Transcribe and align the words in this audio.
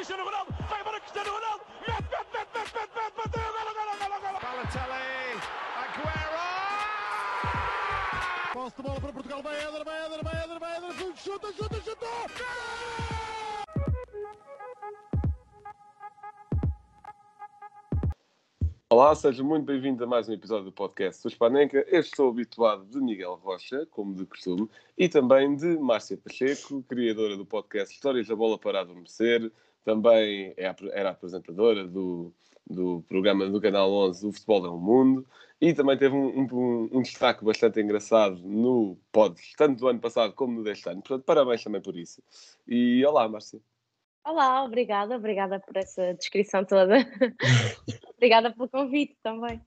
Cristiano 0.00 0.24
Ronaldo, 0.24 0.50
vai 0.66 0.80
embora 0.80 0.98
Cristiano 0.98 1.30
Ronaldo, 1.30 1.62
mete, 1.86 1.92
mete, 1.92 2.24
mete, 2.32 2.48
mete, 2.54 2.72
mete, 2.72 2.88
mete, 2.96 3.16
bateu, 3.18 3.52
golo, 3.52 3.72
golo, 3.76 3.92
golo, 4.00 4.16
golo. 4.22 4.38
Balotelli, 4.40 5.36
Aguero! 5.76 6.40
Posse 8.54 8.76
de 8.76 8.82
bola 8.82 8.98
para 8.98 9.12
Portugal, 9.12 9.42
vai 9.42 9.56
Éder, 9.60 9.84
vai 9.84 10.06
Éder, 10.06 10.24
vai 10.24 10.42
Éder, 10.42 10.58
vai 10.58 10.76
Éder, 10.78 11.16
chuta, 11.16 11.52
chuta, 11.52 11.80
chuta! 11.82 12.06
Olá, 18.88 19.14
seja 19.14 19.44
muito 19.44 19.66
bem-vindo 19.66 20.02
a 20.02 20.06
mais 20.06 20.30
um 20.30 20.32
episódio 20.32 20.64
do 20.64 20.72
podcast 20.72 21.20
Sou 21.20 21.30
Spanenka. 21.30 21.84
Eu 21.88 22.00
estou 22.00 22.30
habituado 22.30 22.86
de 22.86 22.98
Miguel 23.00 23.34
Rocha, 23.34 23.86
como 23.90 24.14
de 24.14 24.24
costume, 24.24 24.66
e 24.96 25.10
também 25.10 25.54
de 25.54 25.78
Márcia 25.78 26.16
Pacheco, 26.16 26.82
criadora 26.88 27.36
do 27.36 27.44
podcast 27.44 27.94
Histórias 27.94 28.26
da 28.26 28.34
Bola 28.34 28.58
para 28.58 28.80
Adormecer. 28.80 29.52
Também 29.84 30.54
é, 30.56 30.74
era 30.92 31.10
apresentadora 31.10 31.86
do, 31.86 32.32
do 32.68 33.02
programa 33.08 33.48
do 33.48 33.60
Canal 33.60 33.92
11 33.92 34.26
O 34.26 34.32
Futebol 34.32 34.66
é 34.66 34.70
um 34.70 34.78
Mundo. 34.78 35.26
E 35.60 35.74
também 35.74 35.98
teve 35.98 36.14
um, 36.14 36.40
um, 36.40 36.88
um 36.92 37.02
destaque 37.02 37.44
bastante 37.44 37.80
engraçado 37.80 38.40
no 38.42 38.96
pod, 39.12 39.38
tanto 39.58 39.80
do 39.80 39.88
ano 39.88 40.00
passado 40.00 40.32
como 40.32 40.54
no 40.54 40.64
deste 40.64 40.88
ano. 40.88 41.02
Portanto, 41.02 41.24
parabéns 41.24 41.62
também 41.62 41.82
por 41.82 41.96
isso. 41.96 42.22
E 42.66 43.04
olá, 43.04 43.28
Márcia. 43.28 43.60
Olá, 44.24 44.64
obrigada, 44.64 45.16
obrigada 45.16 45.60
por 45.60 45.76
essa 45.76 46.14
descrição 46.14 46.64
toda. 46.64 46.96
obrigada 48.16 48.52
pelo 48.52 48.68
convite 48.68 49.16
também. 49.22 49.60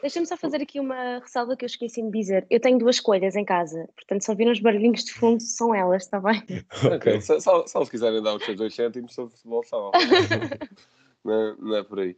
Deixa-me 0.00 0.26
só 0.26 0.36
fazer 0.36 0.62
aqui 0.62 0.78
uma 0.78 1.18
ressalva 1.18 1.56
que 1.56 1.64
eu 1.64 1.66
esqueci 1.66 2.02
de 2.02 2.10
dizer. 2.10 2.46
Eu 2.50 2.60
tenho 2.60 2.78
duas 2.78 3.00
coelhas 3.00 3.34
em 3.34 3.44
casa, 3.44 3.88
portanto, 3.94 4.22
se 4.22 4.30
ouvirem 4.30 4.52
os 4.52 4.60
barulhinhos 4.60 5.04
de 5.04 5.12
fundo, 5.12 5.42
são 5.42 5.74
elas, 5.74 6.04
está 6.04 6.20
bem? 6.20 6.42
Ok, 6.94 7.20
só, 7.20 7.40
só, 7.40 7.66
só 7.66 7.84
se 7.84 7.90
quiserem 7.90 8.22
dar 8.22 8.34
os 8.34 8.44
seus 8.44 8.56
dois 8.56 8.74
cêntimos 8.74 9.14
sobre 9.14 9.34
futebol, 9.34 9.64
só. 9.64 9.90
não, 11.24 11.34
é, 11.34 11.56
não 11.58 11.76
é 11.76 11.82
por 11.82 12.00
aí. 12.00 12.16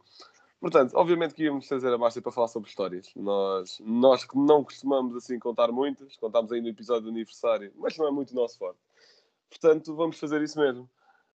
Portanto, 0.59 0.93
obviamente 0.95 1.33
que 1.33 1.43
íamos 1.43 1.67
trazer 1.67 1.91
a 1.93 1.97
Márcia 1.97 2.21
para 2.21 2.33
falar 2.33 2.49
sobre 2.49 2.69
histórias. 2.69 3.09
Nós, 3.15 3.79
nós 3.79 4.25
que 4.25 4.37
não 4.37 4.63
costumamos 4.63 5.15
assim 5.15 5.39
contar 5.39 5.71
muitas, 5.71 6.17
contámos 6.17 6.51
aí 6.51 6.59
no 6.59 6.67
episódio 6.67 7.03
do 7.03 7.09
aniversário, 7.09 7.71
mas 7.77 7.97
não 7.97 8.07
é 8.07 8.11
muito 8.11 8.31
o 8.31 8.35
nosso 8.35 8.57
forte. 8.57 8.79
Portanto, 9.49 9.95
vamos 9.95 10.19
fazer 10.19 10.41
isso 10.41 10.59
mesmo. 10.59 10.89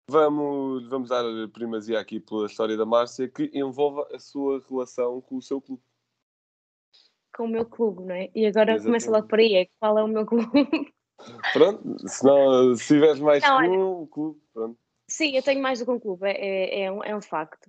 Vamos, 0.09 0.89
vamos 0.89 1.11
dar 1.11 1.23
primazia 1.53 2.01
aqui 2.01 2.19
pela 2.19 2.47
história 2.47 2.77
da 2.77 2.87
Márcia, 2.87 3.29
que 3.29 3.51
envolve 3.55 4.13
a 4.13 4.19
sua 4.19 4.65
relação 4.69 5.21
com 5.21 5.37
o 5.37 5.43
seu 5.43 5.61
clube. 5.61 5.83
Com 7.41 7.47
o 7.47 7.49
meu 7.49 7.65
clube, 7.65 8.03
não 8.05 8.15
é? 8.15 8.29
E 8.35 8.45
agora 8.45 8.73
Exatamente. 8.73 8.85
começa 8.85 9.11
logo 9.11 9.27
por 9.27 9.39
aí, 9.39 9.55
é 9.55 9.67
qual 9.81 9.99
é 9.99 10.05
o 10.05 10.09
meu 10.09 10.27
clube? 10.27 10.69
Pronto, 11.55 12.07
se, 12.07 12.23
não, 12.23 12.75
se 12.75 12.87
tiveres 12.89 13.19
mais 13.19 13.43
não, 13.43 13.59
que 13.59 13.69
um 13.71 14.07
clube, 14.07 14.41
pronto. 14.53 14.79
Sim, 15.09 15.35
eu 15.35 15.43
tenho 15.43 15.63
mais 15.63 15.79
do 15.79 15.87
que 15.87 15.91
um 15.91 15.99
clube, 15.99 16.27
é, 16.27 16.33
é, 16.33 16.83
é 16.83 16.93
um, 16.93 17.03
é 17.03 17.17
um 17.17 17.23
facto. 17.23 17.65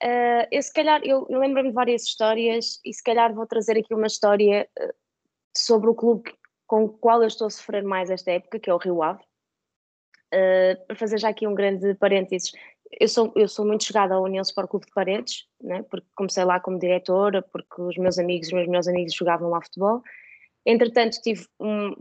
Uh, 0.00 0.46
eu 0.52 0.62
se 0.62 0.72
calhar, 0.72 1.00
eu, 1.02 1.26
eu 1.28 1.40
lembro-me 1.40 1.70
de 1.70 1.74
várias 1.74 2.04
histórias 2.04 2.80
e 2.84 2.94
se 2.94 3.02
calhar 3.02 3.34
vou 3.34 3.44
trazer 3.44 3.76
aqui 3.76 3.92
uma 3.92 4.06
história 4.06 4.68
uh, 4.78 4.94
sobre 5.52 5.90
o 5.90 5.96
clube 5.96 6.32
com 6.64 6.84
o 6.84 6.88
qual 6.88 7.20
eu 7.20 7.26
estou 7.26 7.48
a 7.48 7.50
sofrer 7.50 7.82
mais 7.82 8.10
esta 8.10 8.30
época, 8.30 8.60
que 8.60 8.70
é 8.70 8.74
o 8.74 8.78
Rio 8.78 9.02
Ave. 9.02 9.22
Uh, 10.32 10.86
para 10.86 10.94
fazer 10.94 11.18
já 11.18 11.28
aqui 11.28 11.44
um 11.44 11.54
grande 11.56 11.92
parênteses, 11.96 12.52
eu 12.92 13.08
sou, 13.08 13.32
eu 13.36 13.48
sou 13.48 13.66
muito 13.66 13.84
chegada 13.84 14.14
à 14.14 14.20
União 14.20 14.42
Sport 14.42 14.68
Clube 14.68 14.86
de 14.86 14.92
Paredes, 14.92 15.46
né, 15.62 15.82
porque 15.90 16.06
comecei 16.14 16.44
lá 16.44 16.58
como 16.60 16.78
diretora, 16.78 17.42
porque 17.42 17.80
os 17.80 17.96
meus 17.96 18.18
amigos, 18.18 18.48
os 18.48 18.52
meus 18.52 18.66
melhores 18.66 18.88
amigos 18.88 19.14
jogavam 19.14 19.50
lá 19.50 19.60
futebol. 19.60 20.02
Entretanto, 20.64 21.20
tive 21.22 21.46
um, 21.60 21.94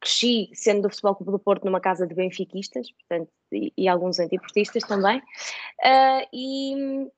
cresci 0.00 0.50
sendo 0.54 0.82
do 0.82 0.90
Futebol 0.90 1.16
Clube 1.16 1.32
do 1.32 1.38
Porto 1.38 1.64
numa 1.64 1.80
casa 1.80 2.06
de 2.06 2.14
benfiquistas, 2.14 2.90
portanto, 2.92 3.30
e, 3.52 3.72
e 3.76 3.88
alguns 3.88 4.18
antiportistas 4.18 4.84
também. 4.84 5.18
Uh, 5.18 6.26
e, 6.32 7.08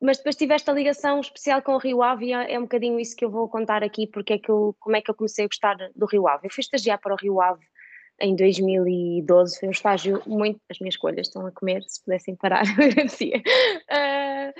mas 0.00 0.18
depois 0.18 0.36
tive 0.36 0.54
esta 0.54 0.72
ligação 0.72 1.20
especial 1.20 1.62
com 1.62 1.74
o 1.74 1.78
Rio 1.78 2.02
Ave 2.02 2.26
e 2.26 2.32
é, 2.32 2.54
é 2.54 2.58
um 2.58 2.62
bocadinho 2.62 3.00
isso 3.00 3.16
que 3.16 3.24
eu 3.24 3.30
vou 3.30 3.48
contar 3.48 3.82
aqui, 3.82 4.06
porque 4.06 4.34
é 4.34 4.38
que 4.38 4.50
eu, 4.50 4.74
como 4.78 4.96
é 4.96 5.00
que 5.00 5.10
eu 5.10 5.14
comecei 5.14 5.44
a 5.44 5.48
gostar 5.48 5.76
do 5.94 6.06
Rio 6.06 6.28
Ave. 6.28 6.46
Eu 6.46 6.50
fui 6.50 6.62
estagiar 6.62 7.00
para 7.00 7.14
o 7.14 7.16
Rio 7.16 7.40
Ave 7.40 7.64
em 8.20 8.34
2012, 8.34 9.60
foi 9.60 9.68
um 9.68 9.72
estágio 9.72 10.22
muito. 10.26 10.60
As 10.68 10.78
minhas 10.78 10.94
escolhas 10.94 11.28
estão 11.28 11.46
a 11.46 11.52
comer, 11.52 11.82
se 11.86 12.02
pudessem 12.02 12.34
parar, 12.34 12.62
agradecia. 12.78 13.36
Uh, 13.36 14.52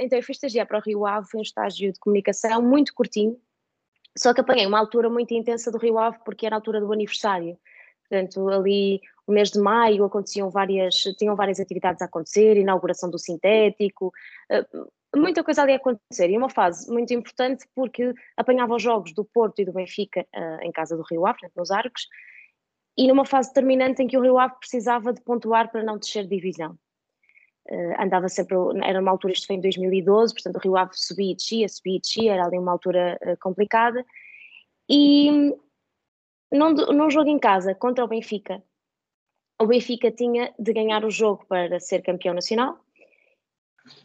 então, 0.00 0.18
eu 0.18 0.22
fui 0.22 0.32
estagiar 0.32 0.66
para 0.66 0.78
o 0.78 0.82
Rio 0.82 1.06
Ave, 1.06 1.28
foi 1.30 1.40
um 1.40 1.42
estágio 1.42 1.92
de 1.92 2.00
comunicação 2.00 2.60
muito 2.62 2.92
curtinho, 2.94 3.38
só 4.16 4.34
que 4.34 4.40
apanhei 4.40 4.66
uma 4.66 4.78
altura 4.78 5.08
muito 5.08 5.32
intensa 5.32 5.70
do 5.70 5.78
Rio 5.78 5.98
Ave, 5.98 6.18
porque 6.24 6.44
era 6.44 6.56
a 6.56 6.58
altura 6.58 6.80
do 6.80 6.92
aniversário. 6.92 7.56
Portanto, 8.08 8.48
ali, 8.48 9.00
o 9.26 9.32
mês 9.32 9.50
de 9.50 9.58
maio, 9.58 10.04
aconteciam 10.04 10.50
várias, 10.50 10.94
tinham 11.16 11.36
várias 11.36 11.60
atividades 11.60 12.02
a 12.02 12.06
acontecer, 12.06 12.56
inauguração 12.56 13.08
do 13.08 13.18
sintético, 13.18 14.12
uh, 14.50 14.92
muita 15.14 15.44
coisa 15.44 15.62
ali 15.62 15.72
a 15.72 15.76
acontecer. 15.76 16.30
E 16.30 16.36
uma 16.36 16.48
fase 16.48 16.90
muito 16.90 17.12
importante, 17.12 17.66
porque 17.74 18.14
apanhava 18.36 18.74
os 18.74 18.82
jogos 18.82 19.12
do 19.12 19.24
Porto 19.24 19.60
e 19.60 19.64
do 19.64 19.72
Benfica 19.72 20.26
em 20.62 20.72
casa 20.72 20.96
do 20.96 21.02
Rio 21.02 21.26
Ave, 21.26 21.38
nos 21.56 21.70
Arcos, 21.70 22.06
e 22.96 23.08
numa 23.08 23.24
fase 23.24 23.48
determinante 23.48 24.02
em 24.02 24.06
que 24.06 24.16
o 24.16 24.20
Rio 24.20 24.38
Ave 24.38 24.54
precisava 24.58 25.12
de 25.12 25.20
pontuar 25.22 25.70
para 25.70 25.82
não 25.82 25.98
descer 25.98 26.26
divisão. 26.26 26.78
Uh, 27.70 28.02
andava 28.02 28.28
sempre, 28.28 28.56
era 28.82 29.00
uma 29.00 29.10
altura, 29.10 29.32
isto 29.32 29.46
foi 29.46 29.56
em 29.56 29.60
2012, 29.60 30.34
portanto 30.34 30.56
o 30.56 30.58
Rio 30.58 30.76
Ave 30.76 30.90
subia 30.94 31.30
e 31.30 31.36
descia, 31.36 31.68
subia 31.68 31.96
e 31.96 32.00
descia, 32.00 32.32
era 32.34 32.44
ali 32.44 32.58
uma 32.58 32.72
altura 32.72 33.18
uh, 33.22 33.36
complicada. 33.40 34.04
E 34.88 35.30
num, 36.50 36.74
num 36.74 37.10
jogo 37.10 37.28
em 37.28 37.38
casa 37.38 37.74
contra 37.74 38.04
o 38.04 38.08
Benfica, 38.08 38.62
o 39.60 39.66
Benfica 39.66 40.10
tinha 40.10 40.52
de 40.58 40.72
ganhar 40.72 41.04
o 41.04 41.10
jogo 41.10 41.46
para 41.46 41.78
ser 41.78 42.02
campeão 42.02 42.34
nacional, 42.34 42.81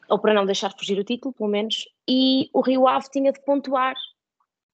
ou 0.09 0.19
para 0.19 0.33
não 0.33 0.45
deixar 0.45 0.71
fugir 0.77 0.97
o 0.99 1.03
título, 1.03 1.33
pelo 1.33 1.49
menos, 1.49 1.88
e 2.07 2.49
o 2.53 2.61
Rio 2.61 2.88
Ave 2.88 3.09
tinha 3.09 3.31
de 3.31 3.41
pontuar 3.43 3.95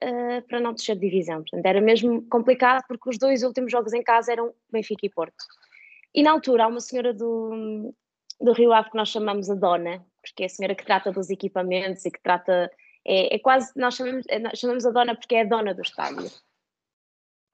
uh, 0.03 0.41
para 0.47 0.59
não 0.59 0.73
descer 0.73 0.95
de 0.95 1.01
divisão. 1.01 1.37
Portanto, 1.37 1.65
era 1.65 1.81
mesmo 1.81 2.21
complicado 2.29 2.83
porque 2.87 3.09
os 3.09 3.17
dois 3.17 3.43
últimos 3.43 3.71
jogos 3.71 3.93
em 3.93 4.03
casa 4.03 4.31
eram 4.31 4.53
Benfica 4.71 5.05
e 5.05 5.09
Porto. 5.09 5.43
E 6.13 6.21
na 6.21 6.31
altura 6.31 6.65
há 6.65 6.67
uma 6.67 6.79
senhora 6.79 7.13
do, 7.13 7.93
do 8.39 8.53
Rio 8.53 8.73
Ave 8.73 8.91
que 8.91 8.97
nós 8.97 9.09
chamamos 9.09 9.49
a 9.49 9.55
Dona, 9.55 10.05
porque 10.21 10.43
é 10.43 10.45
a 10.45 10.49
senhora 10.49 10.75
que 10.75 10.85
trata 10.85 11.11
dos 11.11 11.29
equipamentos 11.29 12.05
e 12.05 12.11
que 12.11 12.21
trata. 12.21 12.71
É, 13.05 13.35
é 13.35 13.39
quase. 13.39 13.71
Nós 13.75 13.95
chamamos, 13.95 14.25
é, 14.29 14.39
nós 14.39 14.57
chamamos 14.57 14.85
a 14.85 14.91
Dona 14.91 15.15
porque 15.15 15.35
é 15.35 15.41
a 15.41 15.45
dona 15.45 15.73
do 15.73 15.81
estádio. 15.81 16.29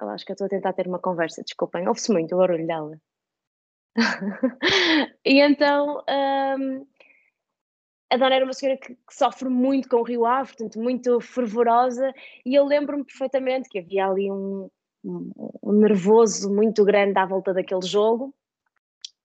Eu 0.02 0.10
acho 0.10 0.26
que 0.26 0.32
eu 0.32 0.34
estou 0.34 0.46
a 0.46 0.50
tentar 0.50 0.74
ter 0.74 0.88
uma 0.88 1.00
conversa, 1.00 1.44
desculpem, 1.44 1.88
ouve-se 1.88 2.12
muito 2.12 2.34
o 2.34 2.38
barulho 2.38 2.68
dela. 2.68 2.98
e 5.26 5.42
então. 5.42 6.04
Um, 6.08 6.86
a 8.10 8.18
Dona 8.18 8.36
era 8.36 8.46
uma 8.46 8.54
senhora 8.54 8.80
que, 8.80 8.96
que, 8.96 9.16
sofre 9.16 9.50
muito 9.50 9.88
com 9.88 9.98
o 9.98 10.04
Rio 10.04 10.26
Ave, 10.26 10.50
portanto, 10.50 10.80
muito 10.80 11.20
fervorosa, 11.22 12.12
e 12.46 12.56
eu 12.56 12.66
lembro-me 12.66 13.04
perfeitamente 13.04 13.70
que 13.70 13.80
havia 13.80 14.08
ali 14.08 14.32
um, 14.32 14.70
um, 15.04 15.32
um, 15.62 15.74
nervoso 15.74 16.52
muito 16.54 16.84
grande 16.84 17.20
à 17.20 17.26
volta 17.26 17.54
daquele 17.54 17.86
jogo. 17.86 18.34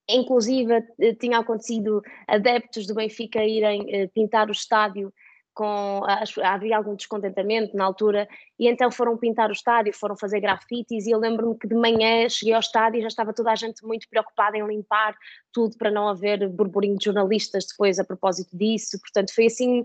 Inclusive, 0.09 0.85
eh, 1.01 1.15
tinha 1.15 1.39
acontecido 1.39 2.03
adeptos 2.29 2.87
do 2.87 2.95
Benfica 2.95 3.43
irem 3.43 3.87
eh, 3.89 4.07
pintar 4.09 4.49
o 4.49 4.53
estádio 4.53 5.13
com 5.55 6.03
havia 6.43 6.77
algum 6.77 6.97
descontentamento 6.97 7.77
na 7.77 7.85
altura 7.85 8.29
e 8.59 8.69
então 8.69 8.91
foram 8.91 9.17
pintar 9.17 9.49
o 9.49 9.53
estádio, 9.53 9.95
foram 9.95 10.17
fazer 10.17 10.41
grafites 10.41 11.07
e 11.07 11.13
eu 11.13 11.19
lembro-me 11.19 11.57
que 11.57 11.69
de 11.69 11.77
manhã 11.77 12.29
cheguei 12.29 12.53
ao 12.53 12.61
estádio 12.61 12.99
e 12.99 13.03
já 13.03 13.09
estava 13.09 13.33
toda 13.33 13.53
a 13.53 13.55
gente 13.55 13.85
muito 13.87 14.09
preocupada 14.09 14.59
em 14.59 14.67
limpar 14.67 15.17
tudo 15.53 15.79
para 15.79 15.93
não 15.93 16.09
haver 16.09 16.49
burburinho 16.49 16.99
de 16.99 17.05
jornalistas 17.05 17.67
depois 17.67 18.01
a 18.01 18.05
propósito 18.05 18.57
disso, 18.57 18.99
portanto 19.01 19.33
foi 19.33 19.47
assim, 19.47 19.85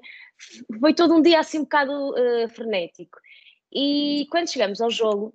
foi 0.80 0.94
todo 0.94 1.13
um 1.13 1.22
dia 1.22 1.40
assim 1.40 1.59
um 1.59 1.63
bocado 1.63 1.91
uh, 1.91 2.50
frenético. 2.50 3.19
E 3.72 4.25
quando 4.31 4.50
chegamos 4.50 4.81
ao 4.81 4.89
jogo 4.89 5.33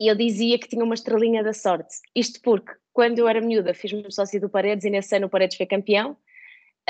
eu 0.00 0.16
dizia 0.16 0.58
que 0.58 0.68
tinha 0.68 0.84
uma 0.84 0.94
estrelinha 0.94 1.44
da 1.44 1.52
sorte, 1.52 1.94
isto 2.16 2.40
porque 2.42 2.72
quando 2.92 3.20
eu 3.20 3.28
era 3.28 3.40
miúda 3.40 3.72
fiz-me 3.74 4.10
sócio 4.10 4.40
do 4.40 4.48
Paredes 4.48 4.84
e 4.84 4.90
nesse 4.90 5.14
ano 5.14 5.26
o 5.26 5.30
Paredes 5.30 5.56
foi 5.56 5.66
campeão 5.66 6.16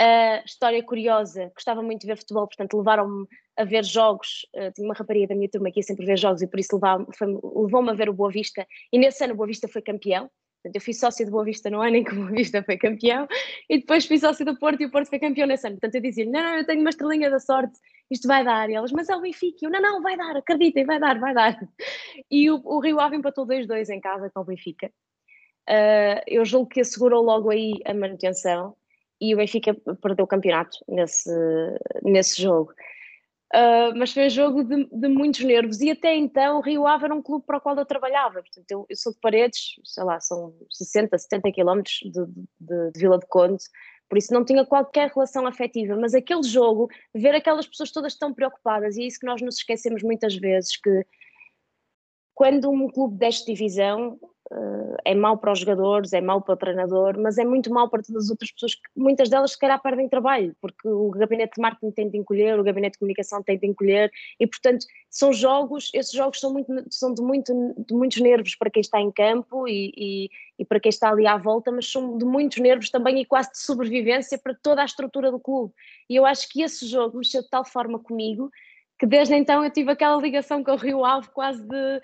Uh, 0.01 0.43
história 0.47 0.83
curiosa, 0.83 1.53
gostava 1.55 1.83
muito 1.83 2.01
de 2.01 2.07
ver 2.07 2.17
futebol, 2.17 2.47
portanto 2.47 2.75
levaram-me 2.79 3.27
a 3.55 3.65
ver 3.65 3.85
jogos. 3.85 4.47
Uh, 4.57 4.73
tinha 4.73 4.89
uma 4.89 4.95
rapariga 4.95 5.27
da 5.27 5.35
minha 5.35 5.51
turma 5.51 5.71
que 5.71 5.81
ia 5.81 5.83
sempre 5.83 6.07
ver 6.07 6.17
jogos 6.17 6.41
e 6.41 6.47
por 6.47 6.59
isso 6.59 6.81
levou-me 6.81 7.91
a 7.91 7.93
ver 7.93 8.09
o 8.09 8.15
Boa 8.15 8.31
Vista. 8.31 8.67
E 8.91 8.99
nesse 8.99 9.23
ano 9.23 9.35
o 9.35 9.37
Boa 9.37 9.47
Vista 9.47 9.69
foi 9.69 9.83
campeão. 9.83 10.31
Portanto, 10.63 10.77
eu 10.77 10.81
fui 10.81 10.95
sócio 10.95 11.27
do 11.27 11.33
Boa 11.33 11.45
Vista 11.45 11.69
no 11.69 11.83
ano 11.83 11.97
em 11.97 12.05
que 12.05 12.13
o 12.13 12.17
Boa 12.17 12.31
Vista 12.31 12.63
foi 12.63 12.79
campeão 12.79 13.29
e 13.69 13.79
depois 13.79 14.07
fui 14.07 14.17
sócio 14.17 14.43
do 14.43 14.59
Porto 14.59 14.81
e 14.81 14.87
o 14.87 14.91
Porto 14.91 15.11
foi 15.11 15.19
campeão 15.19 15.47
nesse 15.47 15.67
ano. 15.67 15.77
Portanto, 15.77 15.97
eu 15.97 16.01
dizia 16.01 16.25
não, 16.25 16.43
não, 16.43 16.57
eu 16.57 16.65
tenho 16.65 16.81
uma 16.81 16.91
estrelinha 16.91 17.29
da 17.29 17.39
sorte, 17.39 17.79
isto 18.11 18.27
vai 18.27 18.43
dar. 18.43 18.71
E 18.71 18.75
elas, 18.75 18.93
mas 18.93 19.07
é 19.11 19.15
o 19.15 19.21
Benfica. 19.21 19.59
Eu, 19.67 19.71
não, 19.71 19.83
não, 19.83 20.01
vai 20.01 20.17
dar, 20.17 20.35
acreditem, 20.35 20.87
vai 20.87 20.99
dar, 20.99 21.19
vai 21.21 21.35
dar. 21.35 21.59
E 22.31 22.51
o, 22.51 22.59
o 22.65 22.81
Rio 22.81 23.01
Ave 23.01 23.17
empatou 23.17 23.47
2-2 23.47 23.91
em 23.91 24.01
casa 24.01 24.31
com 24.33 24.41
o 24.41 24.45
Benfica. 24.45 24.91
Uh, 25.69 26.21
eu 26.27 26.43
julgo 26.45 26.71
que 26.71 26.81
assegurou 26.81 27.23
logo 27.23 27.51
aí 27.51 27.75
a 27.85 27.93
manutenção 27.93 28.75
e 29.21 29.35
o 29.35 29.37
Benfica 29.37 29.75
perdeu 30.01 30.25
o 30.25 30.29
campeonato 30.29 30.79
nesse, 30.89 31.31
nesse 32.03 32.41
jogo. 32.41 32.73
Uh, 33.53 33.91
mas 33.97 34.13
foi 34.13 34.27
um 34.27 34.31
jogo 34.31 34.63
de, 34.63 34.85
de, 34.93 35.09
muitos 35.09 35.41
nervos 35.41 35.81
e 35.81 35.91
até 35.91 36.15
então 36.15 36.59
o 36.59 36.61
Rio 36.61 36.87
Ave 36.87 37.07
era 37.07 37.15
um 37.15 37.21
clube 37.21 37.45
para 37.45 37.59
o 37.59 37.61
qual 37.61 37.77
eu 37.77 37.85
trabalhava. 37.85 38.41
Portanto, 38.43 38.71
eu, 38.71 38.87
eu 38.89 38.97
sou 38.97 39.13
de 39.13 39.19
Paredes, 39.19 39.75
sei 39.85 40.05
lá, 40.05 40.21
são 40.21 40.55
60, 40.71 41.19
70 41.19 41.51
quilómetros 41.51 41.99
de, 42.05 42.11
de, 42.13 42.93
de, 42.93 43.01
Vila 43.01 43.19
de 43.19 43.27
Conde, 43.27 43.65
por 44.09 44.17
isso 44.17 44.33
não 44.33 44.45
tinha 44.45 44.65
qualquer 44.65 45.11
relação 45.11 45.49
afetiva. 45.49 45.97
Mas 45.97 46.15
aquele 46.15 46.45
jogo, 46.45 46.89
ver 47.13 47.35
aquelas 47.35 47.67
pessoas 47.67 47.91
todas 47.91 48.17
tão 48.17 48.33
preocupadas, 48.33 48.97
e 48.97 49.03
é 49.03 49.07
isso 49.07 49.19
que 49.19 49.27
nós 49.27 49.43
nos 49.43 49.57
esquecemos 49.57 50.05
muitas 50.05 50.37
vezes, 50.37 50.77
que 50.77 51.05
quando 52.33 52.71
um 52.71 52.89
clube 52.89 53.19
desta 53.19 53.47
divisão 53.47 54.17
é 55.05 55.15
mau 55.15 55.39
para 55.39 55.53
os 55.53 55.61
jogadores, 55.61 56.13
é 56.13 56.21
mau 56.21 56.41
para 56.41 56.55
o 56.55 56.57
treinador, 56.57 57.19
mas 57.19 57.39
é 57.39 57.45
muito 57.45 57.73
mau 57.73 57.89
para 57.89 58.03
todas 58.03 58.25
as 58.25 58.31
outras 58.31 58.51
pessoas 58.51 58.75
que 58.75 58.83
muitas 58.97 59.29
delas 59.29 59.53
se 59.53 59.59
calhar 59.59 59.81
perdem 59.81 60.09
trabalho, 60.09 60.55
porque 60.61 60.89
o 60.89 61.11
gabinete 61.11 61.55
de 61.55 61.63
marketing 61.63 61.91
tem 61.93 62.11
de 62.11 62.19
encolher, 62.19 62.59
o 62.59 62.65
gabinete 62.65 62.95
de 62.95 62.99
comunicação 62.99 63.43
tem 63.43 63.59
de 63.59 63.67
encolher, 63.67 64.11
e 64.39 64.47
portanto 64.47 64.85
são 65.09 65.33
jogos, 65.33 65.91
esses 65.95 66.13
jogos 66.13 66.41
são, 66.41 66.53
muito, 66.53 66.73
são 66.91 67.15
de, 67.15 67.23
muito, 67.23 67.53
de 67.79 67.95
muitos 67.95 68.21
nervos 68.21 68.57
para 68.57 68.71
quem 68.71 68.81
está 68.81 69.01
em 69.01 69.11
campo 69.13 69.69
e, 69.69 69.93
e, 69.97 70.31
e 70.59 70.65
para 70.65 70.81
quem 70.81 70.91
está 70.91 71.11
ali 71.11 71.27
à 71.27 71.37
volta, 71.37 71.71
mas 71.71 71.91
são 71.91 72.19
de 72.19 72.25
muitos 72.25 72.59
nervos 72.59 72.91
também 72.91 73.21
e 73.21 73.25
quase 73.25 73.53
de 73.53 73.59
sobrevivência 73.59 74.39
para 74.39 74.55
toda 74.55 74.83
a 74.83 74.85
estrutura 74.85 75.31
do 75.31 75.39
clube. 75.39 75.73
E 76.09 76.17
eu 76.17 76.27
acho 76.27 76.49
que 76.49 76.63
esse 76.63 76.87
jogo 76.87 77.19
mexeu 77.19 77.43
de 77.43 77.51
tal 77.51 77.65
forma 77.65 77.99
comigo 77.99 78.51
que 78.99 79.07
desde 79.07 79.35
então 79.35 79.65
eu 79.65 79.71
tive 79.71 79.91
aquela 79.91 80.21
ligação 80.21 80.63
com 80.63 80.73
o 80.73 80.77
Rio 80.77 81.07
Ave 81.07 81.29
quase 81.31 81.63
de 81.63 82.03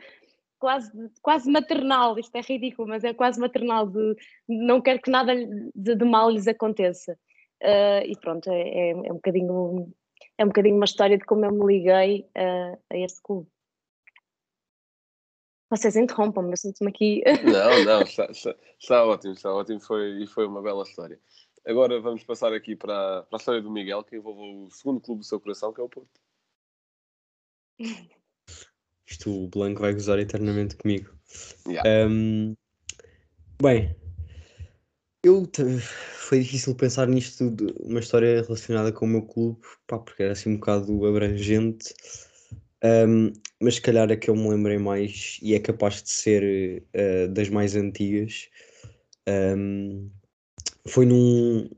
quase, 0.58 0.90
quase 1.22 1.50
maternal, 1.50 2.18
isto 2.18 2.34
é 2.36 2.40
ridículo, 2.40 2.88
mas 2.88 3.04
é 3.04 3.12
quase 3.14 3.40
maternal, 3.40 3.86
de 3.86 4.16
não 4.48 4.80
quero 4.80 5.00
que 5.00 5.10
nada 5.10 5.34
de, 5.74 5.94
de 5.94 6.04
mal 6.04 6.30
lhes 6.30 6.46
aconteça. 6.46 7.18
Uh, 7.62 8.04
e 8.06 8.16
pronto, 8.20 8.50
é, 8.50 8.60
é, 8.60 8.90
é, 8.90 9.12
um 9.12 9.16
bocadinho 9.16 9.92
é 10.38 10.44
um 10.44 10.48
bocadinho 10.48 10.76
uma 10.76 10.84
história 10.84 11.16
de 11.16 11.24
como 11.24 11.44
eu 11.46 11.52
me 11.52 11.66
liguei 11.66 12.28
uh, 12.36 12.78
a 12.90 12.96
este 12.98 13.22
clube. 13.22 13.48
Vocês 15.70 15.96
interrompam-me, 15.96 16.52
eu 16.52 16.56
sinto-me 16.56 16.90
aqui. 16.90 17.22
Não, 17.44 17.84
não, 17.84 18.02
está, 18.02 18.26
está, 18.26 18.54
está, 18.78 19.04
ótimo, 19.04 19.32
está 19.32 19.52
ótimo 19.52 19.80
foi, 19.80 20.22
e 20.22 20.26
foi 20.26 20.46
uma 20.46 20.62
bela 20.62 20.82
história. 20.82 21.18
Agora 21.66 21.98
vamos 22.00 22.22
passar 22.22 22.52
aqui 22.52 22.76
para, 22.76 23.22
para 23.24 23.36
a 23.36 23.38
história 23.38 23.60
do 23.60 23.70
Miguel, 23.70 24.04
que 24.04 24.16
envolve 24.16 24.66
o 24.66 24.70
segundo 24.70 25.00
clube 25.00 25.20
do 25.20 25.26
seu 25.26 25.40
coração, 25.40 25.72
que 25.72 25.80
é 25.80 25.84
o 25.84 25.88
Porto. 25.88 26.20
Isto 29.06 29.44
o 29.44 29.48
Blanco 29.48 29.80
vai 29.80 29.92
gozar 29.92 30.18
eternamente 30.18 30.76
comigo. 30.76 31.10
Yeah. 31.66 32.08
Um, 32.08 32.56
bem, 33.62 33.94
eu 35.22 35.48
foi 36.14 36.40
difícil 36.40 36.74
pensar 36.74 37.06
nisto, 37.06 37.50
de 37.50 37.66
uma 37.80 38.00
história 38.00 38.42
relacionada 38.42 38.92
com 38.92 39.06
o 39.06 39.08
meu 39.08 39.22
clube, 39.22 39.60
pá, 39.86 39.98
porque 39.98 40.22
era 40.22 40.32
assim 40.32 40.50
um 40.50 40.56
bocado 40.56 41.06
abrangente. 41.06 41.94
Um, 42.84 43.32
mas 43.60 43.76
se 43.76 43.80
calhar 43.80 44.10
a 44.10 44.16
que 44.16 44.28
eu 44.28 44.36
me 44.36 44.48
lembrei 44.48 44.78
mais 44.78 45.38
e 45.42 45.54
é 45.54 45.58
capaz 45.58 46.02
de 46.02 46.10
ser 46.10 46.84
uh, 46.94 47.28
das 47.32 47.48
mais 47.48 47.74
antigas 47.74 48.50
um, 49.26 50.10
foi 50.86 51.06
num 51.06 51.68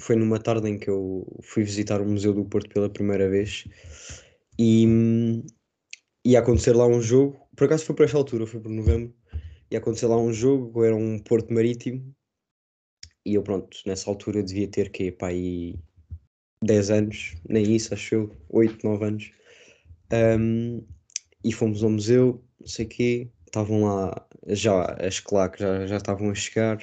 foi 0.00 0.16
numa 0.16 0.38
tarde 0.38 0.68
em 0.68 0.78
que 0.78 0.90
eu 0.90 1.26
fui 1.42 1.62
visitar 1.62 2.00
o 2.00 2.06
Museu 2.06 2.32
do 2.34 2.44
Porto 2.44 2.68
pela 2.70 2.90
primeira 2.90 3.28
vez 3.28 3.66
e 4.58 4.86
ia 6.24 6.38
acontecer 6.38 6.74
lá 6.74 6.86
um 6.86 7.00
jogo, 7.00 7.48
por 7.56 7.64
acaso 7.64 7.84
foi 7.84 7.96
por 7.96 8.04
esta 8.04 8.16
altura, 8.16 8.46
foi 8.46 8.60
por 8.60 8.70
novembro, 8.70 9.14
ia 9.70 9.78
acontecer 9.78 10.06
lá 10.06 10.16
um 10.16 10.32
jogo, 10.32 10.84
era 10.84 10.94
um 10.94 11.18
Porto 11.18 11.52
Marítimo, 11.52 12.14
e 13.24 13.34
eu 13.34 13.42
pronto, 13.42 13.76
nessa 13.86 14.10
altura 14.10 14.42
devia 14.42 14.68
ter 14.68 14.90
que 14.90 15.12
pá, 15.12 15.28
aí 15.28 15.76
10 16.62 16.90
anos, 16.90 17.34
nem 17.48 17.74
isso, 17.74 17.94
acho 17.94 18.14
eu, 18.14 18.36
8, 18.48 18.86
9 18.86 19.04
anos. 19.04 19.30
Um, 20.12 20.84
e 21.44 21.52
fomos 21.52 21.82
ao 21.82 21.90
museu, 21.90 22.44
não 22.60 22.66
sei 22.66 22.86
o 22.86 22.88
quê, 22.88 23.30
estavam 23.46 23.84
lá 23.84 24.26
já 24.48 24.84
as 25.00 25.20
claques 25.20 25.60
já, 25.60 25.86
já 25.86 25.96
estavam 25.96 26.30
a 26.30 26.34
chegar. 26.34 26.78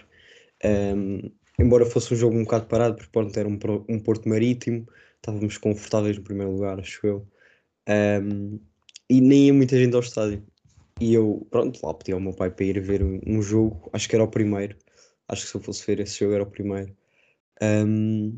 Um, 0.64 1.32
embora 1.60 1.86
fosse 1.86 2.14
um 2.14 2.18
jogo 2.18 2.38
um 2.38 2.44
bocado 2.44 2.68
parado, 2.68 2.96
porque 2.96 3.12
pronto, 3.12 3.38
era 3.38 3.48
um, 3.48 3.60
um 3.90 4.00
Porto 4.00 4.28
Marítimo, 4.28 4.88
estávamos 5.16 5.58
confortáveis 5.58 6.18
no 6.18 6.24
primeiro 6.24 6.52
lugar, 6.54 6.80
acho 6.80 7.06
eu. 7.06 7.28
Um, 7.88 8.60
e 9.10 9.20
nem 9.22 9.48
ia 9.48 9.54
muita 9.54 9.78
gente 9.78 9.96
ao 9.96 10.02
estádio. 10.02 10.46
E 11.00 11.14
eu, 11.14 11.48
pronto, 11.50 11.80
lá 11.86 11.94
pedi 11.94 12.12
ao 12.12 12.20
meu 12.20 12.34
pai 12.34 12.52
para 12.52 12.66
ir 12.66 12.80
ver 12.82 13.02
um, 13.04 13.20
um, 13.26 13.42
jogo, 13.42 13.90
acho 13.94 14.08
que 14.08 14.16
era 14.16 14.24
o 14.24 14.28
primeiro. 14.28 14.78
Acho 15.28 15.44
que 15.44 15.52
se 15.52 15.56
eu 15.56 15.62
fosse 15.62 15.86
ver 15.88 16.00
esse 16.02 16.20
jogo 16.20 16.34
era 16.34 16.44
o 16.44 16.52
primeiro. 16.52 16.96
Um, 17.62 18.38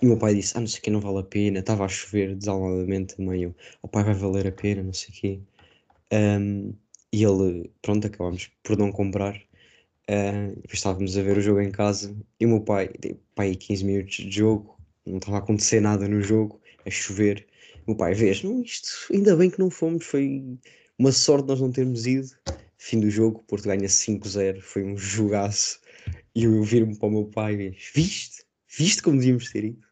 e 0.00 0.06
o 0.06 0.08
meu 0.10 0.18
pai 0.18 0.34
disse: 0.34 0.56
Ah, 0.56 0.60
não 0.60 0.66
sei 0.66 0.80
o 0.80 0.82
que, 0.82 0.90
não 0.90 1.00
vale 1.00 1.18
a 1.18 1.22
pena. 1.24 1.58
Estava 1.58 1.84
a 1.84 1.88
chover 1.88 2.36
desaladamente 2.36 3.16
também. 3.16 3.42
Eu, 3.44 3.54
o 3.82 3.88
pai 3.88 4.04
vai 4.04 4.14
valer 4.14 4.46
a 4.46 4.52
pena, 4.52 4.82
não 4.82 4.92
sei 4.92 5.08
o 5.10 5.12
quê. 5.12 5.40
Um, 6.12 6.74
e 7.12 7.24
ele, 7.24 7.70
pronto, 7.82 8.06
acabámos 8.06 8.50
por 8.62 8.78
não 8.78 8.92
comprar. 8.92 9.36
Uh, 10.08 10.54
depois 10.56 10.74
estávamos 10.74 11.16
a 11.16 11.22
ver 11.22 11.38
o 11.38 11.40
jogo 11.40 11.60
em 11.60 11.70
casa. 11.70 12.16
E 12.40 12.46
o 12.46 12.48
meu 12.50 12.60
pai, 12.60 12.90
pai, 13.34 13.56
15 13.56 13.84
minutos 13.84 14.16
de 14.16 14.30
jogo, 14.30 14.78
não 15.04 15.18
estava 15.18 15.38
a 15.38 15.40
acontecer 15.40 15.80
nada 15.80 16.06
no 16.08 16.20
jogo, 16.20 16.60
a 16.84 16.90
chover 16.90 17.46
meu 17.86 17.96
pai, 17.96 18.14
vês, 18.14 18.42
não, 18.42 18.62
isto, 18.62 18.88
ainda 19.12 19.36
bem 19.36 19.50
que 19.50 19.58
não 19.58 19.70
fomos, 19.70 20.04
foi 20.04 20.58
uma 20.98 21.12
sorte 21.12 21.48
nós 21.48 21.60
não 21.60 21.70
termos 21.70 22.06
ido. 22.06 22.28
Fim 22.78 23.00
do 23.00 23.10
jogo, 23.10 23.44
Porto 23.48 23.64
ganha 23.64 23.88
5-0, 23.88 24.60
foi 24.60 24.84
um 24.84 24.96
jogaço. 24.96 25.80
E 26.34 26.44
eu 26.44 26.62
viro-me 26.62 26.96
para 26.98 27.08
o 27.08 27.10
meu 27.10 27.24
pai 27.26 27.54
e 27.54 27.70
viste? 27.70 28.44
Viste 28.68 29.02
como 29.02 29.18
devíamos 29.18 29.50
ter 29.50 29.64
ido? 29.64 29.86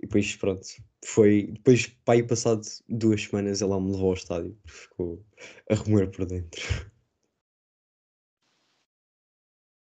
E 0.00 0.06
depois, 0.06 0.36
pronto, 0.36 0.66
foi. 1.04 1.52
Depois, 1.52 1.86
pai, 2.04 2.22
passado 2.22 2.62
duas 2.88 3.22
semanas, 3.22 3.60
ele 3.60 3.70
lá 3.70 3.80
me 3.80 3.90
levou 3.90 4.08
ao 4.08 4.14
estádio, 4.14 4.56
ficou 4.66 5.24
a 5.70 5.74
remoer 5.74 6.10
por 6.10 6.26
dentro. 6.26 6.62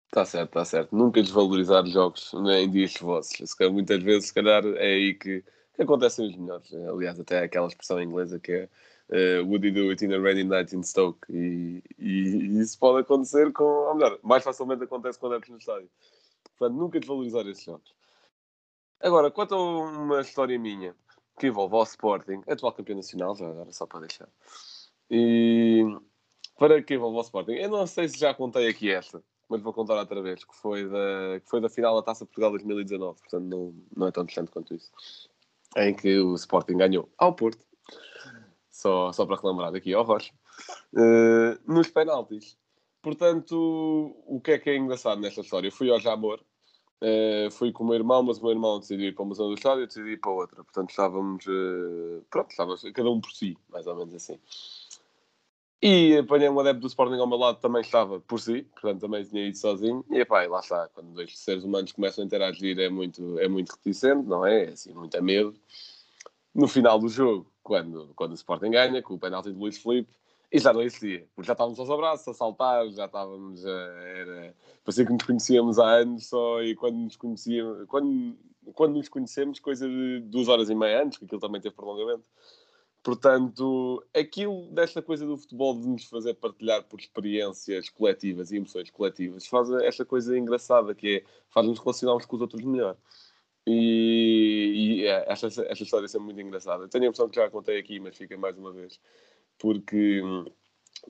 Está 0.07 0.25
certo, 0.25 0.49
está 0.49 0.65
certo. 0.65 0.97
Nunca 0.97 1.23
desvalorizar 1.23 1.87
jogos 1.87 2.33
né, 2.33 2.63
em 2.63 2.71
dias 2.71 2.95
vossos. 2.99 3.55
Muitas 3.71 4.03
vezes, 4.03 4.29
se 4.29 4.35
calhar, 4.35 4.65
é 4.65 4.95
aí 4.95 5.15
que 5.15 5.45
que 5.77 5.83
acontecem 5.83 6.27
os 6.27 6.37
melhores. 6.37 6.73
Aliás, 6.73 7.21
até 7.21 7.41
aquela 7.41 7.67
expressão 7.69 8.01
inglesa 8.01 8.41
que 8.41 8.53
é 8.53 8.69
uh, 9.41 9.47
Would 9.47 9.67
you 9.67 9.75
do 9.75 9.91
it 9.91 10.05
in 10.05 10.13
a 10.13 10.19
rainy 10.19 10.45
night 10.45 10.75
in 10.75 10.83
Stoke? 10.83 11.31
E, 11.31 11.83
e, 11.99 12.59
isso 12.61 12.79
pode 12.79 13.01
acontecer 13.01 13.53
com. 13.53 13.65
Ou 13.65 13.95
melhor, 13.95 14.19
mais 14.23 14.43
facilmente 14.43 14.85
acontece 14.85 15.19
quando 15.19 15.37
é 15.37 15.41
no 15.49 15.59
estádio. 15.59 15.91
Portanto, 16.59 16.79
nunca 16.79 16.99
desvalorizar 16.99 17.47
esses 17.47 17.65
jogos. 17.65 17.95
Agora, 19.01 19.31
quanto 19.31 19.55
a 19.55 19.59
uma 19.59 20.21
história 20.23 20.59
minha 20.59 20.95
que 21.39 21.49
envolve 21.49 21.75
o 21.75 21.83
Sporting, 21.83 22.43
atual 22.49 22.73
campeão 22.73 22.97
nacional, 22.97 23.37
já 23.37 23.47
agora 23.47 23.71
só 23.71 23.87
para 23.87 24.01
deixar. 24.01 24.29
E 25.11 25.85
para 26.59 26.83
que 26.83 26.95
envolve 26.95 27.19
o 27.19 27.21
Sporting, 27.21 27.53
eu 27.53 27.69
não 27.69 27.87
sei 27.87 28.09
se 28.09 28.19
já 28.19 28.33
contei 28.33 28.69
aqui 28.69 28.91
esta, 28.91 29.23
mas 29.51 29.61
vou 29.61 29.75
contar 29.75 29.99
outra 29.99 30.23
vez, 30.23 30.43
que 30.43 30.57
foi 30.57 30.89
da, 30.89 31.41
que 31.41 31.51
foi 31.51 31.61
da 31.61 31.69
final 31.69 31.95
da 31.95 32.03
Taça 32.03 32.25
Portugal 32.25 32.51
2019, 32.53 33.21
portanto 33.21 33.45
não, 33.45 33.75
não 33.95 34.07
é 34.07 34.11
tão 34.11 34.25
distante 34.25 34.51
quanto 34.51 34.75
isso 34.75 34.91
em 35.77 35.95
que 35.95 36.19
o 36.19 36.35
Sporting 36.35 36.77
ganhou 36.77 37.09
ao 37.19 37.35
Porto, 37.35 37.65
só, 38.71 39.13
só 39.13 39.27
para 39.27 39.41
relembrar 39.41 39.75
aqui 39.75 39.93
ao 39.95 40.05
Rocha, 40.05 40.33
uh, 40.95 41.73
nos 41.73 41.89
penaltis. 41.89 42.57
Portanto, 43.03 44.17
o 44.27 44.41
que 44.41 44.53
é 44.53 44.59
que 44.59 44.71
é 44.71 44.77
engraçado 44.77 45.21
nesta 45.21 45.41
história? 45.41 45.69
Eu 45.69 45.73
fui 45.73 45.91
ao 45.91 46.01
Jamor, 46.01 46.41
uh, 47.03 47.51
fui 47.53 47.71
com 47.73 47.85
o 47.85 47.87
meu 47.87 47.97
irmão, 47.97 48.23
mas 48.23 48.39
o 48.39 48.43
meu 48.43 48.51
irmão 48.53 48.81
decidiu 48.81 49.09
ir 49.09 49.15
para 49.15 49.25
uma 49.25 49.35
zona 49.35 49.51
do 49.51 49.55
estádio 49.55 49.81
e 49.81 49.83
eu 49.83 49.87
decidi 49.87 50.11
ir 50.11 50.21
para 50.21 50.31
outra. 50.31 50.65
Portanto, 50.65 50.91
estávamos, 50.91 51.47
uh, 51.47 52.25
pronto, 52.31 52.51
estávamos 52.51 52.83
cada 52.83 53.11
um 53.11 53.21
por 53.21 53.31
si, 53.33 53.57
mais 53.69 53.87
ou 53.87 53.97
menos 53.97 54.15
assim. 54.15 54.39
E 55.83 56.17
apanhei 56.17 56.49
um 56.49 56.59
adepto 56.59 56.81
do 56.81 56.87
Sporting 56.87 57.19
ao 57.19 57.27
meu 57.27 57.37
lado, 57.37 57.61
também 57.61 57.83
estava 57.83 58.19
por 58.21 58.41
si, 58.41 58.63
portanto 58.63 59.01
também 59.01 59.25
tinha 59.25 59.47
ido 59.47 59.59
sozinho. 59.59 60.05
E 60.11 60.21
epá, 60.21 60.47
lá 60.47 60.61
está, 60.61 60.89
quando 60.95 61.13
dois 61.13 61.39
seres 61.39 61.65
humanos 61.65 61.93
começam 61.93 62.23
a 62.23 62.27
interagir 62.27 62.79
é 62.79 62.89
muito, 62.89 63.39
é 63.39 63.47
muito 63.47 63.71
reticente, 63.73 64.27
não 64.27 64.47
é? 64.47 64.65
É 64.65 64.69
assim, 64.71 64.93
muito 64.95 65.17
a 65.17 65.21
medo. 65.21 65.55
No 66.55 66.67
final 66.67 66.99
do 66.99 67.09
jogo, 67.09 67.47
quando, 67.63 68.11
quando 68.17 68.31
o 68.31 68.35
Sporting 68.35 68.71
ganha, 68.71 69.03
com 69.03 69.15
o 69.15 69.19
penalti 69.19 69.53
de 69.53 69.59
Luís 69.59 69.77
Felipe, 69.77 70.09
e 70.51 70.59
já 70.59 70.73
não 70.73 70.81
existia, 70.81 71.27
porque 71.35 71.47
já 71.47 71.53
estávamos 71.53 71.79
aos 71.79 71.91
abraços, 71.91 72.29
a 72.29 72.33
saltar, 72.35 72.89
já 72.91 73.05
estávamos 73.05 73.67
a. 73.67 73.71
Era, 73.71 74.55
parecia 74.85 75.05
que 75.05 75.13
nos 75.13 75.25
conhecíamos 75.25 75.79
há 75.79 75.87
anos 75.87 76.27
só, 76.27 76.63
e 76.63 76.75
quando 76.75 76.97
nos 76.97 77.17
conhecíamos, 77.17 77.87
quando, 77.87 78.35
quando 78.73 78.95
nos 78.95 79.09
conhecemos, 79.09 79.61
coisa 79.61 79.87
de 79.87 80.21
duas 80.21 80.49
horas 80.49 80.71
e 80.71 80.75
meia 80.75 81.03
antes, 81.03 81.19
que 81.19 81.27
aquilo 81.27 81.41
também 81.41 81.61
teve 81.61 81.75
prolongamento 81.75 82.25
Portanto, 83.07 84.05
aquilo 84.13 84.67
desta 84.73 85.01
coisa 85.01 85.25
do 85.25 85.37
futebol 85.37 85.79
de 85.81 85.87
nos 85.87 86.07
fazer 86.07 86.35
partilhar 86.35 86.83
por 86.83 86.99
experiências 86.99 87.89
coletivas 87.89 88.51
e 88.51 88.57
emoções 88.57 88.91
coletivas 88.91 89.47
faz 89.47 89.71
esta 89.71 90.05
coisa 90.05 90.37
engraçada 90.37 90.93
que 90.93 91.19
é 91.19 91.25
faz-nos 91.49 91.79
relacionarmos 91.79 92.27
com 92.27 92.35
os 92.35 92.43
outros 92.43 92.65
melhor. 92.65 92.97
E, 93.65 94.73
e 94.75 95.07
é, 95.07 95.25
esta, 95.29 95.47
esta 95.47 95.85
história 95.85 96.07
é 96.07 96.09
sempre 96.09 96.25
muito 96.25 96.41
engraçada. 96.41 96.89
Tenho 96.89 97.05
a 97.05 97.07
impressão 97.07 97.29
que 97.29 97.37
já 97.37 97.49
contei 97.49 97.79
aqui, 97.79 98.01
mas 98.01 98.17
fica 98.17 98.37
mais 98.37 98.59
uma 98.59 98.73
vez. 98.73 98.99
Porque, 99.57 100.21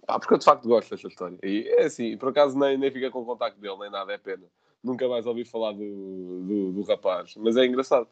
pá, 0.06 0.18
porque 0.18 0.34
eu 0.34 0.38
de 0.38 0.44
facto 0.44 0.68
gosto 0.68 0.90
desta 0.90 1.08
história. 1.08 1.38
E 1.42 1.66
é 1.66 1.84
assim, 1.84 2.14
por 2.18 2.28
acaso 2.28 2.58
nem, 2.58 2.76
nem 2.76 2.90
fica 2.90 3.10
com 3.10 3.22
o 3.22 3.24
contacto 3.24 3.58
dele, 3.58 3.78
nem 3.78 3.90
nada, 3.90 4.12
é 4.12 4.18
pena. 4.18 4.44
Nunca 4.84 5.08
mais 5.08 5.24
ouvi 5.24 5.46
falar 5.46 5.72
do, 5.72 6.42
do, 6.42 6.72
do 6.72 6.82
rapaz, 6.82 7.34
mas 7.38 7.56
é 7.56 7.64
engraçado 7.64 8.06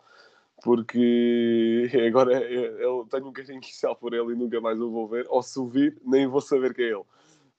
porque 0.62 1.90
agora 2.06 2.40
eu 2.42 3.06
tenho 3.10 3.28
um 3.28 3.32
carinho 3.32 3.60
especial 3.60 3.96
por 3.96 4.14
ele 4.14 4.32
e 4.32 4.36
nunca 4.36 4.60
mais 4.60 4.80
o 4.80 4.90
vou 4.90 5.08
ver, 5.08 5.26
ou 5.28 5.42
se 5.42 5.58
o 5.58 5.66
vir, 5.66 6.00
nem 6.04 6.26
vou 6.26 6.40
saber 6.40 6.74
quem 6.74 6.86
é 6.86 6.88
ele. 6.90 7.04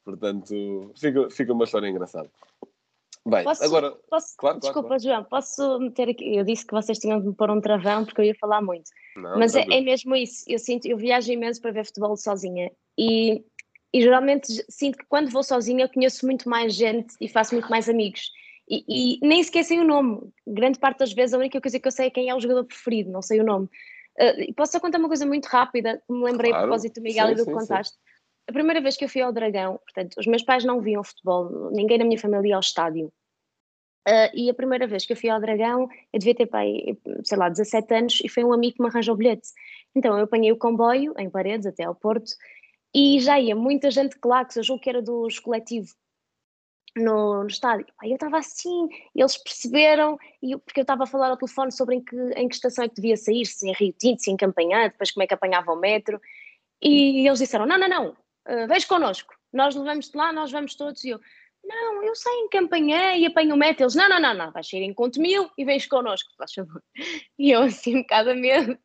Portanto, 0.03 0.91
fica, 0.95 1.29
fica 1.29 1.53
uma 1.53 1.63
história 1.63 1.87
engraçada. 1.87 2.29
Bem, 3.27 3.43
Posso, 3.43 3.63
agora. 3.63 3.91
posso, 4.07 4.37
Claro, 4.37 4.59
desculpa, 4.59 4.87
claro. 4.89 5.03
João, 5.03 5.23
posso 5.23 5.79
meter 5.79 6.09
aqui. 6.09 6.35
Eu 6.35 6.43
disse 6.43 6.63
que 6.63 6.73
vocês 6.73 6.99
tinham 6.99 7.19
de 7.19 7.27
me 7.27 7.33
pôr 7.33 7.49
um 7.49 7.59
travão 7.59 8.05
porque 8.05 8.21
eu 8.21 8.25
ia 8.25 8.35
falar 8.35 8.61
muito. 8.61 8.91
Não, 9.15 9.39
Mas 9.39 9.55
é, 9.55 9.65
é 9.67 9.81
mesmo 9.81 10.15
isso. 10.15 10.43
Eu 10.47 10.59
sinto, 10.59 10.85
eu 10.85 10.95
viajo 10.95 11.31
imenso 11.31 11.59
para 11.59 11.71
ver 11.71 11.85
futebol 11.85 12.15
sozinha 12.15 12.71
e, 12.95 13.43
e 13.91 14.01
geralmente 14.01 14.63
sinto 14.69 14.99
que 14.99 15.05
quando 15.07 15.31
vou 15.31 15.41
sozinha 15.41 15.85
eu 15.85 15.89
conheço 15.89 16.23
muito 16.23 16.47
mais 16.47 16.75
gente 16.75 17.15
e 17.19 17.27
faço 17.27 17.55
muito 17.55 17.67
mais 17.67 17.89
amigos. 17.89 18.31
E, 18.67 18.83
e 18.87 19.19
nem 19.21 19.43
sei 19.43 19.79
o 19.79 19.83
nome. 19.83 20.21
Grande 20.45 20.79
parte 20.79 20.99
das 20.99 21.13
vezes 21.13 21.33
a 21.33 21.37
única 21.37 21.61
coisa 21.61 21.79
que 21.79 21.87
eu 21.87 21.91
sei 21.91 22.07
é 22.07 22.09
quem 22.09 22.29
é 22.29 22.35
o 22.35 22.39
jogador 22.39 22.65
preferido, 22.65 23.11
não 23.11 23.21
sei 23.21 23.39
o 23.39 23.43
nome. 23.43 23.69
Uh, 24.19 24.53
posso 24.55 24.71
só 24.71 24.79
contar 24.79 24.97
uma 24.97 25.07
coisa 25.07 25.25
muito 25.25 25.45
rápida, 25.45 26.01
que 26.05 26.13
me 26.13 26.23
lembrei 26.23 26.51
Claro. 26.51 26.65
a 26.65 26.67
propósito 26.67 26.95
do 26.95 27.03
Miguel 27.03 27.27
Sim, 27.27 27.33
e 27.33 27.35
do 27.35 27.45
que 27.45 27.51
sim. 27.51 27.57
contaste. 27.57 27.97
A 28.47 28.53
primeira 28.53 28.81
vez 28.81 28.95
que 28.95 29.05
eu 29.05 29.09
fui 29.09 29.21
ao 29.21 29.33
Dragão, 29.33 29.79
portanto, 29.83 30.15
os 30.17 30.27
meus 30.27 30.43
pais 30.43 30.63
não 30.63 30.79
viam 30.79 31.03
futebol, 31.03 31.71
ninguém 31.71 31.97
na 31.97 32.05
minha 32.05 32.19
família 32.19 32.49
ia 32.49 32.55
ao 32.55 32.59
estádio. 32.59 33.11
Uh, 34.07 34.29
e 34.35 34.49
a 34.49 34.53
primeira 34.53 34.85
vez 34.85 35.05
que 35.05 35.13
eu 35.13 35.17
fui 35.17 35.29
ao 35.29 35.41
Dragão, 35.41 35.89
eu 36.13 36.19
devia 36.19 36.35
ter, 36.35 36.45
pai, 36.45 36.97
sei 37.23 37.37
lá, 37.37 37.49
17 37.49 37.93
anos, 37.93 38.21
e 38.23 38.29
foi 38.29 38.43
um 38.43 38.53
amigo 38.53 38.75
que 38.75 38.81
me 38.81 38.87
arranjou 38.87 39.15
o 39.15 39.17
bilhete. 39.17 39.49
Então 39.95 40.15
eu 40.17 40.25
apanhei 40.25 40.51
o 40.51 40.57
comboio 40.57 41.13
em 41.17 41.29
Paredes 41.29 41.65
até 41.65 41.83
ao 41.83 41.95
Porto, 41.95 42.31
e 42.93 43.19
já 43.19 43.39
ia 43.39 43.55
muita 43.55 43.91
gente 43.91 44.13
de 44.13 44.19
claques, 44.19 44.55
eu 44.55 44.63
julgo 44.63 44.81
que 44.81 44.89
era 44.89 45.01
dos 45.01 45.39
coletivo 45.39 45.93
no, 46.95 47.41
no 47.43 47.47
estádio. 47.47 47.85
Eu 48.03 48.13
estava 48.13 48.37
assim, 48.37 48.87
eles 49.13 49.37
perceberam, 49.37 50.17
e 50.41 50.51
eu- 50.51 50.59
porque 50.59 50.79
eu 50.79 50.83
estava 50.83 51.03
a 51.03 51.07
falar 51.07 51.29
ao 51.29 51.37
telefone 51.37 51.71
sobre 51.71 51.95
em 51.95 52.03
que, 52.03 52.15
em 52.35 52.47
que 52.47 52.55
estação 52.55 52.85
é 52.85 52.89
que 52.89 52.95
devia 52.95 53.17
sair, 53.17 53.45
se 53.45 53.67
em 53.69 53.73
Rio 53.73 53.93
Tinto, 53.99 54.21
se 54.23 54.31
em 54.31 54.37
Campanhã, 54.37 54.83
depois 54.87 55.11
como 55.11 55.23
é 55.23 55.27
que 55.27 55.33
apanhava 55.33 55.71
o 55.71 55.75
metro, 55.75 56.19
e 56.81 57.27
eles 57.27 57.39
disseram, 57.39 57.65
não, 57.65 57.77
não, 57.77 57.87
não, 57.89 58.09
uh, 58.09 58.67
vens 58.67 58.85
connosco, 58.85 59.33
nós 59.51 59.75
levamos-te 59.75 60.15
lá, 60.15 60.31
nós 60.31 60.51
vamos 60.51 60.75
todos, 60.75 61.03
e 61.03 61.09
eu, 61.09 61.19
não, 61.63 62.03
eu 62.03 62.15
saio 62.15 62.45
em 62.45 62.49
Campanhã 62.49 63.15
e 63.15 63.25
apanho 63.25 63.55
o 63.55 63.57
metro, 63.57 63.83
eles, 63.83 63.95
não, 63.95 64.07
não, 64.07 64.19
não, 64.19 64.33
não, 64.33 64.51
vais 64.51 64.69
sair 64.69 64.83
em 64.83 64.93
Conto 64.93 65.19
Mil 65.19 65.49
e 65.57 65.65
vens 65.65 65.85
connosco, 65.87 66.29
faz 66.37 66.53
favor. 66.53 66.81
E 67.37 67.51
eu 67.51 67.63
assim, 67.63 67.97
um 67.97 68.01
bocado 68.01 68.29
a 68.31 68.35
medo, 68.35 68.77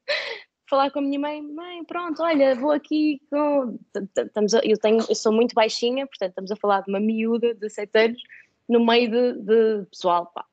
falar 0.70 0.90
com 0.92 1.00
a 1.00 1.02
minha 1.02 1.18
mãe, 1.18 1.42
mãe, 1.42 1.84
pronto, 1.84 2.22
olha, 2.22 2.54
vou 2.54 2.70
aqui 2.70 3.20
com. 3.28 3.76
Estamos 4.16 4.54
eu, 4.54 4.78
tenho, 4.78 5.04
eu 5.08 5.14
sou 5.16 5.32
muito 5.32 5.52
baixinha, 5.52 6.06
portanto, 6.06 6.30
estamos 6.30 6.52
a 6.52 6.56
falar 6.56 6.82
de 6.82 6.90
uma 6.90 7.00
miúda 7.00 7.48
de 7.52 7.60
17 7.60 7.98
anos, 7.98 8.22
no 8.68 8.86
meio 8.86 9.10
de, 9.10 9.32
de 9.42 9.86
pessoal, 9.90 10.30
pá, 10.32 10.46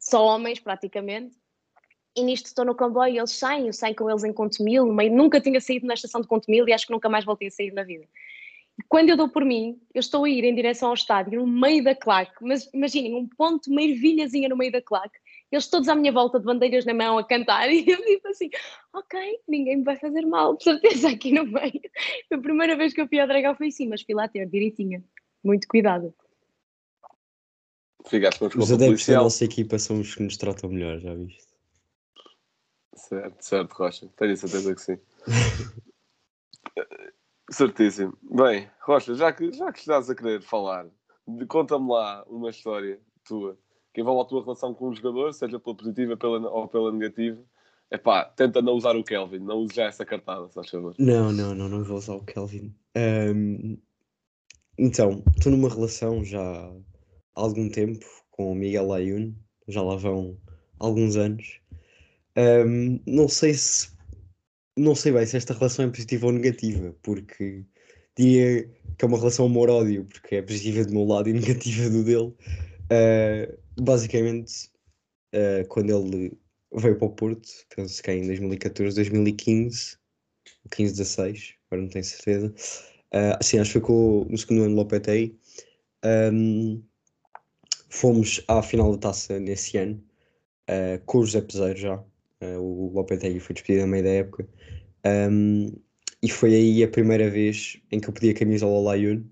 só 0.00 0.24
homens 0.24 0.58
praticamente. 0.58 1.36
E 2.16 2.22
nisto 2.22 2.46
estou 2.46 2.64
no 2.64 2.74
comboio 2.74 3.14
e 3.14 3.18
eles 3.18 3.32
saem, 3.32 3.66
eu 3.66 3.72
saio 3.72 3.94
com 3.94 4.08
eles 4.08 4.24
em 4.24 4.32
Contomil, 4.32 4.84
no 4.86 4.94
meio, 4.94 5.14
nunca 5.14 5.40
tinha 5.40 5.60
saído 5.60 5.86
na 5.86 5.94
estação 5.94 6.20
de 6.20 6.26
Contomil 6.26 6.68
e 6.68 6.72
acho 6.72 6.86
que 6.86 6.92
nunca 6.92 7.08
mais 7.08 7.24
voltei 7.24 7.48
a 7.48 7.50
sair 7.50 7.72
na 7.72 7.84
vida. 7.84 8.06
Quando 8.88 9.10
eu 9.10 9.16
dou 9.16 9.28
por 9.28 9.44
mim, 9.44 9.80
eu 9.94 10.00
estou 10.00 10.24
a 10.24 10.28
ir 10.28 10.44
em 10.44 10.54
direção 10.54 10.88
ao 10.88 10.94
estádio, 10.94 11.40
no 11.40 11.46
meio 11.46 11.82
da 11.84 11.94
claque, 11.94 12.34
mas 12.42 12.68
imaginem, 12.72 13.14
um 13.14 13.26
ponto, 13.26 13.70
uma 13.70 13.82
ervilhazinha 13.82 14.48
no 14.48 14.56
meio 14.56 14.72
da 14.72 14.82
claque, 14.82 15.18
eles 15.52 15.68
todos 15.68 15.88
à 15.88 15.94
minha 15.94 16.12
volta 16.12 16.38
de 16.38 16.46
bandeiras 16.46 16.84
na 16.84 16.94
mão 16.94 17.18
a 17.18 17.24
cantar, 17.24 17.68
e 17.70 17.84
eu 17.86 18.04
tipo 18.04 18.28
assim, 18.28 18.50
ok, 18.92 19.40
ninguém 19.46 19.78
me 19.78 19.84
vai 19.84 19.96
fazer 19.96 20.26
mal, 20.26 20.56
de 20.56 20.64
certeza 20.64 21.10
aqui 21.10 21.32
no 21.32 21.44
meio. 21.44 21.80
Foi 22.28 22.38
a 22.38 22.40
primeira 22.40 22.76
vez 22.76 22.92
que 22.92 23.00
eu 23.00 23.08
fui 23.08 23.20
ao 23.20 23.28
Dragão 23.28 23.54
foi 23.54 23.68
assim, 23.68 23.88
mas 23.88 24.02
fui 24.02 24.14
lá 24.14 24.26
ter 24.28 24.48
direitinha, 24.48 25.04
muito 25.44 25.68
cuidado. 25.68 26.14
Ficaste 28.06 28.38
com 28.38 28.46
Os 28.46 28.72
adeptos 28.72 29.06
da 29.06 29.22
nossa 29.22 29.44
equipa 29.44 29.78
são 29.78 30.00
os 30.00 30.14
que 30.14 30.22
nos 30.22 30.36
tratam 30.36 30.70
melhor, 30.70 30.98
já 30.98 31.14
viste? 31.14 31.52
Certo, 32.94 33.42
certo, 33.42 33.72
Rocha. 33.72 34.08
Tenho 34.16 34.32
a 34.32 34.36
certeza 34.36 34.74
que 34.74 34.80
sim. 34.80 34.98
Certíssimo. 37.50 38.16
Bem, 38.22 38.70
Rocha, 38.80 39.14
já 39.14 39.32
que, 39.32 39.52
já 39.52 39.72
que 39.72 39.80
estás 39.80 40.08
a 40.08 40.14
querer 40.14 40.42
falar, 40.42 40.86
conta-me 41.48 41.88
lá 41.90 42.24
uma 42.26 42.50
história 42.50 43.00
tua 43.24 43.58
que 43.92 44.00
envolve 44.00 44.22
a 44.22 44.24
tua 44.24 44.42
relação 44.42 44.74
com 44.74 44.88
um 44.88 44.94
jogador, 44.94 45.32
seja 45.32 45.58
pela 45.58 45.76
positiva 45.76 46.16
pela, 46.16 46.50
ou 46.50 46.68
pela 46.68 46.92
negativa. 46.92 47.40
Epá, 47.90 48.24
tenta 48.24 48.62
não 48.62 48.72
usar 48.72 48.96
o 48.96 49.04
Kelvin, 49.04 49.40
não 49.40 49.58
use 49.58 49.74
já 49.74 49.84
essa 49.84 50.04
cartada, 50.04 50.48
se 50.48 50.54
faz 50.54 50.70
favor. 50.70 50.94
Não, 50.98 51.30
não, 51.30 51.54
não, 51.54 51.68
não 51.68 51.84
vou 51.84 51.98
usar 51.98 52.14
o 52.14 52.24
Kelvin. 52.24 52.74
Ahm, 52.96 53.76
então, 54.78 55.22
estou 55.36 55.52
numa 55.52 55.68
relação 55.68 56.24
já 56.24 56.40
há 56.40 56.72
algum 57.34 57.68
tempo 57.68 58.06
com 58.30 58.50
o 58.50 58.54
Miguel 58.54 58.92
Ayun, 58.92 59.34
já 59.68 59.82
lá 59.82 59.96
vão 59.96 60.38
alguns 60.78 61.16
anos. 61.16 61.60
Ahm, 62.34 62.98
não 63.06 63.28
sei 63.28 63.52
se 63.52 63.92
não 64.74 64.94
sei 64.94 65.12
bem 65.12 65.26
se 65.26 65.36
esta 65.36 65.52
relação 65.52 65.84
é 65.84 65.88
positiva 65.88 66.26
ou 66.26 66.32
negativa, 66.32 66.94
porque 67.02 67.62
diria 68.16 68.68
que 68.96 69.04
é 69.04 69.06
uma 69.06 69.18
relação 69.18 69.46
amor-ódio, 69.46 70.06
porque 70.06 70.36
é 70.36 70.42
positiva 70.42 70.84
do 70.84 70.92
meu 70.92 71.04
lado 71.04 71.28
e 71.28 71.32
negativa 71.34 71.90
do 71.90 72.02
dele. 72.02 72.34
Ah, 72.90 73.61
basicamente, 73.80 74.70
ah, 75.34 75.64
quando 75.68 75.90
ele 75.90 76.38
veio 76.74 76.98
para 76.98 77.06
o 77.06 77.10
Porto, 77.14 77.48
penso 77.76 78.02
que 78.02 78.10
é 78.10 78.16
em 78.16 78.26
2014, 78.26 78.96
2015, 78.96 79.98
15, 80.72 80.92
16, 80.94 81.54
agora 81.70 81.82
não 81.84 81.90
tenho 81.90 82.04
certeza. 82.04 82.54
Ah, 83.12 83.38
sim, 83.42 83.58
acho 83.58 83.80
que 83.80 83.92
o- 83.92 84.26
no 84.30 84.38
segundo 84.38 84.62
ano 84.64 84.70
de 84.70 84.76
Lopetegui. 84.76 85.38
Ahm, 86.04 86.82
fomos 87.88 88.42
à 88.48 88.62
final 88.62 88.92
da 88.92 88.98
taça 88.98 89.38
nesse 89.38 89.76
ano, 89.78 90.02
ah, 90.68 91.00
com 91.06 91.18
o 91.18 91.24
José 91.26 91.40
Peseiro 91.42 91.78
já. 91.78 91.94
Ah, 92.40 92.58
o 92.60 92.92
Lopetegui 92.94 93.40
foi 93.40 93.54
despedido 93.54 93.84
a 93.84 93.86
meio 93.88 94.04
da 94.04 94.10
época. 94.10 94.48
Ahm, 95.04 95.72
e 96.22 96.30
foi 96.30 96.54
aí 96.56 96.84
a 96.84 96.88
primeira 96.88 97.30
vez 97.30 97.80
em 97.92 98.00
que 98.00 98.08
eu 98.08 98.14
pedi 98.14 98.30
a 98.30 98.34
camisola 98.34 98.74
ao 98.76 98.82
Layun 98.84 99.24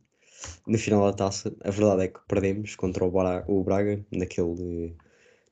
na 0.66 0.78
final 0.78 1.04
da 1.10 1.16
taça. 1.16 1.54
A 1.62 1.70
verdade 1.70 2.04
é 2.04 2.08
que 2.08 2.20
perdemos 2.28 2.76
contra 2.76 3.04
o, 3.04 3.12
o 3.48 3.64
Braga 3.64 4.04
naquele, 4.12 4.94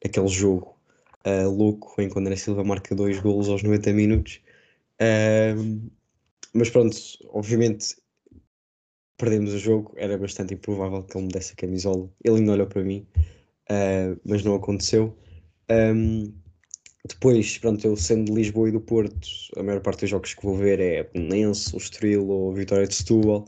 naquele 0.05 0.29
jogo 0.29 0.79
ah, 1.25 1.47
louco 1.47 2.01
em 2.01 2.09
que 2.09 2.17
o 2.17 2.21
André 2.21 2.37
Silva 2.37 2.65
marca 2.65 2.95
dois 2.95 3.19
golos 3.21 3.49
aos 3.49 3.63
90 3.63 3.93
minutos. 3.93 4.41
Ahm, 5.01 5.91
mas 6.55 6.71
pronto, 6.71 6.97
obviamente 7.31 7.97
perdemos 9.19 9.53
o 9.53 9.59
jogo, 9.59 9.93
era 9.97 10.17
bastante 10.17 10.55
improvável 10.55 11.03
que 11.03 11.17
ele 11.17 11.27
me 11.27 11.33
desse 11.33 11.53
a 11.53 11.57
camisola. 11.57 12.09
Ele 12.25 12.39
ainda 12.39 12.53
olhou 12.53 12.67
para 12.67 12.83
mim, 12.83 13.07
ah, 13.71 14.17
mas 14.25 14.43
não 14.45 14.55
aconteceu. 14.55 15.17
Ahm, 15.69 16.33
depois, 17.07 17.59
pronto, 17.59 17.87
eu 17.87 17.97
sendo 17.97 18.27
de 18.27 18.33
Lisboa 18.33 18.69
e 18.69 18.73
do 18.73 18.81
Porto, 18.81 19.29
a 19.57 19.63
maior 19.63 19.81
parte 19.81 20.01
dos 20.01 20.11
jogos 20.11 20.35
que 20.35 20.45
vou 20.45 20.57
ver 20.57 20.81
é 20.81 21.05
Belenense, 21.05 21.75
o 21.75 21.79
Estoril 21.79 22.29
ou 22.29 22.53
Vitória 22.55 22.87
de 22.87 22.95
Setúbal. 22.95 23.47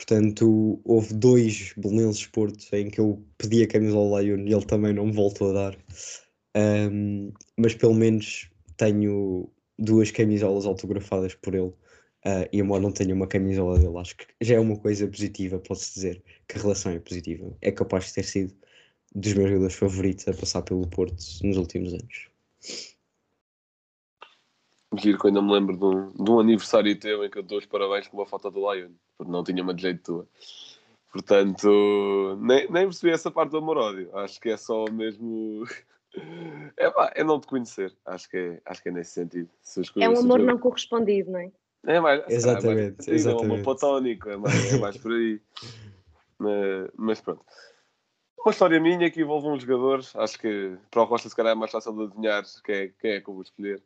Portanto, 0.00 0.80
houve 0.82 1.12
dois 1.12 1.74
Belenenses 1.76 2.26
Porto 2.26 2.64
em 2.72 2.88
que 2.88 2.98
eu 2.98 3.22
pedi 3.36 3.62
a 3.62 3.68
camisola 3.68 4.18
ao 4.18 4.22
Lion 4.22 4.46
e 4.46 4.52
ele 4.54 4.64
também 4.64 4.94
não 4.94 5.04
me 5.04 5.12
voltou 5.12 5.50
a 5.50 5.52
dar. 5.52 5.78
Ahm, 6.56 7.32
mas 7.58 7.74
pelo 7.74 7.92
menos 7.92 8.48
tenho 8.78 9.52
duas 9.78 10.10
camisolas 10.10 10.64
autografadas 10.64 11.34
por 11.34 11.54
ele. 11.54 11.70
Ah, 12.24 12.48
e 12.50 12.60
embora 12.60 12.82
não 12.82 12.90
tenha 12.90 13.14
uma 13.14 13.26
camisola 13.26 13.78
dele, 13.78 13.98
acho 13.98 14.16
que 14.16 14.26
já 14.40 14.54
é 14.54 14.58
uma 14.60 14.78
coisa 14.78 15.06
positiva, 15.06 15.58
pode-se 15.58 15.92
dizer 15.94 16.22
que 16.48 16.56
a 16.58 16.62
relação 16.62 16.92
é 16.92 16.98
positiva. 16.98 17.54
É 17.60 17.70
capaz 17.70 18.06
de 18.06 18.14
ter 18.14 18.24
sido 18.24 18.54
dos 19.14 19.34
meus 19.34 19.50
jogadores 19.50 19.74
favoritos 19.76 20.26
a 20.28 20.32
passar 20.32 20.62
pelo 20.62 20.86
Porto 20.88 21.22
nos 21.44 21.58
últimos 21.58 21.92
anos. 21.92 22.30
Giro 24.96 25.18
que 25.18 25.26
eu 25.26 25.28
ainda 25.28 25.42
me 25.42 25.52
lembro 25.52 25.76
de 25.76 25.84
um, 25.84 26.08
de 26.08 26.30
um 26.30 26.40
aniversário 26.40 26.98
teu 26.98 27.24
em 27.24 27.30
que 27.30 27.38
eu 27.38 27.42
dou 27.42 27.58
os 27.58 27.66
parabéns 27.66 28.08
com 28.08 28.16
uma 28.16 28.26
foto 28.26 28.50
do 28.50 28.72
Lion, 28.72 28.90
porque 29.16 29.30
não 29.30 29.44
tinha 29.44 29.62
uma 29.62 29.72
de 29.72 29.82
jeito 29.82 30.02
tua. 30.02 30.28
Portanto, 31.12 32.38
nem, 32.40 32.70
nem 32.70 32.84
percebi 32.84 33.12
essa 33.12 33.30
parte 33.30 33.50
do 33.50 33.58
amor-ódio. 33.58 34.16
Acho 34.16 34.40
que 34.40 34.50
é 34.50 34.56
só 34.56 34.84
mesmo. 34.90 35.64
É 36.76 36.90
pá, 36.90 37.12
é 37.14 37.22
não 37.22 37.38
te 37.38 37.46
conhecer. 37.46 37.94
Acho 38.04 38.28
que 38.28 38.36
é, 38.36 38.60
acho 38.66 38.82
que 38.82 38.88
é 38.88 38.92
nesse 38.92 39.12
sentido. 39.12 39.48
É 40.00 40.08
um 40.08 40.18
amor 40.18 40.40
não 40.40 40.58
correspondido, 40.58 41.30
não 41.30 41.38
é? 41.38 41.52
É 41.86 42.00
mais, 42.00 42.18
calhar 42.18 42.22
é 42.22 42.22
mais 42.22 42.32
Exatamente, 42.32 43.08
É 43.08 43.12
um 43.12 43.14
amor 43.14 43.14
exatamente. 43.14 43.62
platónico, 43.62 44.28
é 44.28 44.36
mais, 44.36 44.72
é 44.72 44.78
mais 44.78 44.96
por 44.96 45.12
aí. 45.12 45.40
mas, 46.96 47.20
pronto. 47.20 47.44
Uma 48.40 48.50
história 48.50 48.80
minha 48.80 49.08
que 49.08 49.20
envolve 49.20 49.46
um 49.46 49.60
jogador. 49.60 50.00
Acho 50.16 50.36
que 50.36 50.76
para 50.90 51.02
o 51.02 51.04
Rocha, 51.04 51.28
se 51.28 51.36
calhar, 51.36 51.52
é 51.52 51.54
mais 51.54 51.70
fácil 51.70 51.92
de 51.92 52.02
adivinhar 52.02 52.42
quem 52.64 52.74
é, 52.74 52.88
quem 52.88 53.10
é 53.12 53.20
que 53.20 53.30
eu 53.30 53.34
vou 53.34 53.44
escolher. 53.44 53.80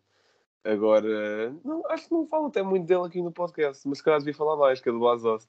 Agora, 0.64 1.54
não, 1.62 1.82
acho 1.90 2.08
que 2.08 2.14
não 2.14 2.26
falo 2.26 2.46
até 2.46 2.62
muito 2.62 2.86
dele 2.86 3.04
aqui 3.04 3.20
no 3.20 3.30
podcast, 3.30 3.86
mas 3.86 3.98
se 3.98 4.04
calhar 4.04 4.18
devia 4.18 4.34
falar 4.34 4.56
mais, 4.56 4.80
que 4.80 4.88
é 4.88 4.92
do 4.92 5.00
Bazost, 5.00 5.48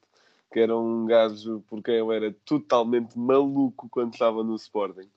que 0.51 0.59
era 0.59 0.77
um 0.77 1.05
gajo 1.05 1.63
por 1.67 1.81
quem 1.81 1.95
eu 1.95 2.11
era 2.11 2.35
totalmente 2.45 3.17
maluco 3.17 3.87
quando 3.89 4.13
estava 4.13 4.43
no 4.43 4.55
Sporting. 4.55 5.09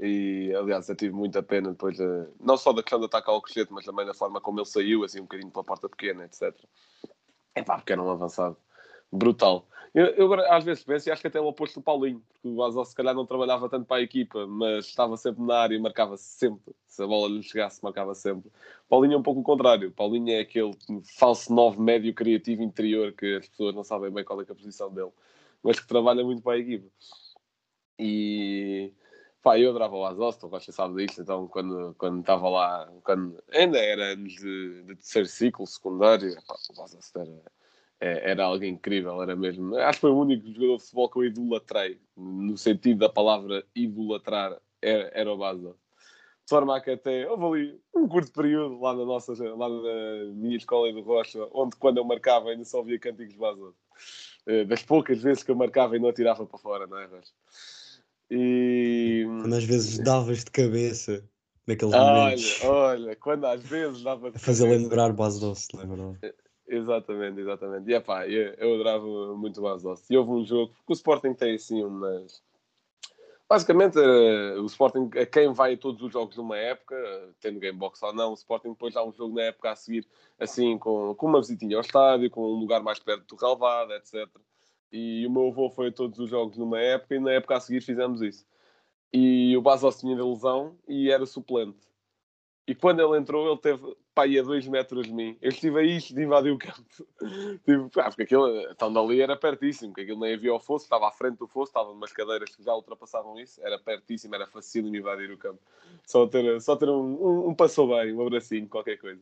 E, 0.00 0.52
aliás, 0.56 0.88
eu 0.88 0.96
tive 0.96 1.14
muita 1.14 1.40
pena 1.40 1.70
depois, 1.70 2.00
eh, 2.00 2.26
não 2.40 2.56
só 2.56 2.72
da 2.72 2.82
questão 2.82 2.98
de 2.98 3.06
atacar 3.06 3.32
ao 3.32 3.40
Cochete, 3.40 3.72
mas 3.72 3.84
também 3.84 4.04
da 4.04 4.12
forma 4.12 4.40
como 4.40 4.58
ele 4.58 4.66
saiu, 4.66 5.04
assim, 5.04 5.20
um 5.20 5.24
bocadinho 5.24 5.52
pela 5.52 5.64
porta 5.64 5.88
pequena, 5.88 6.24
etc. 6.24 6.52
É 7.54 7.62
pá, 7.62 7.76
porque 7.76 7.92
era 7.92 8.02
um 8.02 8.10
avançado 8.10 8.56
brutal. 9.10 9.68
Eu, 9.94 10.06
eu, 10.06 10.34
às 10.50 10.64
vezes 10.64 10.82
penso 10.82 11.08
e 11.08 11.12
acho 11.12 11.22
que 11.22 11.28
até 11.28 11.38
é 11.38 11.40
o 11.40 11.46
oposto 11.46 11.78
do 11.78 11.82
Paulinho, 11.84 12.20
porque 12.28 12.48
o 12.48 12.56
Basel 12.56 12.84
se 12.84 12.96
calhar 12.96 13.14
não 13.14 13.24
trabalhava 13.24 13.68
tanto 13.68 13.86
para 13.86 13.98
a 13.98 14.02
equipa, 14.02 14.44
mas 14.44 14.86
estava 14.86 15.16
sempre 15.16 15.44
na 15.44 15.56
área 15.56 15.76
e 15.76 15.78
marcava 15.78 16.16
-se 16.16 16.24
sempre. 16.36 16.74
Se 16.84 17.00
a 17.00 17.06
bola 17.06 17.28
lhe 17.28 17.42
chegasse, 17.44 17.82
marcava 17.82 18.12
sempre. 18.12 18.50
Paulinho 18.88 19.14
é 19.14 19.16
um 19.18 19.22
pouco 19.22 19.40
o 19.40 19.44
contrário. 19.44 19.92
Paulinho 19.92 20.32
é 20.32 20.40
aquele 20.40 20.76
falso 21.16 21.54
9 21.54 21.80
médio 21.80 22.12
criativo 22.12 22.62
interior 22.62 23.12
que 23.12 23.36
as 23.36 23.48
pessoas 23.48 23.74
não 23.74 23.84
sabem 23.84 24.10
bem 24.10 24.24
qual 24.24 24.40
é, 24.40 24.44
é 24.48 24.52
a 24.52 24.54
posição 24.54 24.92
dele, 24.92 25.12
mas 25.62 25.78
que 25.78 25.86
trabalha 25.86 26.24
muito 26.24 26.42
para 26.42 26.54
a 26.54 26.58
equipa. 26.58 26.88
E 27.98 28.92
pá, 29.42 29.58
eu 29.58 29.70
adorava 29.70 29.94
o 29.96 30.04
Azoston, 30.06 30.48
você 30.48 30.72
sabe 30.72 31.06
disto, 31.06 31.22
então 31.22 31.46
quando, 31.48 31.94
quando 31.98 32.20
estava 32.20 32.48
lá, 32.48 32.92
quando 33.04 33.42
ainda 33.52 33.78
era 33.78 34.12
anos 34.14 34.32
de, 34.34 34.82
de 34.84 34.96
terceiro 34.96 35.28
ciclo, 35.28 35.66
secundário, 35.66 36.34
pá, 36.46 36.56
o 36.76 36.82
Azoston 36.82 37.20
era 37.20 37.42
é, 38.00 38.30
era 38.30 38.44
algo 38.44 38.64
incrível, 38.64 39.22
era 39.22 39.34
mesmo. 39.36 39.76
Acho 39.76 39.98
que 39.98 40.00
foi 40.02 40.10
o 40.10 40.18
único 40.18 40.46
jogador 40.46 40.76
de 40.76 40.82
futebol 40.82 41.08
que 41.08 41.18
eu 41.18 41.24
idolatrei, 41.24 42.00
no 42.16 42.56
sentido 42.56 42.98
da 42.98 43.08
palavra 43.08 43.64
idolatrar, 43.74 44.60
era, 44.82 45.10
era 45.14 45.32
o 45.32 45.38
Basel. 45.38 45.76
De 46.44 46.50
forma 46.50 46.78
que 46.80 46.90
até 46.90 47.28
houve 47.30 47.44
ali 47.44 47.80
um 47.96 48.06
curto 48.06 48.30
período 48.30 48.78
lá 48.78 48.94
na 48.94 49.04
nossa, 49.04 49.32
lá 49.32 49.68
na 49.68 50.24
minha 50.34 50.56
escola 50.56 50.92
do 50.92 51.00
Rocha, 51.00 51.48
onde 51.52 51.76
quando 51.76 51.96
eu 51.98 52.04
marcava 52.04 52.50
ainda 52.50 52.64
só 52.64 52.82
via 52.82 52.98
cânticos 52.98 53.34
Basel. 53.34 53.74
Eh, 54.46 54.64
das 54.64 54.82
poucas 54.82 55.22
vezes 55.22 55.42
que 55.42 55.50
eu 55.50 55.56
marcava 55.56 55.96
e 55.96 55.98
não 55.98 56.10
atirava 56.10 56.44
para 56.44 56.58
fora, 56.58 56.86
não 56.86 56.98
é, 56.98 57.06
Rocha? 57.06 57.32
E... 58.30 59.24
Quando 59.40 59.54
às 59.54 59.64
vezes 59.64 59.98
davas 59.98 60.44
de 60.44 60.50
cabeça 60.50 61.24
naqueles 61.66 61.94
olha, 61.94 62.04
momentos. 62.04 62.60
Olha, 62.62 63.16
quando 63.16 63.46
às 63.46 63.62
vezes 63.62 64.02
dava 64.02 64.30
de 64.30 64.38
Fazer 64.38 64.68
lembrar 64.68 65.12
base 65.12 65.40
doce, 65.40 65.68
lembra? 65.74 66.18
Exatamente, 66.66 67.40
exatamente. 67.40 67.90
E 67.90 67.94
epá, 67.94 68.26
eu, 68.26 68.54
eu 68.54 68.74
adorava 68.74 69.36
muito 69.36 69.58
o 69.58 69.62
Basdost. 69.62 70.06
E 70.10 70.16
houve 70.16 70.30
um 70.30 70.44
jogo, 70.44 70.72
porque 70.74 70.92
o 70.92 70.94
Sporting 70.94 71.34
tem 71.34 71.54
assim 71.54 71.84
umas. 71.84 72.42
Basicamente, 73.48 73.98
uh, 73.98 74.62
o 74.62 74.66
Sporting, 74.66 75.10
a 75.18 75.26
quem 75.26 75.52
vai 75.52 75.74
a 75.74 75.76
todos 75.76 76.02
os 76.02 76.10
jogos 76.10 76.36
numa 76.36 76.56
época, 76.56 76.96
tendo 77.40 77.60
Gamebox 77.60 78.02
ou 78.02 78.12
não, 78.14 78.30
o 78.30 78.34
Sporting 78.34 78.70
depois 78.70 78.94
dá 78.94 79.04
um 79.04 79.12
jogo 79.12 79.34
na 79.34 79.42
época 79.42 79.70
a 79.70 79.76
seguir, 79.76 80.06
assim, 80.38 80.78
com, 80.78 81.14
com 81.14 81.26
uma 81.26 81.40
visitinha 81.40 81.76
ao 81.76 81.82
estádio, 81.82 82.30
com 82.30 82.42
um 82.42 82.58
lugar 82.58 82.82
mais 82.82 82.98
perto 82.98 83.26
do 83.26 83.36
relvado, 83.36 83.92
etc. 83.92 84.26
E 84.90 85.26
o 85.26 85.30
meu 85.30 85.48
avô 85.48 85.68
foi 85.68 85.88
a 85.88 85.92
todos 85.92 86.18
os 86.18 86.30
jogos 86.30 86.56
numa 86.56 86.80
época 86.80 87.14
e 87.14 87.20
na 87.20 87.32
época 87.32 87.56
a 87.56 87.60
seguir 87.60 87.82
fizemos 87.82 88.22
isso. 88.22 88.46
E 89.12 89.56
o 89.56 89.62
Basel 89.62 89.92
tinha 89.92 90.16
de 90.16 90.22
lesão 90.22 90.76
e 90.88 91.10
era 91.10 91.26
suplente. 91.26 91.78
E 92.66 92.74
quando 92.74 93.00
ele 93.00 93.18
entrou, 93.18 93.46
ele 93.46 93.60
teve 93.60 93.94
pai 94.14 94.38
a 94.38 94.42
dois 94.42 94.66
metros 94.66 95.06
de 95.06 95.12
mim. 95.12 95.36
Eu 95.42 95.50
estive 95.50 95.80
a 95.80 95.82
isto 95.82 96.14
de 96.14 96.22
invadir 96.22 96.50
o 96.50 96.58
campo. 96.58 96.82
tipo, 97.64 98.00
ah, 98.00 98.04
porque 98.04 98.22
aquilo, 98.22 98.48
então 98.70 98.90
dali 98.90 99.20
era 99.20 99.36
pertíssimo, 99.36 99.92
que 99.92 100.00
aquilo 100.00 100.20
nem 100.20 100.32
havia 100.34 100.54
o 100.54 100.58
fosso, 100.58 100.84
estava 100.84 101.08
à 101.08 101.10
frente 101.10 101.36
do 101.36 101.46
fosso, 101.46 101.70
estava 101.70 101.90
umas 101.90 102.12
cadeiras 102.12 102.54
que 102.56 102.62
já 102.62 102.74
ultrapassavam 102.74 103.38
isso, 103.38 103.60
era 103.62 103.78
pertíssimo, 103.78 104.34
era 104.34 104.46
fácil 104.46 104.90
de 104.90 104.96
invadir 104.96 105.30
o 105.30 105.36
campo. 105.36 105.60
Só 106.06 106.26
ter, 106.26 106.60
só 106.62 106.74
ter 106.74 106.88
um, 106.88 107.02
um, 107.02 107.48
um 107.48 107.54
passou 107.54 107.88
bem, 107.88 108.14
um 108.14 108.22
abracinho, 108.22 108.66
qualquer 108.66 108.96
coisa. 108.96 109.20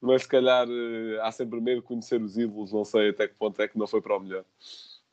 Mas 0.00 0.22
se 0.22 0.28
calhar 0.28 0.68
eh, 0.68 1.18
há 1.22 1.32
sempre 1.32 1.60
medo 1.62 1.80
de 1.80 1.86
conhecer 1.86 2.20
os 2.20 2.36
ídolos, 2.36 2.70
não 2.70 2.84
sei 2.84 3.08
até 3.08 3.26
que 3.26 3.34
ponto 3.34 3.60
é 3.62 3.66
que 3.66 3.78
não 3.78 3.86
foi 3.86 4.02
para 4.02 4.16
o 4.16 4.20
melhor. 4.20 4.44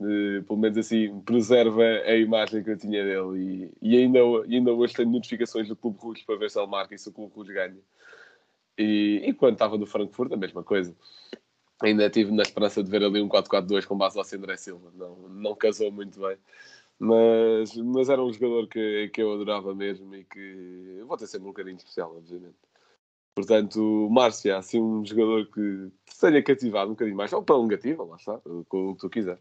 Uh, 0.01 0.41
pelo 0.43 0.57
menos 0.57 0.79
assim, 0.79 1.21
preserva 1.21 1.83
a 1.83 2.15
imagem 2.15 2.63
que 2.63 2.71
eu 2.71 2.77
tinha 2.77 3.03
dele. 3.03 3.71
E, 3.81 3.89
e 3.93 3.97
ainda, 3.97 4.19
ainda 4.49 4.73
hoje 4.73 4.95
tenho 4.95 5.11
notificações 5.11 5.67
do 5.67 5.75
Clube 5.75 5.99
Rouge 5.99 6.23
para 6.25 6.37
ver 6.37 6.49
se 6.49 6.59
ele 6.59 6.67
marca 6.67 6.95
e 6.95 6.97
se 6.97 7.07
o 7.07 7.11
Clube 7.11 7.33
Rouge 7.35 7.53
ganha. 7.53 7.77
E, 8.77 9.21
e 9.23 9.33
quando 9.33 9.53
estava 9.53 9.77
no 9.77 9.85
Frankfurt, 9.85 10.31
a 10.31 10.37
mesma 10.37 10.63
coisa. 10.63 10.95
Ainda 11.83 12.09
tive 12.09 12.31
na 12.31 12.41
esperança 12.41 12.83
de 12.83 12.89
ver 12.89 13.03
ali 13.03 13.21
um 13.21 13.29
4-4-2 13.29 13.85
com 13.85 13.97
base 13.97 14.17
ao 14.17 14.25
André 14.25 14.57
Silva. 14.57 14.91
Não, 14.95 15.15
não 15.29 15.55
casou 15.55 15.91
muito 15.91 16.19
bem. 16.19 16.37
Mas, 16.97 17.75
mas 17.75 18.09
era 18.09 18.23
um 18.23 18.31
jogador 18.31 18.67
que, 18.67 19.09
que 19.09 19.21
eu 19.21 19.33
adorava 19.33 19.73
mesmo 19.73 20.15
e 20.15 20.23
que 20.23 21.03
vou 21.05 21.17
ter 21.17 21.27
sempre 21.27 21.45
um 21.45 21.51
bocadinho 21.51 21.77
especial, 21.77 22.15
obviamente. 22.15 22.57
Portanto, 23.35 24.09
Márcia, 24.11 24.57
assim 24.57 24.81
um 24.81 25.05
jogador 25.05 25.47
que 25.47 25.91
tenha 26.19 26.43
cativado 26.43 26.91
um 26.91 26.93
bocadinho 26.93 27.17
mais, 27.17 27.33
ou 27.33 27.41
para 27.43 27.61
negativa, 27.61 28.03
lá 28.03 28.15
está, 28.15 28.39
com 28.67 28.89
o 28.89 28.95
que 28.95 29.01
tu 29.01 29.09
quiser. 29.09 29.39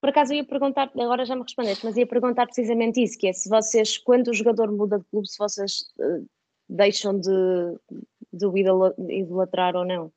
Por 0.00 0.10
acaso 0.10 0.32
eu 0.32 0.38
ia 0.38 0.44
perguntar, 0.44 0.90
agora 0.94 1.24
já 1.24 1.34
me 1.34 1.42
respondeste, 1.42 1.84
mas 1.84 1.96
ia 1.96 2.06
perguntar 2.06 2.46
precisamente 2.46 3.02
isso, 3.02 3.18
que 3.18 3.28
é 3.28 3.32
se 3.32 3.48
vocês, 3.48 3.96
quando 3.98 4.28
o 4.28 4.34
jogador 4.34 4.70
muda 4.70 4.98
de 4.98 5.04
clube, 5.04 5.28
se 5.28 5.38
vocês 5.38 5.86
uh, 5.98 6.26
deixam 6.68 7.18
de, 7.18 7.30
de 8.32 8.46
o 8.46 8.56
idolatrar 8.56 9.74
ou 9.74 9.84
não. 9.84 10.12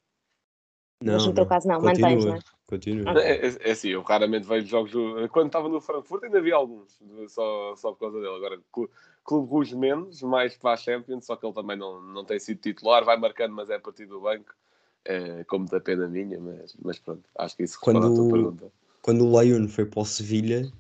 Não, 1.02 1.14
Mas 1.14 1.26
no 1.26 1.34
teu 1.34 1.46
caso 1.46 1.68
não, 1.68 1.80
continua, 1.80 2.10
mantens, 2.10 2.26
não 2.26 2.36
é? 2.36 2.40
Continua. 2.68 3.20
É, 3.22 3.48
é, 3.48 3.70
é, 3.70 3.72
assim, 3.72 3.90
eu 3.90 4.02
raramente 4.02 4.46
vejo 4.46 4.68
jogos. 4.68 4.92
Do... 4.92 5.30
Quando 5.30 5.48
estava 5.48 5.70
no 5.70 5.80
Frankfurt 5.80 6.26
ainda 6.26 6.40
havia 6.40 6.56
alguns, 6.56 7.00
só, 7.30 7.74
só 7.76 7.94
por 7.94 8.00
causa 8.00 8.20
dele. 8.20 8.36
Agora, 8.36 8.60
Clube 9.24 9.50
Rouge 9.50 9.76
menos, 9.76 10.22
mais 10.22 10.58
para 10.58 10.74
a 10.74 10.78
Champions, 10.78 11.26
só 11.26 11.36
que 11.36 11.46
ele 11.46 11.54
também 11.54 11.78
não, 11.78 12.02
não 12.02 12.26
tem 12.26 12.38
sido 12.38 12.60
titular, 12.60 13.06
vai 13.06 13.18
marcando, 13.18 13.56
mas 13.56 13.70
é 13.70 13.76
a 13.76 13.80
partir 13.80 14.06
do 14.06 14.20
banco, 14.20 14.54
é, 15.06 15.44
como 15.46 15.66
da 15.68 15.80
pena 15.80 16.08
minha, 16.08 16.40
mas, 16.40 16.76
mas 16.84 17.00
pronto, 17.00 17.24
acho 17.38 17.56
que 17.56 17.64
isso 17.64 17.78
responde 17.78 18.00
quando, 18.00 18.14
à 18.14 18.16
tua 18.16 18.32
pergunta. 18.32 18.72
Quando 19.10 19.26
o 19.26 19.42
Lyon 19.42 19.68
foi 19.68 19.88
para 19.88 20.02
o 20.02 20.06
Sevilha, 20.06 20.72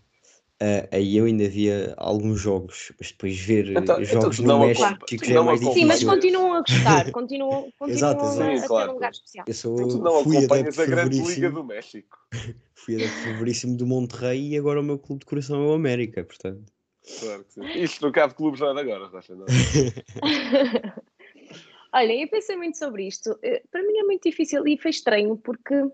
Uh, 0.61 0.83
aí 0.91 1.15
eu 1.15 1.23
ainda 1.23 1.47
via 1.47 1.93
alguns 1.95 2.41
jogos, 2.41 2.91
mas 2.99 3.13
depois 3.13 3.39
ver 3.39 3.77
então, 3.77 3.97
eh, 3.97 4.03
então 4.03 4.23
jogos 4.23 4.41
então, 4.41 4.59
no 4.59 4.65
México 4.65 5.05
que 5.05 5.25
já 5.25 5.39
é 5.39 5.41
mais 5.41 5.61
difícil. 5.61 5.81
Sim, 5.81 5.87
mas 5.87 6.03
continuam 6.03 6.53
a 6.53 6.59
gostar, 6.59 7.11
continuam, 7.13 7.71
continuam 7.79 7.95
exato, 7.95 8.25
a, 8.25 8.29
Sim, 8.29 8.67
claro. 8.67 8.87
ter 8.87 8.91
um 8.91 8.95
lugar 8.95 9.11
especial. 9.11 9.45
Eu 9.47 9.53
sou, 9.53 9.87
tu 9.87 9.99
não 9.99 10.21
fui 10.21 10.35
acompanhas 10.35 10.77
a 10.77 10.85
grande 10.85 11.17
liga 11.17 11.49
do 11.49 11.63
México. 11.63 12.17
fui 12.75 12.97
adepto 12.97 13.19
favoríssimo 13.19 13.77
do 13.77 13.87
Monterrey 13.87 14.49
e 14.49 14.57
agora 14.57 14.81
o 14.81 14.83
meu 14.83 14.99
clube 14.99 15.21
de 15.21 15.27
coração 15.27 15.63
é 15.63 15.65
o 15.65 15.71
América, 15.71 16.25
portanto. 16.25 16.73
Claro 17.21 17.45
que 17.45 17.53
sim. 17.53 17.61
Isto 17.81 18.05
no 18.05 18.11
caso 18.11 18.31
de 18.31 18.35
clubes 18.35 18.59
não 18.59 18.77
é 18.77 18.81
agora, 18.81 19.07
Rocha, 19.07 19.33
não. 19.33 19.45
Olha, 21.93 22.21
eu 22.21 22.27
pensei 22.27 22.57
muito 22.57 22.77
sobre 22.77 23.07
isto. 23.07 23.39
Eh, 23.41 23.63
para 23.71 23.81
mim 23.81 23.97
é 23.97 24.03
muito 24.03 24.23
difícil 24.23 24.67
e 24.67 24.77
foi 24.77 24.91
estranho 24.91 25.37
porque 25.37 25.85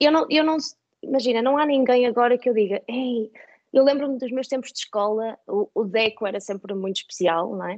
eu 0.00 0.10
não, 0.10 0.26
eu 0.30 0.44
não 0.44 0.56
imagina, 1.04 1.42
não 1.42 1.56
há 1.56 1.66
ninguém 1.66 2.06
agora 2.06 2.36
que 2.38 2.48
eu 2.48 2.54
diga, 2.54 2.82
ei, 2.88 3.30
eu 3.72 3.84
lembro-me 3.84 4.18
dos 4.18 4.30
meus 4.30 4.48
tempos 4.48 4.72
de 4.72 4.78
escola, 4.78 5.38
o, 5.46 5.68
o 5.74 5.84
Deco 5.84 6.26
era 6.26 6.40
sempre 6.40 6.74
muito 6.74 6.96
especial, 6.96 7.56
não 7.56 7.68
é? 7.68 7.74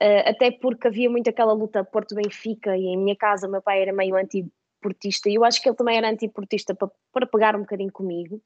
Uh, 0.00 0.28
até 0.28 0.50
porque 0.50 0.88
havia 0.88 1.08
muito 1.08 1.30
aquela 1.30 1.52
luta 1.52 1.82
Porto-Benfica 1.82 2.76
e 2.76 2.84
em 2.84 2.98
minha 2.98 3.16
casa 3.16 3.48
meu 3.48 3.62
pai 3.62 3.80
era 3.80 3.94
meio 3.94 4.14
antiportista 4.14 5.30
e 5.30 5.36
eu 5.36 5.44
acho 5.44 5.62
que 5.62 5.70
ele 5.70 5.76
também 5.76 5.96
era 5.96 6.10
antiportista 6.10 6.74
para, 6.74 6.90
para 7.10 7.26
pegar 7.26 7.56
um 7.56 7.60
bocadinho 7.60 7.90
comigo 7.90 8.38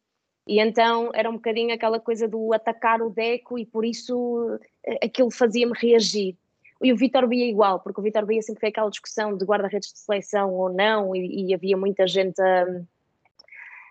e 0.47 0.61
então 0.61 1.11
era 1.13 1.29
um 1.29 1.35
bocadinho 1.35 1.75
aquela 1.75 1.99
coisa 1.99 2.29
do 2.29 2.55
atacar 2.55 3.03
o 3.03 3.11
Deco 3.11 3.59
e 3.59 3.67
por 3.67 3.85
isso 3.85 4.17
uh, 4.17 4.99
aquilo 5.05 5.31
fazia-me 5.31 5.73
reagir. 5.77 6.37
E 6.83 6.93
o 6.93 6.97
Vitor 6.97 7.27
Bia 7.29 7.47
igual, 7.47 7.81
porque 7.81 8.01
o 8.01 8.03
Vitor 8.03 8.25
Bia 8.25 8.41
sempre 8.41 8.61
foi 8.61 8.69
aquela 8.71 8.89
discussão 8.89 9.37
de 9.37 9.45
guarda-redes 9.45 9.93
de 9.93 9.99
seleção 9.99 10.55
ou 10.55 10.73
não 10.73 11.15
e, 11.15 11.49
e 11.49 11.55
havia 11.55 11.77
muita 11.77 12.07
gente 12.07 12.41
a 12.41 12.65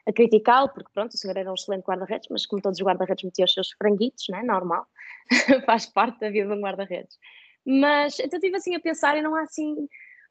a 0.10 0.14
criticá-lo, 0.14 0.70
porque 0.70 0.90
pronto, 0.94 1.14
o 1.14 1.18
senhor 1.18 1.38
era 1.38 1.50
um 1.50 1.54
excelente 1.54 1.86
guarda-redes, 1.86 2.28
mas 2.30 2.46
como 2.46 2.62
todos 2.62 2.80
os 2.80 2.86
guarda-redes 2.86 3.24
metia 3.24 3.46
os 3.46 3.54
seus 3.54 3.72
franguitos, 3.72 4.26
né? 4.30 4.42
normal, 4.44 4.86
faz 5.66 5.86
parte 5.86 6.20
da 6.20 6.30
vida 6.30 6.48
de 6.48 6.54
um 6.54 6.62
guarda-redes. 6.62 7.18
Mas 7.66 8.20
então 8.20 8.38
estive 8.38 8.58
assim 8.58 8.76
a 8.76 8.80
pensar 8.80 9.18
e 9.18 9.22
não 9.22 9.36
há 9.36 9.44
assim 9.44 9.88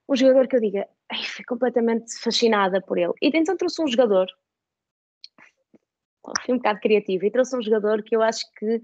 um 0.08 0.16
jogador 0.16 0.48
que 0.48 0.56
eu 0.56 0.60
diga, 0.60 0.88
fui 1.26 1.44
completamente 1.44 2.18
fascinada 2.18 2.80
por 2.80 2.98
ele. 2.98 3.12
E 3.22 3.30
então 3.32 3.56
trouxe 3.56 3.80
um 3.82 3.86
jogador, 3.86 4.26
fui 6.44 6.54
um 6.54 6.56
bocado 6.56 6.80
criativo, 6.80 7.24
e 7.24 7.30
trouxe 7.30 7.56
um 7.56 7.62
jogador 7.62 8.02
que 8.02 8.16
eu 8.16 8.22
acho 8.22 8.44
que 8.54 8.80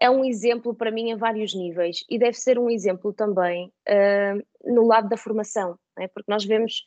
é 0.00 0.10
um 0.10 0.24
exemplo 0.24 0.74
para 0.74 0.90
mim 0.90 1.10
em 1.10 1.16
vários 1.16 1.54
níveis 1.54 2.04
e 2.08 2.18
deve 2.18 2.34
ser 2.34 2.58
um 2.58 2.70
exemplo 2.70 3.12
também 3.12 3.72
uh, 3.88 4.72
no 4.72 4.86
lado 4.86 5.08
da 5.08 5.16
formação, 5.16 5.78
né? 5.96 6.08
porque 6.08 6.30
nós 6.30 6.44
vemos 6.44 6.84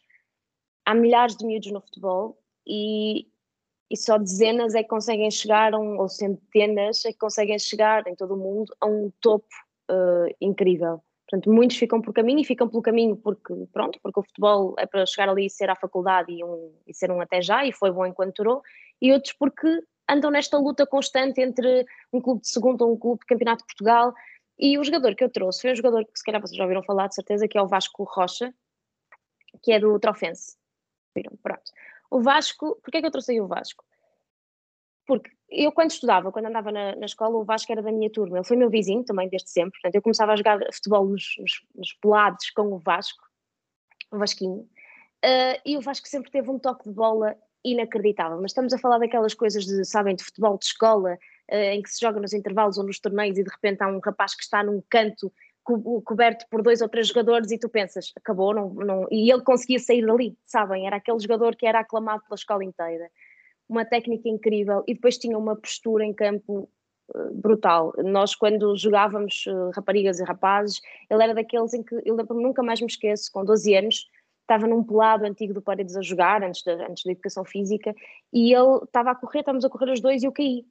há 0.86 0.94
milhares 0.94 1.36
de 1.36 1.46
miúdos 1.46 1.72
no 1.72 1.82
futebol 1.82 2.41
e, 2.66 3.28
e 3.90 3.98
só 3.98 4.18
dezenas 4.18 4.76
é 4.76 4.84
que 4.84 4.90
conseguem 4.90 5.30
chegar, 5.32 5.74
um, 5.74 6.00
ou 6.00 6.08
centenas 6.08 7.04
é 7.06 7.12
que 7.12 7.18
conseguem 7.18 7.60
chegar 7.60 8.08
em 8.08 8.16
todo 8.16 8.36
o 8.36 8.38
mundo 8.38 8.74
a 8.80 8.86
um 8.86 9.12
topo 9.20 9.48
uh, 9.90 10.34
incrível. 10.40 11.04
Portanto, 11.30 11.50
muitos 11.50 11.78
ficam 11.78 12.02
por 12.02 12.14
caminho 12.14 12.42
e 12.42 12.46
ficam 12.46 12.68
pelo 12.68 12.82
caminho 12.82 13.16
porque, 13.16 13.54
pronto, 13.72 13.98
porque 14.04 14.20
o 14.20 14.24
futebol 14.24 14.76
é 14.78 14.86
para 14.86 15.06
chegar 15.06 15.30
ali 15.30 15.46
e 15.46 15.50
ser 15.50 15.70
à 15.70 15.76
faculdade 15.76 16.32
e, 16.32 16.44
um, 16.44 16.74
e 16.86 16.94
ser 16.94 17.10
um 17.10 17.22
até 17.22 17.42
já, 17.42 17.66
e 17.66 17.72
foi 17.72 17.90
bom 17.90 18.06
enquanto 18.06 18.36
durou, 18.36 18.62
e 19.02 19.14
outros 19.14 19.34
porque 19.34 19.82
andam 20.10 20.30
nesta 20.30 20.58
luta 20.58 20.86
constante 20.86 21.40
entre 21.42 21.86
um 22.12 22.20
clube 22.20 22.42
de 22.42 22.50
segundo 22.50 22.82
ou 22.82 22.94
um 22.94 22.98
clube 22.98 23.22
de 23.22 23.28
campeonato 23.28 23.62
de 23.64 23.68
Portugal. 23.68 24.14
E 24.60 24.78
o 24.78 24.84
jogador 24.84 25.16
que 25.16 25.24
eu 25.24 25.30
trouxe 25.30 25.62
foi 25.62 25.72
um 25.72 25.76
jogador 25.76 26.06
que 26.06 26.18
se 26.20 26.24
calhar 26.24 26.42
vocês 26.42 26.58
já 26.58 26.64
ouviram 26.64 26.84
falar 26.84 27.08
de 27.08 27.16
certeza, 27.16 27.48
que 27.48 27.58
é 27.58 27.62
o 27.62 27.68
Vasco 27.68 28.04
Rocha, 28.04 28.54
que 29.64 29.72
é 29.72 29.80
do 29.80 29.98
Trofense. 30.00 30.58
Viram? 31.16 31.38
Pronto. 31.42 31.72
O 32.12 32.22
Vasco, 32.22 32.78
porquê 32.84 32.98
é 32.98 33.02
que 33.02 33.08
eu 33.08 33.12
trouxe 33.12 33.32
aí 33.32 33.40
o 33.40 33.48
Vasco? 33.48 33.86
Porque 35.08 35.32
eu, 35.50 35.72
quando 35.72 35.92
estudava, 35.92 36.32
quando 36.32 36.48
andava 36.48 36.70
na, 36.72 36.96
na, 36.96 37.06
escola, 37.06 37.38
o 37.38 37.46
Vasco 37.46 37.72
era 37.72 37.82
da 37.82 37.92
minha 37.92 38.12
turma. 38.12 38.38
Ele 38.38 38.46
foi 38.46 38.58
meu 38.58 38.70
vizinho 38.70 39.04
também, 39.04 39.30
desde 39.30 39.50
sempre. 39.50 39.72
Portanto, 39.72 39.96
eu 39.96 40.02
começava 40.02 40.34
a 40.34 40.36
jogar 40.36 40.60
futebol 40.74 41.06
nos, 41.08 41.36
nos, 41.40 41.66
nos 41.74 41.94
pelados 41.94 42.50
com 42.52 42.74
o 42.74 42.78
Vasco, 42.78 43.24
o 44.12 44.18
Vasquinho. 44.18 44.70
Uh, 45.24 45.58
e 45.66 45.78
o 45.78 45.82
Vasco 45.82 46.08
sempre 46.08 46.30
teve 46.32 46.50
um 46.50 46.60
toque 46.60 46.84
de 46.88 46.94
bola 46.94 47.36
inacreditável. 47.64 48.42
Mas 48.42 48.52
estamos 48.52 48.74
a 48.74 48.78
falar 48.78 48.98
daquelas 48.98 49.34
coisas 49.34 49.66
de, 49.66 49.86
sabem, 49.86 50.16
de 50.16 50.24
futebol 50.24 50.58
de 50.58 50.66
escola, 50.66 51.18
uh, 51.50 51.56
em 51.56 51.82
que 51.82 51.90
se 51.90 52.02
joga 52.02 52.20
nos 52.20 52.34
intervalos 52.34 52.78
ou 52.78 52.84
nos 52.84 53.00
torneios 53.00 53.38
e 53.38 53.44
de 53.44 53.50
repente 53.50 53.82
há 53.82 53.88
um 53.88 54.00
rapaz 54.00 54.36
que 54.36 54.44
está 54.44 54.64
num 54.64 54.84
canto 54.90 55.32
co 55.80 56.02
coberto 56.02 56.46
por 56.50 56.62
dois 56.62 56.82
ou 56.82 56.90
três 56.90 57.08
jogadores 57.08 57.52
e 57.52 57.58
tu 57.58 57.70
pensas, 57.70 58.12
acabou, 58.16 58.54
não, 58.54 58.70
não... 58.74 59.08
e 59.12 59.32
ele 59.32 59.42
conseguia 59.42 59.80
sair 59.80 60.06
dali, 60.06 60.38
sabem? 60.46 60.88
Era 60.88 60.98
aquele 60.98 61.20
jogador 61.20 61.56
que 61.56 61.66
era 61.66 61.80
aclamado 61.80 62.24
pela 62.24 62.36
escola 62.36 62.64
inteira. 62.64 63.10
Uma 63.70 63.86
técnica 63.86 64.28
incrível 64.28 64.84
e 64.88 64.94
depois 64.94 65.18
tinha 65.18 65.38
uma 65.38 65.56
postura 65.56 66.04
em 66.04 66.14
campo 66.14 66.70
uh, 67.16 67.34
brutal. 67.34 67.94
Nós, 68.04 68.36
quando 68.36 68.76
jogávamos 68.76 69.46
uh, 69.48 69.72
raparigas 69.76 70.20
e 70.20 70.24
rapazes, 70.24 70.82
ele 71.10 71.24
era 71.24 71.34
daqueles 71.34 71.74
em 71.74 71.84
que 71.84 71.96
eu 72.04 72.16
nunca 72.16 72.62
mais 72.62 72.82
me 72.82 72.88
esqueço, 72.88 73.32
com 73.32 73.46
12 73.46 73.76
anos, 73.76 74.08
estava 74.42 74.68
num 74.68 74.84
pelado 74.84 75.26
antigo 75.26 75.54
do 75.54 75.62
Paredes 75.62 75.96
a 75.96 76.02
jogar, 76.02 76.44
antes 76.44 76.64
da, 76.64 76.74
antes 76.88 77.04
da 77.04 77.12
educação 77.12 77.46
física, 77.46 77.96
e 78.34 78.54
ele 78.54 78.84
estava 78.84 79.12
a 79.12 79.16
correr, 79.16 79.40
estávamos 79.40 79.64
a 79.64 79.70
correr 79.70 79.92
os 79.92 80.02
dois 80.02 80.22
e 80.24 80.26
eu 80.26 80.32
caí. 80.32 80.66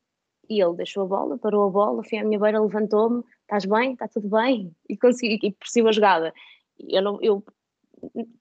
E 0.50 0.60
ele 0.60 0.74
deixou 0.74 1.04
a 1.04 1.06
bola, 1.06 1.38
parou 1.38 1.68
a 1.68 1.70
bola, 1.70 2.02
foi 2.02 2.18
à 2.18 2.24
minha 2.24 2.38
beira, 2.38 2.60
levantou-me, 2.60 3.22
estás 3.42 3.64
bem? 3.64 3.92
Está 3.92 4.08
tudo 4.08 4.28
bem? 4.28 4.74
E 4.88 4.96
consegui, 4.96 5.38
e 5.46 5.52
prosseguiu 5.52 5.88
a 5.88 5.92
jogada. 5.92 6.34
Eu, 6.76 7.02
não, 7.02 7.18
eu 7.22 7.44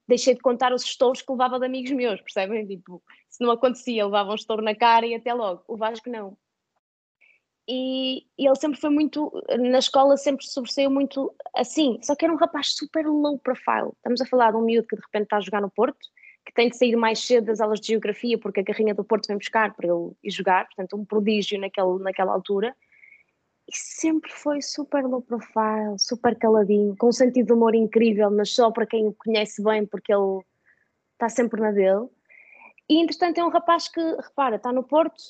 deixei 0.08 0.34
de 0.34 0.40
contar 0.40 0.72
os 0.72 0.82
estouros 0.82 1.22
que 1.22 1.30
levava 1.30 1.60
de 1.60 1.66
amigos 1.66 1.92
meus, 1.92 2.20
percebem? 2.20 2.66
Tipo, 2.66 3.00
se 3.28 3.44
não 3.44 3.52
acontecia, 3.52 4.04
levava 4.04 4.32
um 4.32 4.34
estouro 4.34 4.60
na 4.60 4.74
cara 4.74 5.06
e 5.06 5.14
até 5.14 5.32
logo. 5.32 5.62
O 5.68 5.76
Vasco 5.76 6.10
não. 6.10 6.36
E, 7.68 8.26
e, 8.36 8.46
ele 8.46 8.56
sempre 8.56 8.80
foi 8.80 8.90
muito, 8.90 9.30
na 9.56 9.78
escola 9.78 10.16
sempre 10.16 10.44
sobressaiu 10.44 10.90
muito 10.90 11.32
assim, 11.54 12.00
só 12.02 12.16
que 12.16 12.24
era 12.24 12.34
um 12.34 12.36
rapaz 12.36 12.74
super 12.74 13.06
low 13.06 13.38
profile. 13.38 13.92
Estamos 13.96 14.20
a 14.20 14.26
falar 14.26 14.50
de 14.50 14.56
um 14.56 14.62
miúdo 14.62 14.88
que 14.88 14.96
de 14.96 15.02
repente 15.02 15.24
está 15.24 15.36
a 15.36 15.40
jogar 15.40 15.60
no 15.60 15.70
Porto, 15.70 16.00
que 16.44 16.52
tem 16.52 16.68
de 16.68 16.76
sair 16.76 16.96
mais 16.96 17.18
cedo 17.20 17.46
das 17.46 17.60
aulas 17.60 17.80
de 17.80 17.88
geografia 17.88 18.38
porque 18.38 18.60
a 18.60 18.64
carrinha 18.64 18.94
do 18.94 19.04
Porto 19.04 19.26
vem 19.26 19.36
buscar 19.36 19.74
para 19.74 19.86
ele 19.86 20.12
ir 20.22 20.30
jogar, 20.30 20.66
portanto 20.66 20.96
um 20.96 21.04
prodígio 21.04 21.60
naquele, 21.60 21.98
naquela 22.00 22.32
altura. 22.32 22.74
E 23.68 23.76
sempre 23.76 24.32
foi 24.32 24.60
super 24.60 25.04
low 25.04 25.22
profile, 25.22 25.96
super 25.98 26.36
caladinho, 26.36 26.96
com 26.96 27.08
um 27.08 27.12
sentido 27.12 27.46
de 27.46 27.52
humor 27.52 27.74
incrível, 27.74 28.30
mas 28.30 28.52
só 28.52 28.70
para 28.70 28.86
quem 28.86 29.06
o 29.06 29.14
conhece 29.14 29.62
bem 29.62 29.86
porque 29.86 30.12
ele 30.12 30.40
está 31.12 31.28
sempre 31.28 31.60
na 31.60 31.70
dele. 31.70 32.08
E 32.88 33.00
entretanto 33.00 33.38
é 33.38 33.44
um 33.44 33.50
rapaz 33.50 33.86
que, 33.86 34.00
repara, 34.00 34.56
está 34.56 34.72
no 34.72 34.82
Porto, 34.82 35.22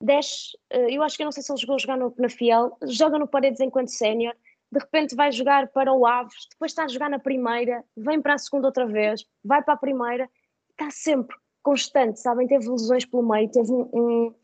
desce, 0.00 0.56
eh, 0.70 0.94
eu 0.94 1.02
acho 1.02 1.16
que 1.16 1.22
eu 1.22 1.24
não 1.24 1.32
sei 1.32 1.42
se 1.42 1.50
ele 1.50 1.60
jogou 1.60 1.78
jogar 1.78 1.96
no, 1.96 2.14
na 2.16 2.28
Fiel, 2.28 2.76
joga 2.84 3.18
no 3.18 3.26
Paredes 3.26 3.60
enquanto 3.60 3.88
sénior, 3.88 4.36
de 4.74 4.80
repente 4.80 5.14
vai 5.14 5.30
jogar 5.32 5.68
para 5.68 5.92
o 5.92 6.06
Aves, 6.06 6.48
depois 6.50 6.72
está 6.72 6.84
a 6.84 6.88
jogar 6.88 7.08
na 7.08 7.18
primeira, 7.18 7.84
vem 7.96 8.20
para 8.20 8.34
a 8.34 8.38
segunda 8.38 8.68
outra 8.68 8.86
vez, 8.86 9.24
vai 9.44 9.62
para 9.62 9.74
a 9.74 9.78
primeira, 9.78 10.28
está 10.70 10.90
sempre 10.90 11.36
constante, 11.62 12.20
sabem? 12.20 12.46
Teve 12.46 12.68
lesões 12.68 13.04
pelo 13.04 13.26
meio, 13.26 13.50
teve 13.50 13.72
um, 13.72 13.88
um 13.92 14.34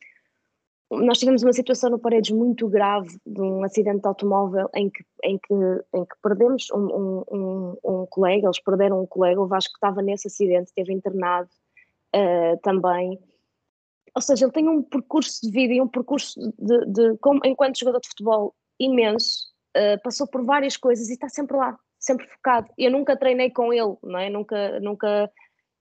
nós 0.92 1.20
tivemos 1.20 1.44
uma 1.44 1.52
situação 1.52 1.88
no 1.88 2.00
Paredes 2.00 2.32
muito 2.32 2.66
grave 2.66 3.16
de 3.24 3.40
um 3.40 3.62
acidente 3.62 4.00
de 4.00 4.08
automóvel 4.08 4.68
em 4.74 4.90
que, 4.90 5.04
em 5.22 5.38
que, 5.38 5.54
em 5.94 6.04
que 6.04 6.16
perdemos 6.20 6.66
um, 6.72 7.24
um, 7.30 7.76
um, 7.84 8.06
colega, 8.06 8.46
eles 8.46 8.60
perderam 8.60 9.00
um 9.00 9.06
colega, 9.06 9.40
o 9.40 9.46
Vasco 9.46 9.72
estava 9.74 10.02
nesse 10.02 10.26
acidente, 10.26 10.66
esteve 10.70 10.92
internado 10.92 11.48
uh, 12.16 12.58
também 12.60 13.20
ou 14.14 14.20
seja, 14.20 14.44
ele 14.44 14.52
tem 14.52 14.68
um 14.68 14.82
percurso 14.82 15.40
de 15.42 15.50
vida 15.50 15.74
e 15.74 15.80
um 15.80 15.88
percurso 15.88 16.40
de, 16.58 16.86
de 16.86 17.16
como, 17.18 17.40
enquanto 17.44 17.78
jogador 17.78 18.00
de 18.00 18.08
futebol 18.08 18.54
imenso, 18.78 19.49
uh, 19.76 20.00
passou 20.02 20.26
por 20.26 20.44
várias 20.44 20.76
coisas 20.76 21.08
e 21.08 21.14
está 21.14 21.28
sempre 21.28 21.56
lá, 21.56 21.78
sempre 21.98 22.26
focado. 22.26 22.68
Eu 22.76 22.90
nunca 22.90 23.16
treinei 23.16 23.50
com 23.50 23.72
ele, 23.72 23.96
não 24.02 24.18
é? 24.18 24.30
Nunca, 24.30 24.80
nunca, 24.80 25.30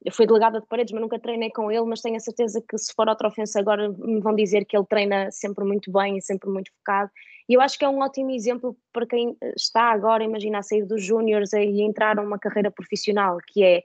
eu 0.03 0.11
fui 0.11 0.25
delegada 0.25 0.59
de 0.59 0.67
paredes, 0.67 0.93
mas 0.93 1.01
nunca 1.01 1.19
treinei 1.19 1.49
com 1.49 1.71
ele, 1.71 1.85
mas 1.85 2.01
tenho 2.01 2.15
a 2.15 2.19
certeza 2.19 2.63
que 2.67 2.77
se 2.77 2.93
for 2.93 3.07
outra 3.07 3.27
ofensa 3.27 3.59
agora 3.59 3.89
me 3.89 4.19
vão 4.19 4.35
dizer 4.35 4.65
que 4.65 4.77
ele 4.77 4.85
treina 4.85 5.31
sempre 5.31 5.65
muito 5.65 5.91
bem 5.91 6.17
e 6.17 6.21
sempre 6.21 6.49
muito 6.49 6.71
focado. 6.77 7.11
E 7.47 7.53
eu 7.53 7.61
acho 7.61 7.79
que 7.79 7.85
é 7.85 7.89
um 7.89 7.99
ótimo 7.99 8.31
exemplo 8.31 8.77
para 8.93 9.07
quem 9.07 9.35
está 9.55 9.91
agora, 9.91 10.23
imagina, 10.23 10.59
a 10.59 10.63
sair 10.63 10.85
dos 10.85 11.03
júniores 11.03 11.51
e 11.53 11.81
entrar 11.81 12.15
numa 12.15 12.37
carreira 12.37 12.69
profissional, 12.69 13.37
que 13.47 13.63
é 13.63 13.83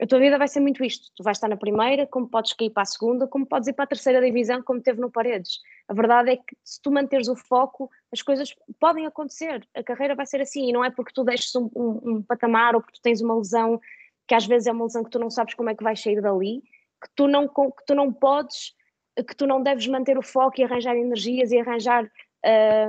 a 0.00 0.06
tua 0.06 0.18
vida 0.18 0.38
vai 0.38 0.48
ser 0.48 0.60
muito 0.60 0.82
isto. 0.82 1.10
Tu 1.14 1.22
vais 1.22 1.36
estar 1.36 1.48
na 1.48 1.56
primeira, 1.56 2.06
como 2.06 2.26
podes 2.26 2.54
cair 2.54 2.70
para 2.70 2.84
a 2.84 2.86
segunda, 2.86 3.26
como 3.26 3.44
podes 3.44 3.68
ir 3.68 3.74
para 3.74 3.84
a 3.84 3.88
terceira 3.88 4.20
divisão, 4.20 4.62
como 4.62 4.80
teve 4.80 4.98
no 4.98 5.10
Paredes. 5.10 5.60
A 5.86 5.92
verdade 5.92 6.30
é 6.30 6.36
que 6.36 6.56
se 6.64 6.80
tu 6.80 6.90
manteres 6.90 7.28
o 7.28 7.36
foco, 7.36 7.90
as 8.10 8.22
coisas 8.22 8.54
podem 8.80 9.06
acontecer. 9.06 9.66
A 9.74 9.82
carreira 9.82 10.14
vai 10.14 10.24
ser 10.24 10.40
assim, 10.40 10.68
e 10.68 10.72
não 10.72 10.82
é 10.82 10.90
porque 10.90 11.12
tu 11.12 11.22
deixes 11.22 11.54
um, 11.54 11.70
um, 11.76 12.00
um 12.04 12.22
patamar 12.22 12.74
ou 12.74 12.80
porque 12.80 12.98
tu 12.98 13.02
tens 13.02 13.20
uma 13.20 13.36
lesão, 13.36 13.78
que 14.26 14.34
às 14.34 14.46
vezes 14.46 14.66
é 14.68 14.72
uma 14.72 14.84
lesão 14.84 15.04
que 15.04 15.10
tu 15.10 15.18
não 15.18 15.28
sabes 15.28 15.54
como 15.54 15.68
é 15.68 15.74
que 15.74 15.84
vais 15.84 16.00
sair 16.00 16.22
dali, 16.22 16.62
que 17.02 17.08
tu 17.14 17.28
não, 17.28 17.46
que 17.46 17.84
tu 17.86 17.94
não 17.94 18.10
podes, 18.10 18.74
que 19.16 19.36
tu 19.36 19.46
não 19.46 19.62
deves 19.62 19.86
manter 19.86 20.16
o 20.16 20.22
foco 20.22 20.60
e 20.60 20.64
arranjar 20.64 20.96
energias 20.96 21.52
e 21.52 21.58
arranjar. 21.58 22.10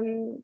Hum, 0.02 0.41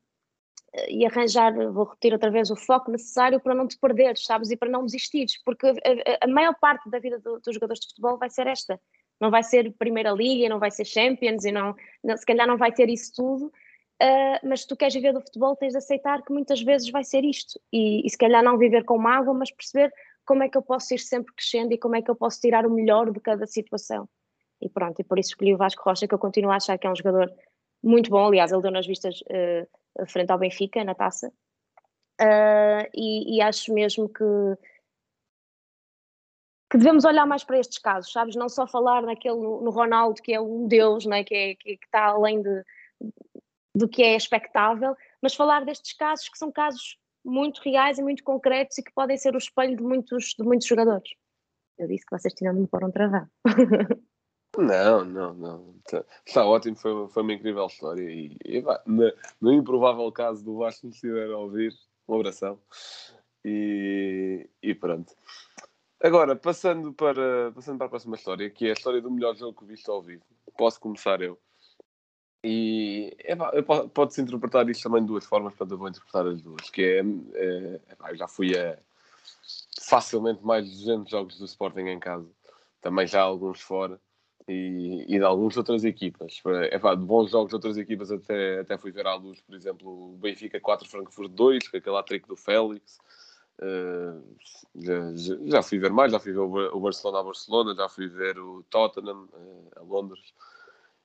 e 0.88 1.06
arranjar, 1.06 1.52
vou 1.72 1.84
repetir 1.84 2.12
outra 2.12 2.30
vez, 2.30 2.50
o 2.50 2.56
foco 2.56 2.90
necessário 2.90 3.40
para 3.40 3.54
não 3.54 3.66
te 3.66 3.78
perderes, 3.78 4.24
sabes? 4.24 4.50
E 4.50 4.56
para 4.56 4.68
não 4.68 4.84
desistires, 4.84 5.42
porque 5.42 5.66
a, 5.66 6.24
a, 6.24 6.26
maior 6.26 6.54
parte 6.60 6.88
da 6.90 6.98
vida 6.98 7.18
do, 7.18 7.40
dos 7.40 7.54
jogadores 7.54 7.80
de 7.80 7.88
futebol 7.88 8.18
vai 8.18 8.28
ser 8.28 8.46
esta. 8.46 8.80
Não 9.20 9.30
vai 9.30 9.42
ser 9.42 9.72
Primeira 9.72 10.10
Liga, 10.10 10.48
não 10.48 10.58
vai 10.58 10.70
ser 10.70 10.84
Champions, 10.84 11.44
e 11.44 11.52
não 11.52 11.74
se 12.16 12.24
calhar 12.24 12.46
não 12.46 12.56
vai 12.56 12.70
ter 12.70 12.88
isso 12.88 13.12
tudo, 13.16 13.46
uh, 13.46 14.46
mas 14.48 14.60
se 14.60 14.68
tu 14.68 14.76
queres 14.76 14.94
viver 14.94 15.12
do 15.12 15.20
futebol, 15.20 15.56
tens 15.56 15.72
de 15.72 15.78
aceitar 15.78 16.22
que 16.22 16.32
muitas 16.32 16.60
vezes 16.62 16.90
vai 16.90 17.02
ser 17.02 17.24
isto. 17.24 17.58
E, 17.72 18.06
e 18.06 18.10
se 18.10 18.18
calhar 18.18 18.42
não 18.42 18.58
viver 18.58 18.84
com 18.84 18.98
mágoa, 18.98 19.34
mas 19.34 19.50
perceber 19.50 19.92
como 20.24 20.42
é 20.42 20.48
que 20.48 20.58
eu 20.58 20.62
posso 20.62 20.94
ir 20.94 20.98
sempre 20.98 21.34
crescendo 21.34 21.72
e 21.72 21.78
como 21.78 21.96
é 21.96 22.02
que 22.02 22.10
eu 22.10 22.14
posso 22.14 22.40
tirar 22.40 22.66
o 22.66 22.70
melhor 22.70 23.10
de 23.10 23.18
cada 23.18 23.46
situação. 23.46 24.08
E 24.60 24.68
pronto, 24.68 25.00
e 25.00 25.04
por 25.04 25.18
isso 25.18 25.30
escolhi 25.30 25.54
o 25.54 25.56
Vasco 25.56 25.82
Rocha, 25.82 26.06
que 26.06 26.14
eu 26.14 26.18
continuo 26.18 26.50
a 26.50 26.56
achar 26.56 26.76
que 26.76 26.86
é 26.86 26.90
um 26.90 26.96
jogador 26.96 27.32
muito 27.82 28.10
bom. 28.10 28.26
Aliás, 28.26 28.52
ele 28.52 28.62
deu 28.62 28.70
nas 28.70 28.86
vistas. 28.86 29.20
Uh, 29.22 29.66
frente 30.06 30.30
ao 30.30 30.38
Benfica 30.38 30.84
na 30.84 30.94
taça. 30.94 31.32
Uh, 32.20 32.88
e, 32.94 33.36
e, 33.36 33.40
acho 33.40 33.72
mesmo 33.72 34.08
que, 34.08 34.24
que 36.70 36.78
devemos 36.78 37.04
olhar 37.04 37.26
mais 37.26 37.44
para 37.44 37.58
estes 37.58 37.78
casos, 37.78 38.12
sabes? 38.12 38.34
Não 38.34 38.48
só 38.48 38.66
falar 38.66 39.02
naquele, 39.02 39.36
no, 39.36 39.70
Ronaldo, 39.70 40.20
que 40.20 40.34
é 40.34 40.40
um 40.40 40.66
deus, 40.66 41.06
né? 41.06 41.22
que, 41.22 41.34
é, 41.34 41.54
que, 41.54 41.76
que 41.76 41.84
está 41.86 42.06
além 42.06 42.42
de, 42.42 42.64
do 43.74 43.88
que 43.88 44.02
é 44.02 44.16
expectável, 44.16 44.96
mas 45.22 45.34
falar 45.34 45.64
destes 45.64 45.92
casos 45.92 46.28
que 46.28 46.36
são 46.36 46.50
casos 46.50 46.98
muito 47.24 47.60
reais 47.62 47.98
e 47.98 48.02
muito 48.02 48.24
concretos 48.24 48.78
e 48.78 48.82
que 48.82 48.92
podem 48.92 49.16
ser 49.16 49.34
o 49.34 49.38
espelho 49.38 49.76
de 49.76 49.82
muitos, 49.82 50.34
de 50.36 50.44
muitos 50.44 50.66
jogadores. 50.66 51.10
Eu 51.78 51.86
disse 51.86 52.04
que 52.04 52.18
vocês 52.18 52.34
tinham 52.34 52.54
de 52.54 52.60
me 52.60 52.66
pôr 52.66 52.82
um 52.82 52.90
travar. 52.90 53.30
Não, 54.58 55.04
não, 55.04 55.34
não. 55.34 55.74
Está, 55.86 56.04
está 56.26 56.44
ótimo, 56.44 56.74
foi, 56.74 57.08
foi 57.08 57.22
uma 57.22 57.32
incrível 57.32 57.64
história. 57.66 58.02
E, 58.10 58.36
e 58.44 58.60
no, 58.86 59.12
no, 59.40 59.52
improvável 59.52 60.10
caso 60.10 60.44
do 60.44 60.58
Vasco 60.58 60.86
me 60.86 60.92
estiver 60.92 61.30
a 61.30 61.38
ouvir, 61.38 61.72
um 62.08 62.16
abração. 62.16 62.60
E, 63.44 64.50
e 64.60 64.74
pronto. 64.74 65.14
Agora, 66.02 66.34
passando 66.34 66.92
para, 66.92 67.52
passando 67.52 67.78
para 67.78 67.86
a 67.86 67.90
próxima 67.90 68.16
história, 68.16 68.50
que 68.50 68.66
é 68.66 68.70
a 68.70 68.72
história 68.72 69.00
do 69.00 69.12
melhor 69.12 69.36
jogo 69.36 69.60
que 69.60 69.64
viste 69.64 69.88
ao 69.88 70.02
vivo. 70.02 70.24
Posso 70.56 70.80
começar 70.80 71.22
eu. 71.22 71.38
E 72.42 73.16
pode-se 73.94 74.20
interpretar 74.20 74.68
isto 74.68 74.82
também 74.82 75.02
de 75.02 75.08
duas 75.08 75.24
formas, 75.24 75.52
portanto 75.52 75.72
eu 75.72 75.78
vou 75.78 75.88
interpretar 75.88 76.26
as 76.26 76.42
duas. 76.42 76.68
Que 76.68 76.82
é, 76.82 77.00
é, 77.34 77.80
é 78.10 78.16
já 78.16 78.26
fui 78.26 78.58
a 78.58 78.76
facilmente 79.82 80.44
mais 80.44 80.64
de 80.64 80.72
200 80.72 81.10
jogos 81.10 81.38
do 81.38 81.44
Sporting 81.44 81.86
em 81.86 82.00
casa. 82.00 82.28
Também 82.80 83.06
já 83.06 83.22
alguns 83.22 83.60
fora 83.60 84.00
e, 84.48 85.04
e 85.06 85.18
de 85.18 85.24
algumas 85.24 85.56
outras 85.56 85.84
equipas. 85.84 86.42
É, 86.70 86.78
pá, 86.78 86.94
de 86.94 87.04
bons 87.04 87.30
jogos 87.30 87.50
de 87.50 87.54
outras 87.56 87.76
equipas 87.76 88.10
até, 88.10 88.60
até 88.60 88.78
fui 88.78 88.90
ver 88.90 89.06
à 89.06 89.14
luz, 89.14 89.40
por 89.42 89.54
exemplo, 89.54 90.12
o 90.12 90.16
Benfica 90.16 90.58
4, 90.58 90.88
Frankfurt 90.88 91.30
2, 91.32 91.68
com 91.68 91.76
aquele 91.76 92.02
trick 92.02 92.26
do 92.26 92.36
Félix. 92.36 92.98
Uh, 93.60 94.22
já, 94.76 95.14
já, 95.46 95.62
fui 95.62 95.78
ver 95.78 95.92
mais, 95.92 96.12
já 96.12 96.18
fui 96.18 96.32
ver 96.32 96.38
o 96.38 96.80
Barcelona 96.80 97.20
a 97.20 97.24
Barcelona, 97.24 97.74
já 97.74 97.88
fui 97.88 98.08
ver 98.08 98.38
o 98.38 98.62
Tottenham 98.70 99.28
uh, 99.32 99.70
a 99.76 99.82
Londres. 99.82 100.32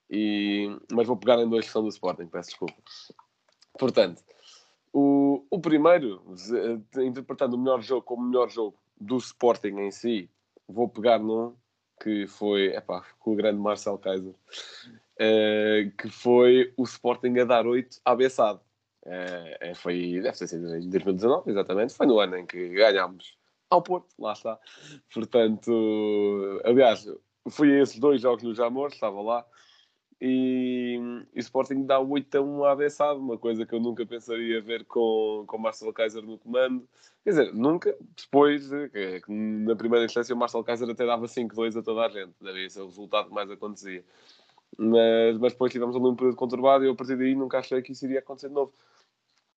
E, 0.10 0.70
mas 0.92 1.08
vou 1.08 1.18
pegar 1.18 1.40
em 1.40 1.50
dois 1.50 1.66
que 1.66 1.72
são 1.72 1.82
do 1.82 1.90
Sporting, 1.90 2.28
peço 2.28 2.50
desculpa. 2.50 2.76
Portanto, 3.78 4.24
o, 4.94 5.44
o 5.50 5.60
primeiro, 5.60 6.22
interpretando 7.02 7.56
o 7.56 7.60
melhor 7.60 7.82
jogo 7.82 8.04
como 8.04 8.22
o 8.22 8.28
melhor 8.28 8.50
jogo 8.50 8.78
do 9.02 9.18
Sporting 9.18 9.80
em 9.80 9.92
si, 9.92 10.30
vou 10.68 10.88
pegar 10.88 11.18
num 11.18 11.56
que 12.04 12.28
foi 12.28 12.76
epá, 12.76 13.02
com 13.20 13.32
o 13.32 13.36
grande 13.36 13.60
Marcel 13.60 13.98
Kaiser, 13.98 14.34
uh, 14.34 15.92
que 15.98 16.10
foi 16.10 16.74
o 16.76 16.84
Sporting 16.84 17.40
a 17.40 17.46
dar 17.46 17.66
8 17.66 18.02
à 18.04 18.14
Bessade. 18.14 18.60
Uh, 19.06 19.76
foi, 19.76 20.20
deve 20.22 20.36
sido 20.36 20.68
em 20.76 20.90
2019, 20.90 21.50
exatamente. 21.50 21.94
Foi 21.94 22.06
no 22.06 22.20
ano 22.20 22.38
em 22.38 22.46
que 22.46 22.70
ganhámos 22.70 23.38
ao 23.70 23.82
Porto, 23.82 24.14
lá 24.20 24.34
está. 24.34 24.60
Portanto, 25.14 26.62
aliás, 26.66 27.10
fui 27.50 27.74
a 27.74 27.82
esses 27.82 27.98
dois 28.00 28.22
jogos 28.22 28.44
no 28.44 28.54
Jamor, 28.54 28.90
estava 28.90 29.22
lá. 29.22 29.46
E, 30.26 30.98
e 31.36 31.40
Sporting 31.42 31.84
dá 31.86 32.00
8 32.00 32.38
a 32.38 32.42
1 32.42 32.64
à 32.64 32.76
Bessade, 32.78 33.20
uma 33.20 33.38
coisa 33.38 33.66
que 33.66 33.76
eu 33.76 33.80
nunca 33.82 34.06
pensaria 34.06 34.62
ver 34.62 34.86
com, 34.86 35.44
com 35.46 35.58
Marcelo 35.58 35.92
Kaiser 35.92 36.24
no 36.24 36.38
comando. 36.38 36.88
Quer 37.26 37.30
dizer, 37.32 37.54
nunca, 37.54 37.94
depois, 38.16 38.70
que 38.70 39.22
na 39.28 39.76
primeira 39.76 40.06
instância 40.06 40.34
o 40.34 40.38
Marcelo 40.38 40.64
Kaiser 40.64 40.90
até 40.90 41.06
dava 41.06 41.26
5-2 41.26 41.78
a 41.78 41.84
toda 41.84 42.06
a 42.06 42.10
gente, 42.10 42.34
daria 42.40 42.66
esse 42.66 42.80
o 42.80 42.86
resultado 42.86 43.28
que 43.28 43.34
mais 43.34 43.52
acontecia. 43.52 44.02
Mas, 44.78 45.38
mas 45.40 45.52
depois 45.52 45.74
tivemos 45.74 45.94
ali 45.94 46.06
um 46.06 46.16
período 46.16 46.38
conturbado 46.38 46.86
e 46.86 46.88
eu 46.88 46.94
a 46.94 46.96
partir 46.96 47.18
daí 47.18 47.36
nunca 47.36 47.60
achei 47.60 47.82
que 47.82 47.92
isso 47.92 48.06
iria 48.06 48.20
acontecer 48.20 48.48
de 48.48 48.54
novo. 48.54 48.72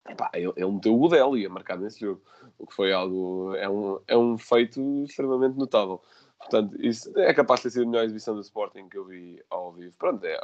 Epá, 0.09 0.33
ele, 0.35 0.53
ele 0.57 0.73
meteu 0.73 0.95
o 0.95 0.99
Godel 0.99 1.37
e 1.37 1.43
ia 1.43 1.49
marcar 1.49 1.79
nesse 1.79 2.01
jogo, 2.01 2.21
o 2.59 2.67
que 2.67 2.75
foi 2.75 2.93
algo, 2.93 3.55
é 3.55 3.69
um, 3.69 4.01
é 4.09 4.17
um 4.17 4.37
feito 4.37 4.81
extremamente 5.05 5.57
notável. 5.57 6.03
Portanto, 6.39 6.77
isso 6.81 7.19
é 7.19 7.33
capaz 7.35 7.61
de 7.61 7.65
ter 7.65 7.71
sido 7.71 7.85
a 7.85 7.91
melhor 7.91 8.05
exibição 8.05 8.35
do 8.35 8.41
Sporting 8.41 8.89
que 8.89 8.99
eu 8.99 9.05
vi 9.05 9.43
ao 9.51 9.73
vivo. 9.73 9.95
Pronto, 9.99 10.25
é 10.25 10.39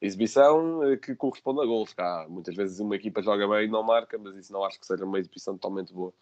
exibição 0.00 0.82
eh, 0.84 0.96
que 0.96 1.14
corresponde 1.14 1.60
a 1.60 1.66
gols. 1.66 1.92
Cá, 1.92 2.26
muitas 2.28 2.54
vezes 2.56 2.80
uma 2.80 2.96
equipa 2.96 3.22
joga 3.22 3.46
bem 3.48 3.66
e 3.66 3.70
não 3.70 3.82
marca, 3.82 4.18
mas 4.18 4.36
isso 4.36 4.52
não 4.52 4.64
acho 4.64 4.80
que 4.80 4.86
seja 4.86 5.04
uma 5.04 5.18
exibição 5.18 5.54
totalmente 5.54 5.92
boa. 5.92 6.12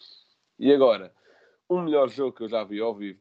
E 0.59 0.73
agora, 0.73 1.15
o 1.69 1.81
melhor 1.81 2.09
jogo 2.11 2.33
que 2.37 2.43
eu 2.43 2.49
já 2.49 2.65
vi 2.65 2.81
ao 2.81 2.95
vivo, 2.95 3.21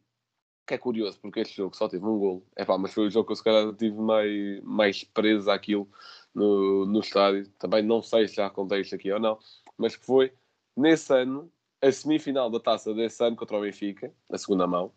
que 0.67 0.73
é 0.73 0.77
curioso, 0.77 1.19
porque 1.21 1.39
este 1.41 1.57
jogo 1.57 1.75
só 1.75 1.87
teve 1.87 2.05
um 2.05 2.17
gol. 2.19 2.45
É 2.55 2.65
pá, 2.65 2.77
mas 2.77 2.93
foi 2.93 3.07
o 3.07 3.09
jogo 3.09 3.27
que 3.27 3.31
eu 3.33 3.35
se 3.37 3.43
calhar 3.43 3.73
tive 3.73 3.97
mais, 3.97 4.61
mais 4.63 5.03
preso 5.03 5.49
àquilo 5.51 5.87
no, 6.33 6.85
no 6.85 6.99
estádio. 6.99 7.47
Também 7.59 7.83
não 7.83 8.01
sei 8.01 8.27
se 8.27 8.35
já 8.35 8.49
contei 8.49 8.81
isto 8.81 8.95
aqui 8.95 9.11
ou 9.11 9.19
não, 9.19 9.39
mas 9.77 9.95
que 9.95 10.05
foi 10.05 10.33
nesse 10.75 11.13
ano, 11.13 11.51
a 11.81 11.91
semifinal 11.91 12.49
da 12.49 12.59
taça 12.59 12.93
desse 12.93 13.23
ano 13.23 13.35
contra 13.35 13.57
o 13.57 13.61
Benfica, 13.61 14.11
na 14.29 14.37
segunda 14.37 14.67
mão 14.67 14.91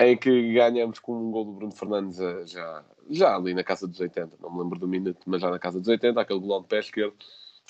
em 0.00 0.16
que 0.16 0.52
ganhamos 0.52 0.98
com 0.98 1.12
um 1.16 1.30
gol 1.30 1.44
do 1.44 1.52
Bruno 1.52 1.72
Fernandes 1.72 2.20
eh, 2.20 2.46
já, 2.46 2.84
já 3.10 3.36
ali 3.36 3.52
na 3.52 3.64
casa 3.64 3.86
dos 3.86 3.98
80, 3.98 4.36
não 4.40 4.52
me 4.52 4.62
lembro 4.62 4.78
do 4.78 4.86
minuto, 4.86 5.20
mas 5.26 5.40
já 5.40 5.50
na 5.50 5.58
casa 5.58 5.80
dos 5.80 5.88
80, 5.88 6.20
aquele 6.20 6.38
golão 6.38 6.62
de 6.62 6.68
pé 6.68 6.78
esquerdo. 6.78 7.16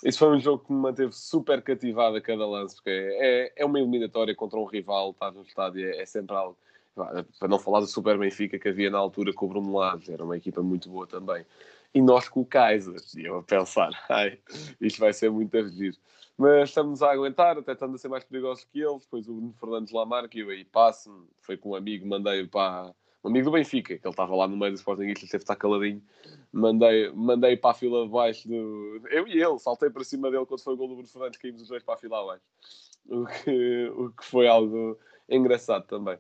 Isso 0.04 0.18
foi 0.18 0.36
um 0.36 0.38
jogo 0.38 0.64
que 0.64 0.72
me 0.72 0.78
manteve 0.78 1.12
super 1.12 1.62
cativado 1.62 2.16
a 2.16 2.20
cada 2.20 2.46
lance, 2.46 2.76
porque 2.76 2.90
é, 2.90 3.52
é 3.56 3.64
uma 3.64 3.80
eliminatória 3.80 4.34
contra 4.34 4.58
um 4.58 4.64
rival, 4.64 5.10
estar 5.10 5.32
no 5.32 5.42
estádio 5.42 5.84
é, 5.86 6.02
é 6.02 6.06
sempre 6.06 6.36
algo. 6.36 6.56
Para 6.94 7.48
não 7.48 7.60
falar 7.60 7.80
do 7.80 7.86
Super 7.86 8.18
Benfica 8.18 8.58
que 8.58 8.68
havia 8.68 8.90
na 8.90 8.98
altura 8.98 9.32
com 9.32 9.46
o 9.46 9.48
Bruno 9.48 9.72
Lage, 9.76 10.12
era 10.12 10.24
uma 10.24 10.36
equipa 10.36 10.60
muito 10.62 10.90
boa 10.90 11.06
também. 11.06 11.44
E 11.94 12.02
nós 12.02 12.28
com 12.28 12.40
o 12.40 12.46
Kaiser, 12.46 13.00
e 13.16 13.24
eu 13.24 13.38
a 13.38 13.42
pensar, 13.42 13.90
ai, 14.08 14.38
isto 14.80 15.00
vai 15.00 15.12
ser 15.12 15.30
muito 15.30 15.56
a 15.56 15.62
regir 15.62 15.98
mas 16.38 16.68
estamos 16.68 17.02
a 17.02 17.10
aguentar, 17.10 17.58
até 17.58 17.72
estamos 17.72 17.96
a 17.96 17.98
ser 17.98 18.08
mais 18.08 18.22
perigosos 18.22 18.64
que 18.64 18.80
eles. 18.80 19.02
Depois 19.02 19.28
o 19.28 19.34
Bruno 19.34 19.52
Fernandes 19.58 19.92
e 19.92 20.38
eu 20.38 20.50
aí 20.50 20.64
passo-me. 20.64 21.26
Foi 21.40 21.56
com 21.56 21.70
um 21.70 21.74
amigo, 21.74 22.06
mandei 22.06 22.46
para 22.46 22.94
um 23.24 23.28
amigo 23.28 23.46
do 23.46 23.50
Benfica, 23.50 23.98
que 23.98 24.06
ele 24.06 24.12
estava 24.12 24.36
lá 24.36 24.46
no 24.46 24.56
meio 24.56 24.70
do 24.70 24.76
Sportingista, 24.76 25.26
teve 25.26 25.38
de 25.38 25.42
estar 25.42 25.56
caladinho. 25.56 26.00
Mandei, 26.52 27.10
mandei 27.10 27.56
para 27.56 27.72
a 27.72 27.74
fila 27.74 28.04
de 28.04 28.12
baixo 28.12 28.46
do. 28.46 29.02
Eu 29.10 29.26
e 29.26 29.42
ele, 29.42 29.58
saltei 29.58 29.90
para 29.90 30.04
cima 30.04 30.30
dele 30.30 30.46
quando 30.46 30.62
foi 30.62 30.74
o 30.74 30.76
gol 30.76 30.86
do 30.86 30.94
Bruno 30.94 31.08
Fernandes, 31.08 31.40
caímos 31.40 31.62
os 31.62 31.68
dois 31.68 31.82
para 31.82 31.94
a 31.94 31.98
fila 31.98 32.22
abaixo. 32.22 32.44
O 33.08 33.26
que, 33.26 33.88
o 33.96 34.10
que 34.10 34.24
foi 34.24 34.46
algo 34.46 34.96
engraçado 35.28 35.86
também. 35.88 36.18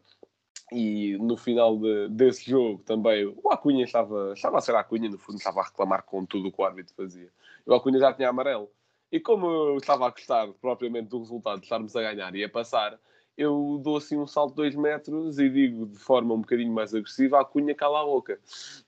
E 0.70 1.16
no 1.18 1.36
final 1.36 1.78
de, 1.78 2.08
desse 2.08 2.50
jogo 2.50 2.82
também 2.84 3.26
o 3.26 3.50
Acunha 3.50 3.84
estava, 3.84 4.32
estava 4.34 4.58
a 4.58 4.60
ser 4.60 4.74
Acunha, 4.74 5.08
no 5.08 5.18
fundo 5.18 5.38
estava 5.38 5.60
a 5.60 5.64
reclamar 5.64 6.02
com 6.02 6.26
tudo 6.26 6.48
o 6.48 6.52
que 6.52 6.60
o 6.60 6.64
árbitro 6.64 6.94
fazia. 6.94 7.30
O 7.66 7.74
Acunha 7.74 7.98
já 7.98 8.12
tinha 8.12 8.28
amarelo. 8.28 8.70
E 9.10 9.18
como 9.18 9.46
eu 9.46 9.76
estava 9.78 10.06
a 10.06 10.10
gostar 10.10 10.48
propriamente 10.60 11.08
do 11.08 11.18
resultado 11.18 11.60
de 11.60 11.64
estarmos 11.64 11.96
a 11.96 12.02
ganhar 12.02 12.34
e 12.34 12.44
a 12.44 12.48
passar, 12.48 12.98
eu 13.38 13.80
dou 13.82 13.96
assim 13.96 14.18
um 14.18 14.26
salto 14.26 14.50
de 14.50 14.56
2 14.56 14.74
metros 14.74 15.38
e 15.38 15.48
digo 15.48 15.86
de 15.86 15.98
forma 15.98 16.34
um 16.34 16.40
bocadinho 16.40 16.72
mais 16.72 16.94
agressiva: 16.94 17.40
a 17.40 17.44
cunha 17.44 17.74
cala 17.74 18.02
a 18.02 18.04
boca. 18.04 18.38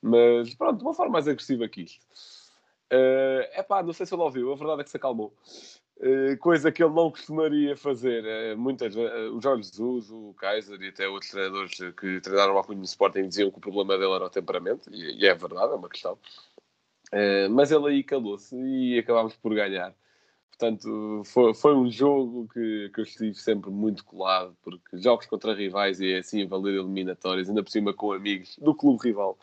Mas 0.03 0.55
pronto, 0.55 0.79
de 0.79 0.85
uma 0.85 0.93
forma 0.93 1.13
mais 1.13 1.29
agressiva 1.29 1.69
que 1.69 1.83
isto. 1.83 2.05
É 2.91 3.61
uh, 3.61 3.65
pá, 3.65 3.83
não 3.83 3.93
sei 3.93 4.05
se 4.05 4.13
ele 4.13 4.23
ouviu, 4.23 4.53
a 4.53 4.57
verdade 4.57 4.81
é 4.81 4.85
que 4.85 4.91
se 4.91 4.97
acalmou. 4.97 5.33
Uh, 6.03 6.35
coisa 6.39 6.73
que 6.73 6.83
ele 6.83 6.95
não 6.95 7.11
costumaria 7.11 7.77
fazer. 7.77 8.25
Uh, 8.25 8.59
muitas 8.59 8.97
uh, 8.97 9.37
o 9.37 9.41
Jorge 9.41 9.65
Jesus, 9.65 10.11
o 10.11 10.33
Kaiser 10.33 10.81
e 10.81 10.89
até 10.89 11.07
outros 11.07 11.31
treinadores 11.31 11.77
que 11.95 12.21
treinaram 12.23 12.57
ao 12.57 12.65
Cunha 12.65 12.83
Sporting 12.85 13.29
diziam 13.29 13.51
que 13.51 13.59
o 13.59 13.61
problema 13.61 13.99
dele 13.99 14.15
era 14.15 14.25
o 14.25 14.31
temperamento, 14.31 14.89
e, 14.91 15.23
e 15.23 15.27
é 15.27 15.35
verdade, 15.35 15.73
é 15.73 15.77
uma 15.77 15.91
questão. 15.91 16.19
mas 17.51 17.71
ele 17.71 17.87
aí 17.89 18.03
calou-se 18.03 18.57
e 18.57 18.99
acabámos 18.99 19.37
por 19.37 19.55
ganhar. 19.55 19.95
Portanto, 20.49 21.23
foi, 21.27 21.55
foi 21.55 21.75
um 21.75 21.91
jogo 21.91 22.49
que, 22.53 22.91
que 22.95 23.01
eu 23.01 23.05
estive 23.05 23.35
sempre 23.35 23.71
muito 23.71 24.03
colado, 24.05 24.57
porque 24.63 24.97
jogos 24.99 25.27
contra 25.27 25.55
rivais 25.55 26.01
e 26.01 26.13
é 26.13 26.19
assim 26.19 26.47
valer 26.47 26.75
eliminatórias, 26.75 27.49
ainda 27.49 27.63
por 27.63 27.71
cima 27.71 27.93
com 27.93 28.13
amigos 28.13 28.57
do 28.59 28.75
clube 28.75 29.05
rival, 29.05 29.39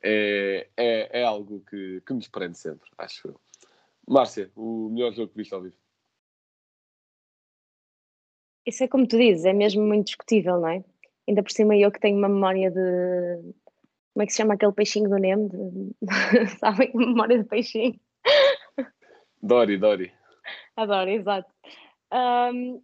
é, 0.00 0.68
é, 0.76 1.22
é 1.22 1.24
algo 1.24 1.62
que, 1.68 2.00
que 2.06 2.12
nos 2.12 2.28
prende 2.28 2.56
sempre, 2.56 2.88
acho 2.98 3.28
eu. 3.28 3.40
Márcia, 4.06 4.50
o 4.56 4.90
melhor 4.90 5.12
jogo 5.12 5.28
que 5.28 5.36
viste 5.36 5.54
ao 5.54 5.62
vivo? 5.62 5.76
Isso 8.68 8.84
é 8.84 8.88
como 8.88 9.08
tu 9.08 9.16
dizes, 9.16 9.46
é 9.46 9.52
mesmo 9.54 9.82
muito 9.82 10.08
discutível, 10.08 10.60
não 10.60 10.68
é? 10.68 10.84
Ainda 11.26 11.42
por 11.42 11.50
cima 11.50 11.74
eu 11.74 11.90
que 11.90 11.98
tenho 11.98 12.18
uma 12.18 12.28
memória 12.28 12.70
de. 12.70 13.54
Como 14.12 14.22
é 14.22 14.26
que 14.26 14.32
se 14.32 14.36
chama 14.36 14.54
aquele 14.54 14.72
peixinho 14.72 15.08
do 15.08 15.16
Nemo? 15.16 15.48
De... 15.48 16.46
Sabem? 16.60 16.90
Memória 16.94 17.38
de 17.38 17.48
peixinho. 17.48 17.98
Dory, 19.42 19.78
Dory. 19.78 20.12
Adoro, 20.76 21.08
exato. 21.08 21.50
Um, 22.12 22.82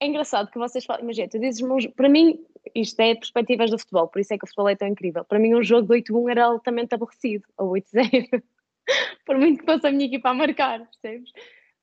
é 0.00 0.06
engraçado 0.06 0.50
que 0.50 0.58
vocês 0.58 0.84
falam, 0.84 1.04
imagina, 1.04 1.28
tu 1.28 1.38
dizes 1.38 1.62
para 1.94 2.08
mim, 2.08 2.44
isto 2.74 2.98
é 2.98 3.14
perspectivas 3.14 3.70
do 3.70 3.78
futebol, 3.78 4.08
por 4.08 4.18
isso 4.18 4.34
é 4.34 4.38
que 4.38 4.44
o 4.44 4.48
futebol 4.48 4.68
é 4.68 4.74
tão 4.74 4.88
incrível. 4.88 5.24
Para 5.24 5.38
mim, 5.38 5.54
um 5.54 5.62
jogo 5.62 5.86
de 5.86 6.02
8-1 6.02 6.30
era 6.32 6.46
altamente 6.46 6.92
aborrecido, 6.92 7.46
ou 7.56 7.70
8-0, 7.70 8.42
por 9.24 9.38
muito 9.38 9.60
que 9.60 9.64
fosse 9.64 9.86
a 9.86 9.92
minha 9.92 10.06
equipa 10.06 10.30
a 10.30 10.34
marcar, 10.34 10.80
percebes? 10.80 11.30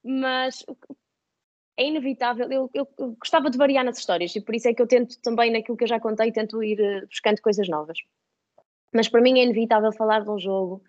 Mas 0.03 0.65
é 1.77 1.85
inevitável, 1.85 2.49
eu, 2.51 2.69
eu, 2.73 2.87
gostava 3.19 3.49
de 3.49 3.57
variar 3.57 3.83
nas 3.83 3.97
histórias 3.97 4.35
e 4.35 4.41
por 4.41 4.55
isso 4.55 4.67
é 4.67 4.73
que 4.73 4.81
eu 4.81 4.87
tento 4.87 5.19
também, 5.21 5.51
naquilo 5.51 5.77
que 5.77 5.83
eu 5.83 5.87
já 5.87 5.99
contei, 5.99 6.31
tento 6.31 6.63
ir 6.63 6.79
uh, 6.79 7.07
buscando 7.07 7.41
coisas 7.41 7.67
novas. 7.67 7.97
Mas 8.93 9.09
para 9.09 9.21
mim 9.21 9.39
é 9.39 9.43
inevitável 9.43 9.91
falar 9.91 10.21
de 10.21 10.29
um 10.29 10.39
jogo 10.39 10.81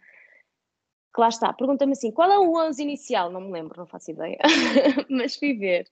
que 1.12 1.20
lá 1.20 1.28
está. 1.28 1.52
Pergunta-me 1.52 1.92
assim, 1.92 2.12
qual 2.12 2.30
é 2.30 2.38
o 2.38 2.56
11 2.56 2.82
inicial? 2.82 3.30
Não 3.30 3.40
me 3.40 3.52
lembro, 3.52 3.78
não 3.78 3.86
faço 3.86 4.12
ideia. 4.12 4.38
Mas 5.10 5.34
fui 5.34 5.54
ver, 5.54 5.88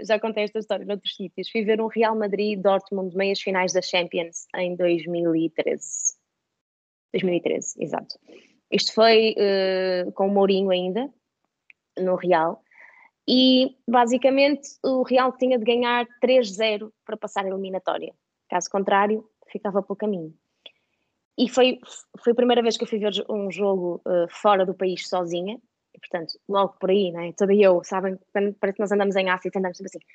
já 0.00 0.18
contei 0.18 0.44
esta 0.44 0.58
história 0.58 0.84
noutros 0.84 1.14
sítios, 1.14 1.50
fui 1.50 1.62
ver 1.62 1.80
um 1.80 1.86
Real 1.86 2.16
Madrid-Dortmund 2.16 3.14
meias 3.14 3.40
finais 3.40 3.72
da 3.72 3.82
Champions 3.82 4.46
em 4.56 4.74
2013. 4.74 6.16
2013, 7.12 7.74
exato. 7.78 8.18
Isto 8.70 8.94
foi 8.94 9.34
uh, 9.36 10.10
com 10.12 10.26
o 10.26 10.30
Mourinho 10.30 10.70
ainda, 10.70 11.12
no 11.98 12.16
Real. 12.16 12.61
E 13.28 13.76
basicamente 13.88 14.68
o 14.82 15.02
Real 15.02 15.32
tinha 15.36 15.58
de 15.58 15.64
ganhar 15.64 16.06
3-0 16.22 16.92
para 17.04 17.16
passar 17.16 17.44
a 17.44 17.48
eliminatória. 17.48 18.12
Caso 18.48 18.68
contrário, 18.70 19.28
ficava 19.50 19.82
pelo 19.82 19.96
caminho. 19.96 20.34
E 21.38 21.48
foi, 21.48 21.78
foi 22.22 22.32
a 22.32 22.36
primeira 22.36 22.62
vez 22.62 22.76
que 22.76 22.84
eu 22.84 22.88
fui 22.88 22.98
ver 22.98 23.12
um 23.28 23.50
jogo 23.50 24.02
uh, 24.06 24.28
fora 24.30 24.66
do 24.66 24.74
país 24.74 25.08
sozinha, 25.08 25.58
e, 25.94 25.98
portanto, 25.98 26.38
logo 26.48 26.74
por 26.78 26.90
aí, 26.90 27.10
né? 27.10 27.32
toda 27.36 27.54
eu, 27.54 27.82
sabem, 27.84 28.18
parece 28.32 28.76
que 28.76 28.80
nós 28.80 28.92
andamos 28.92 29.16
em 29.16 29.28
África 29.28 29.58
andamos 29.58 29.76
sempre 29.76 29.90
assim, 29.96 30.06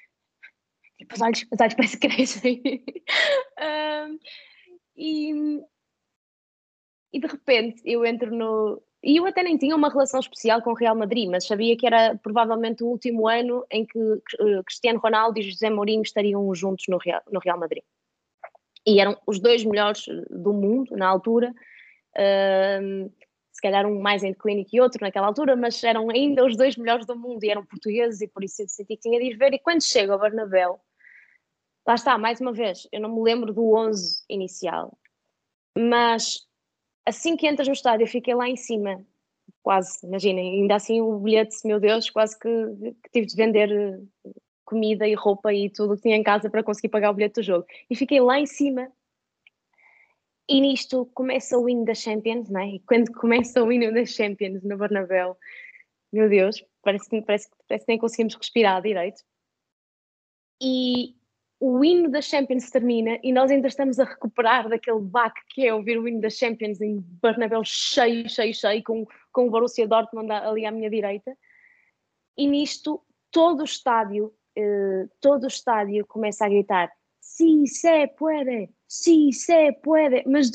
tipo, 0.97 1.15
os 1.15 1.21
olhos, 1.21 1.45
os 1.51 1.61
olhos 1.61 1.73
parece 1.75 1.99
que 1.99 2.07
crescem. 2.07 2.61
um, 3.59 4.19
e, 4.95 5.61
e 7.13 7.19
de 7.19 7.27
repente 7.27 7.81
eu 7.85 8.05
entro 8.05 8.35
no. 8.35 8.81
E 9.03 9.17
eu 9.17 9.25
até 9.25 9.43
nem 9.43 9.57
tinha 9.57 9.75
uma 9.75 9.89
relação 9.89 10.19
especial 10.19 10.62
com 10.62 10.71
o 10.71 10.75
Real 10.75 10.95
Madrid, 10.95 11.29
mas 11.29 11.45
sabia 11.45 11.77
que 11.77 11.86
era 11.86 12.15
provavelmente 12.17 12.83
o 12.83 12.88
último 12.88 13.27
ano 13.27 13.65
em 13.71 13.86
que 13.86 13.99
uh, 13.99 14.63
Cristiano 14.65 14.99
Ronaldo 14.99 15.39
e 15.39 15.43
José 15.43 15.69
Mourinho 15.69 16.01
estariam 16.01 16.53
juntos 16.55 16.86
no 16.89 16.97
Real, 16.97 17.21
no 17.31 17.39
Real 17.39 17.60
Madrid 17.60 17.83
e 18.88 19.01
eram 19.01 19.19
os 19.27 19.38
dois 19.39 19.65
melhores 19.65 20.05
do 20.29 20.53
mundo 20.53 20.95
na 20.95 21.07
altura. 21.07 21.53
Uh, 22.15 23.12
se 23.51 23.62
calhar 23.62 23.86
um 23.86 23.99
mais 23.99 24.23
em 24.23 24.31
declínio 24.31 24.65
que 24.65 24.79
outro 24.79 24.99
naquela 25.01 25.27
altura, 25.27 25.55
mas 25.55 25.83
eram 25.83 26.10
ainda 26.10 26.45
os 26.45 26.55
dois 26.55 26.77
melhores 26.77 27.05
do 27.05 27.15
mundo 27.15 27.43
e 27.43 27.49
eram 27.49 27.65
portugueses 27.65 28.21
e 28.21 28.27
por 28.27 28.43
isso 28.43 28.62
eu 28.62 28.69
senti 28.69 28.95
que 28.95 29.01
tinha 29.01 29.19
de 29.19 29.25
ir 29.25 29.36
ver. 29.36 29.53
E 29.53 29.60
quando 29.60 29.83
chego 29.83 30.13
ao 30.13 30.19
Bernabéu, 30.19 30.79
lá 31.86 31.95
está, 31.95 32.17
mais 32.17 32.39
uma 32.39 32.53
vez, 32.53 32.88
eu 32.91 33.01
não 33.01 33.13
me 33.13 33.21
lembro 33.21 33.53
do 33.53 33.75
11 33.75 34.23
inicial, 34.29 34.97
mas 35.77 36.46
assim 37.07 37.37
que 37.37 37.47
entras 37.47 37.67
no 37.67 37.73
estádio, 37.73 38.03
eu 38.03 38.09
fiquei 38.09 38.35
lá 38.35 38.49
em 38.49 38.57
cima, 38.57 39.03
quase, 39.63 40.05
imaginem, 40.05 40.61
ainda 40.61 40.75
assim 40.75 41.01
o 41.01 41.17
bilhete, 41.19 41.65
meu 41.65 41.79
Deus, 41.79 42.09
quase 42.09 42.37
que, 42.37 42.49
que 43.03 43.09
tive 43.11 43.25
de 43.27 43.35
vender 43.35 44.01
comida 44.65 45.07
e 45.07 45.13
roupa 45.13 45.53
e 45.53 45.69
tudo 45.69 45.95
que 45.95 46.01
tinha 46.01 46.17
em 46.17 46.23
casa 46.23 46.49
para 46.49 46.63
conseguir 46.63 46.89
pagar 46.89 47.11
o 47.11 47.13
bilhete 47.13 47.35
do 47.35 47.43
jogo. 47.43 47.65
E 47.89 47.95
fiquei 47.95 48.19
lá 48.19 48.37
em 48.37 48.45
cima. 48.45 48.91
E 50.49 50.61
nisto 50.61 51.05
começa 51.13 51.57
o 51.57 51.67
hino 51.67 51.85
da 51.85 51.93
Champions, 51.93 52.49
não 52.49 52.61
é? 52.61 52.67
E 52.75 52.79
quando 52.81 53.11
começa 53.13 53.63
o 53.63 53.71
hino 53.71 53.93
da 53.93 54.05
Champions 54.05 54.63
no 54.63 54.77
Bernabéu, 54.77 55.37
meu 56.11 56.29
Deus, 56.29 56.63
parece 56.81 57.09
que, 57.09 57.21
parece, 57.21 57.49
parece 57.67 57.85
que 57.85 57.91
nem 57.91 57.99
conseguimos 57.99 58.35
respirar 58.35 58.81
direito. 58.81 59.21
E 60.61 61.16
o 61.59 61.83
hino 61.83 62.09
da 62.09 62.21
Champions 62.21 62.69
termina 62.69 63.19
e 63.23 63.31
nós 63.31 63.49
ainda 63.49 63.67
estamos 63.67 63.99
a 63.99 64.03
recuperar 64.03 64.69
daquele 64.69 64.99
baque 64.99 65.41
que 65.49 65.67
é 65.67 65.73
ouvir 65.73 65.97
o 65.97 66.07
hino 66.07 66.21
da 66.21 66.29
Champions 66.29 66.79
em 66.81 66.99
Bernabéu 67.21 67.61
cheio, 67.65 68.29
cheio, 68.29 68.53
cheio, 68.53 68.83
com, 68.83 69.05
com 69.31 69.47
o 69.47 69.49
Borussia 69.49 69.87
Dortmund 69.87 70.31
ali 70.31 70.65
à 70.65 70.71
minha 70.71 70.89
direita. 70.89 71.35
E 72.37 72.47
nisto, 72.47 73.01
todo 73.31 73.61
o 73.61 73.65
estádio, 73.65 74.31
eh, 74.55 75.07
todo 75.19 75.45
o 75.45 75.47
estádio 75.47 76.05
começa 76.05 76.45
a 76.45 76.49
gritar 76.49 76.91
si 77.27 77.67
se 77.67 78.07
puede, 78.17 78.69
si 78.87 79.31
se 79.33 79.73
puede, 79.83 80.23
mas, 80.25 80.51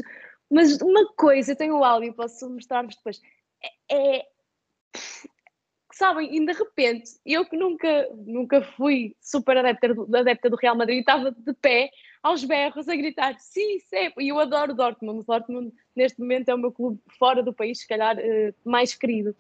mas 0.51 0.81
uma 0.81 1.07
coisa, 1.15 1.53
eu 1.53 1.57
tenho 1.57 1.79
o 1.79 1.85
áudio, 1.85 2.15
posso 2.15 2.49
mostrar-vos 2.51 2.97
depois, 2.97 3.21
é, 3.91 4.19
é 4.19 4.27
sabem, 6.03 6.35
e 6.35 6.45
de 6.45 6.53
repente, 6.53 7.13
eu 7.25 7.45
que 7.45 7.57
nunca, 7.57 8.09
nunca 8.27 8.61
fui 8.61 9.15
super 9.21 9.57
adepta 9.57 9.95
do, 9.95 10.17
adepta 10.17 10.51
do 10.51 10.57
Real 10.57 10.77
Madrid, 10.77 10.99
estava 10.99 11.31
de 11.31 11.55
pé, 11.55 11.91
aos 12.21 12.43
berros, 12.43 12.89
a 12.89 12.97
gritar, 12.97 13.39
sim, 13.39 13.79
sim, 13.79 14.13
e 14.19 14.29
eu 14.29 14.41
adoro 14.41 14.75
Dortmund, 14.75 15.21
o 15.21 15.25
Dortmund 15.25 15.73
neste 15.95 16.19
momento 16.19 16.49
é 16.49 16.55
o 16.55 16.59
meu 16.59 16.73
clube 16.73 17.01
fora 17.17 17.41
do 17.41 17.53
país, 17.53 17.81
se 17.81 17.87
calhar, 17.87 18.17
uh, 18.19 18.55
mais 18.65 18.95
querido. 18.95 19.31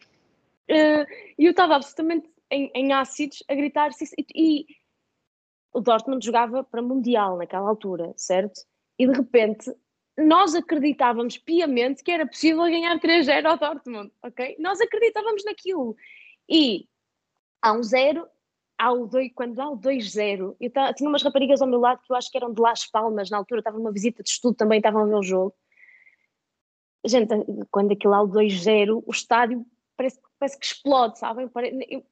Uh, 0.70 1.05
e 1.37 1.46
eu 1.46 1.51
estava 1.51 1.75
absolutamente 1.75 2.31
em, 2.48 2.70
em 2.77 2.92
ácidos 2.92 3.42
a 3.48 3.55
gritar, 3.57 3.92
sim, 3.92 4.05
e, 4.16 4.27
e 4.33 4.66
o 5.72 5.81
Dortmund 5.81 6.25
jogava 6.25 6.62
para 6.62 6.81
Mundial 6.81 7.38
naquela 7.38 7.68
altura, 7.68 8.12
certo? 8.16 8.61
E 8.96 9.07
de 9.07 9.12
repente 9.12 9.68
nós 10.16 10.55
acreditávamos 10.55 11.38
piamente 11.38 12.05
que 12.05 12.12
era 12.12 12.27
possível 12.27 12.62
ganhar 12.62 13.01
3-0 13.01 13.46
ao 13.46 13.59
Dortmund, 13.59 14.12
ok? 14.22 14.57
Nós 14.61 14.81
acreditávamos 14.81 15.44
naquilo. 15.44 15.96
E 16.49 16.87
há 17.61 17.73
um 17.73 17.83
zero, 17.83 18.27
há 18.79 18.93
o 18.93 19.07
dois, 19.07 19.31
quando 19.35 19.61
há 19.61 19.71
o 19.71 19.79
2-0, 19.79 20.57
eu 20.61 20.95
tinha 20.95 21.09
umas 21.09 21.23
raparigas 21.23 21.63
ao 21.63 21.69
meu 21.69 21.81
lado 21.81 22.03
que 22.03 22.13
eu 22.13 22.17
acho 22.17 22.31
que 22.31 22.37
eram 22.37 22.53
de 22.53 22.61
Las 22.61 22.87
Palmas, 22.87 23.31
na 23.31 23.39
altura 23.39 23.61
estava 23.61 23.79
numa 23.79 23.93
visita 23.93 24.23
de 24.23 24.31
estudo 24.31 24.57
também, 24.57 24.79
estavam 24.79 25.03
a 25.03 25.07
ver 25.07 25.15
o 25.15 25.23
jogo. 25.23 25.55
Gente, 27.05 27.33
quando 27.71 27.93
aquilo 27.93 28.15
há 28.15 28.23
o 28.23 28.29
2-0, 28.29 29.03
o 29.07 29.11
estádio 29.11 29.65
parece, 29.97 30.21
parece 30.39 30.59
que 30.59 30.67
explode, 30.67 31.19
sabem? 31.19 31.49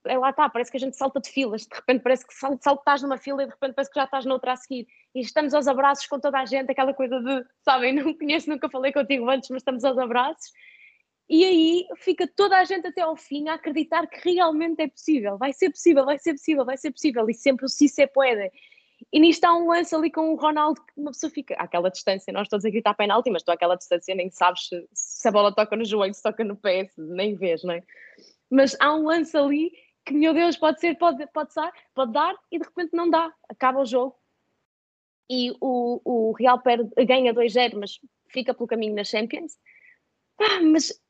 É 0.05 0.19
lá 0.19 0.31
está, 0.31 0.49
parece 0.49 0.71
que 0.71 0.77
a 0.77 0.81
gente 0.81 0.97
salta 0.97 1.21
de 1.21 1.29
filas, 1.29 1.63
de 1.63 1.75
repente 1.75 2.03
parece 2.03 2.27
que 2.27 2.35
saltas 2.35 3.03
numa 3.03 3.19
fila 3.19 3.43
e 3.43 3.47
de 3.47 3.53
repente 3.53 3.75
parece 3.75 3.91
que 3.91 3.99
já 3.99 4.05
estás 4.05 4.25
noutra 4.25 4.53
a 4.53 4.57
seguir. 4.57 4.87
E 5.15 5.21
estamos 5.21 5.55
aos 5.55 5.67
abraços 5.67 6.07
com 6.07 6.21
toda 6.21 6.39
a 6.39 6.45
gente, 6.45 6.71
aquela 6.71 6.95
coisa 6.95 7.21
de, 7.21 7.45
sabem, 7.65 7.93
não 7.95 8.17
conheço, 8.17 8.49
nunca 8.49 8.69
falei 8.69 8.93
contigo 8.93 9.29
antes, 9.29 9.51
mas 9.51 9.61
estamos 9.61 9.85
aos 9.85 9.99
abraços 9.99 10.51
e 11.33 11.45
aí 11.45 11.87
fica 11.99 12.27
toda 12.27 12.59
a 12.59 12.65
gente 12.65 12.89
até 12.89 13.03
ao 13.03 13.15
fim 13.15 13.49
a 13.49 13.55
acreditar 13.55 14.05
que 14.09 14.33
realmente 14.33 14.83
é 14.83 14.89
possível, 14.89 15.39
vai 15.39 15.53
ser 15.53 15.71
possível, 15.71 16.05
vai 16.05 16.19
ser 16.19 16.33
possível, 16.33 16.65
vai 16.65 16.77
ser 16.77 16.91
possível, 16.91 17.31
e 17.31 17.35
sempre 17.35 17.67
o 17.67 17.69
si 17.69 17.89
se 17.89 18.05
pode. 18.09 18.51
E 19.13 19.21
nisto 19.21 19.45
há 19.45 19.57
um 19.57 19.69
lance 19.69 19.95
ali 19.95 20.11
com 20.11 20.33
o 20.33 20.37
Ronaldo 20.37 20.85
que 20.85 20.93
uma 21.01 21.13
pessoa 21.13 21.31
fica 21.31 21.55
àquela 21.55 21.89
distância, 21.89 22.33
nós 22.33 22.49
todos 22.49 22.67
a 22.67 22.71
gritar 22.71 22.95
penalti, 22.95 23.31
mas 23.31 23.45
tu 23.45 23.53
àquela 23.53 23.77
distância 23.77 24.13
nem 24.13 24.29
sabes 24.29 24.67
se, 24.67 24.89
se, 24.93 25.29
a 25.29 25.31
bola 25.31 25.55
toca 25.55 25.77
no 25.77 25.85
joelho, 25.85 26.13
se 26.13 26.21
toca 26.21 26.43
no 26.43 26.57
pé, 26.57 26.91
nem 26.99 27.37
vês, 27.37 27.63
não 27.63 27.75
é? 27.75 27.85
Mas 28.51 28.77
há 28.81 28.93
um 28.93 29.05
lance 29.05 29.37
ali 29.37 29.71
que, 30.05 30.13
meu 30.13 30.35
Deus, 30.35 30.57
pode 30.57 30.81
ser, 30.81 30.99
pode, 30.99 31.25
pode, 31.29 31.53
ser, 31.53 31.71
pode 31.95 32.13
dar, 32.13 32.35
e 32.51 32.59
de 32.59 32.65
repente 32.65 32.91
não 32.93 33.09
dá, 33.09 33.33
acaba 33.49 33.79
o 33.79 33.87
jogo. 33.87 34.17
E 35.31 35.53
o, 35.61 36.01
o 36.05 36.33
Real 36.33 36.61
perde, 36.61 36.91
ganha 37.07 37.33
2-0, 37.33 37.79
mas 37.79 38.01
fica 38.29 38.53
pelo 38.53 38.67
caminho 38.67 38.97
na 38.97 39.05
Champions. 39.05 39.57
Ah, 40.41 40.61
mas 40.61 41.01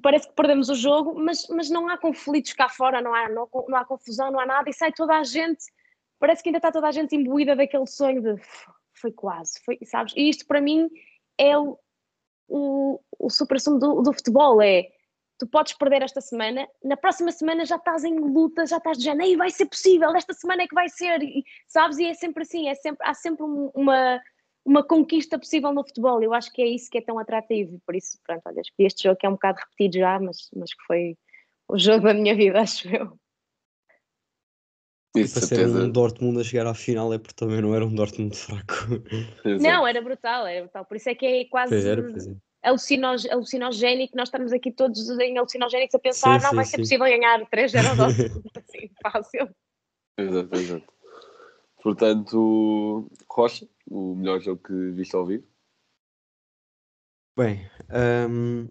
parece 0.00 0.28
que 0.28 0.34
perdemos 0.34 0.68
o 0.68 0.74
jogo, 0.74 1.14
mas, 1.18 1.46
mas 1.48 1.68
não 1.68 1.88
há 1.88 1.98
conflitos 1.98 2.52
cá 2.52 2.68
fora, 2.68 3.00
não 3.00 3.14
há, 3.14 3.28
não, 3.28 3.48
não 3.68 3.76
há 3.76 3.84
confusão, 3.84 4.30
não 4.30 4.40
há 4.40 4.46
nada, 4.46 4.70
e 4.70 4.72
sai 4.72 4.92
toda 4.92 5.14
a 5.16 5.24
gente, 5.24 5.64
parece 6.18 6.42
que 6.42 6.48
ainda 6.48 6.58
está 6.58 6.72
toda 6.72 6.88
a 6.88 6.92
gente 6.92 7.14
imbuída 7.14 7.54
daquele 7.54 7.86
sonho 7.86 8.22
de 8.22 8.42
foi 8.94 9.12
quase, 9.12 9.60
foi, 9.64 9.78
sabes? 9.84 10.12
E 10.16 10.28
isto 10.28 10.46
para 10.46 10.60
mim 10.60 10.88
é 11.36 11.58
o, 11.58 11.78
o, 12.48 13.00
o 13.18 13.30
supra-sumo 13.30 13.78
do, 13.78 14.02
do 14.02 14.12
futebol, 14.12 14.62
é 14.62 14.88
tu 15.38 15.46
podes 15.46 15.72
perder 15.72 16.02
esta 16.02 16.20
semana, 16.20 16.68
na 16.84 16.96
próxima 16.96 17.32
semana 17.32 17.64
já 17.64 17.74
estás 17.74 18.04
em 18.04 18.16
luta, 18.16 18.64
já 18.64 18.76
estás 18.76 18.96
de 18.96 19.04
janeiro, 19.04 19.38
vai 19.38 19.50
ser 19.50 19.66
possível, 19.66 20.14
esta 20.14 20.32
semana 20.32 20.62
é 20.62 20.68
que 20.68 20.74
vai 20.74 20.88
ser, 20.88 21.20
e, 21.22 21.44
sabes? 21.66 21.98
E 21.98 22.06
é 22.06 22.14
sempre 22.14 22.42
assim, 22.42 22.68
é 22.68 22.74
sempre, 22.76 23.04
há 23.04 23.12
sempre 23.12 23.44
uma, 23.74 24.20
uma 24.64 24.82
conquista 24.82 25.38
possível 25.38 25.72
no 25.72 25.84
futebol. 25.84 26.22
Eu 26.22 26.32
acho 26.32 26.52
que 26.52 26.62
é 26.62 26.66
isso 26.66 26.90
que 26.90 26.98
é 26.98 27.02
tão 27.02 27.18
atrativo. 27.18 27.80
Por 27.84 27.94
isso, 27.94 28.18
pronto, 28.24 28.42
olha, 28.46 28.60
escolhi 28.60 28.86
este 28.86 29.04
jogo 29.04 29.16
que 29.16 29.26
é 29.26 29.28
um 29.28 29.32
bocado 29.32 29.58
repetido 29.60 29.98
já, 29.98 30.18
mas, 30.18 30.48
mas 30.56 30.72
que 30.72 30.84
foi 30.86 31.16
o 31.68 31.78
jogo 31.78 32.04
da 32.04 32.14
minha 32.14 32.34
vida, 32.34 32.60
acho 32.62 32.88
eu. 32.88 33.18
Isso, 35.14 35.38
para 35.38 35.46
ser 35.46 35.68
um 35.68 35.90
Dortmund 35.90 36.40
a 36.40 36.44
chegar 36.44 36.66
à 36.66 36.72
final 36.72 37.12
é 37.12 37.18
porque 37.18 37.34
também 37.34 37.60
não 37.60 37.74
era 37.74 37.84
um 37.84 37.94
Dortmund 37.94 38.34
fraco. 38.34 38.74
não, 39.60 39.86
era 39.86 40.00
brutal, 40.00 40.46
era 40.46 40.62
brutal. 40.62 40.86
Por 40.86 40.96
isso 40.96 41.10
é 41.10 41.14
que 41.14 41.26
é 41.26 41.44
quase 41.44 41.70
pois 41.70 41.84
era, 41.84 42.02
pois 42.02 42.26
é. 42.26 42.34
alucinogénico. 42.62 44.16
Nós 44.16 44.28
estamos 44.28 44.52
aqui 44.52 44.72
todos 44.72 45.06
em 45.20 45.36
alucinogénicos 45.36 45.94
a 45.94 45.98
pensar, 45.98 46.40
sim, 46.40 46.44
não, 46.44 46.50
sim, 46.50 46.56
vai 46.56 46.64
ser 46.64 46.76
sim. 46.76 46.82
possível 46.82 47.06
ganhar 47.06 47.40
3-0 47.50 47.88
ao 47.90 47.96
Dortmund. 47.96 48.50
assim, 48.56 48.90
fácil. 49.02 49.50
Exato, 50.16 50.56
exato. 50.56 50.92
Portanto, 51.82 53.10
Rocha, 53.28 53.68
o 53.90 54.14
melhor 54.14 54.40
jogo 54.40 54.62
que 54.62 54.90
viste 54.92 55.16
ao 55.16 55.26
vivo? 55.26 55.44
Bem, 57.36 57.68
um, 58.30 58.68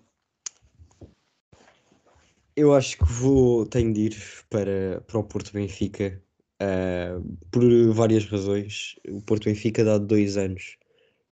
eu 2.56 2.74
acho 2.74 2.98
que 2.98 3.04
vou, 3.04 3.66
tenho 3.66 3.94
de 3.94 4.02
ir 4.02 4.16
para, 4.50 5.02
para 5.02 5.20
o 5.20 5.24
Porto 5.24 5.52
Benfica 5.52 6.24
uh, 6.62 7.38
por 7.52 7.64
várias 7.94 8.26
razões. 8.26 8.96
O 9.10 9.22
Porto 9.22 9.46
Benfica 9.46 9.84
dá 9.84 9.98
dois 9.98 10.38
anos, 10.38 10.78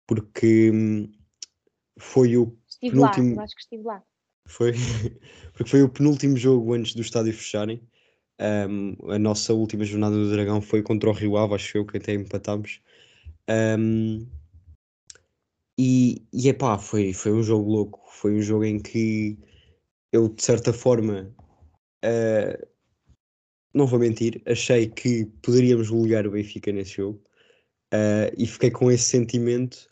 porque 0.06 0.70
hum, 0.70 1.12
foi 1.98 2.38
o 2.38 2.56
estive 2.66 2.92
penúltimo. 2.92 3.36
Lá, 3.36 3.44
acho 3.44 3.54
que 3.54 3.60
estive 3.60 3.82
lá. 3.82 4.02
Foi, 4.46 4.72
porque 5.52 5.70
foi 5.70 5.82
o 5.82 5.90
penúltimo 5.90 6.38
jogo 6.38 6.72
antes 6.72 6.94
do 6.94 7.02
estádio 7.02 7.34
fecharem. 7.34 7.82
Um, 8.40 8.96
a 9.10 9.18
nossa 9.18 9.54
última 9.54 9.84
jornada 9.84 10.14
do 10.14 10.30
Dragão 10.30 10.60
foi 10.60 10.82
contra 10.82 11.08
o 11.08 11.12
Rio 11.12 11.36
Ave, 11.36 11.54
acho 11.54 11.78
eu, 11.78 11.86
que 11.86 11.96
até 11.96 12.14
empatámos. 12.14 12.80
Um, 13.48 14.26
e, 15.78 16.26
e 16.32 16.48
epá, 16.48 16.78
foi, 16.78 17.12
foi 17.12 17.32
um 17.32 17.42
jogo 17.42 17.70
louco. 17.70 18.00
Foi 18.10 18.34
um 18.34 18.42
jogo 18.42 18.64
em 18.64 18.78
que 18.78 19.38
eu, 20.12 20.28
de 20.28 20.42
certa 20.42 20.72
forma, 20.72 21.34
uh, 22.04 22.66
não 23.74 23.86
vou 23.86 23.98
mentir, 23.98 24.40
achei 24.46 24.88
que 24.88 25.26
poderíamos 25.42 25.90
golear 25.90 26.26
o 26.26 26.30
Benfica 26.30 26.72
nesse 26.72 26.96
jogo. 26.96 27.22
Uh, 27.92 28.32
e 28.36 28.46
fiquei 28.46 28.70
com 28.70 28.90
esse 28.90 29.04
sentimento 29.04 29.88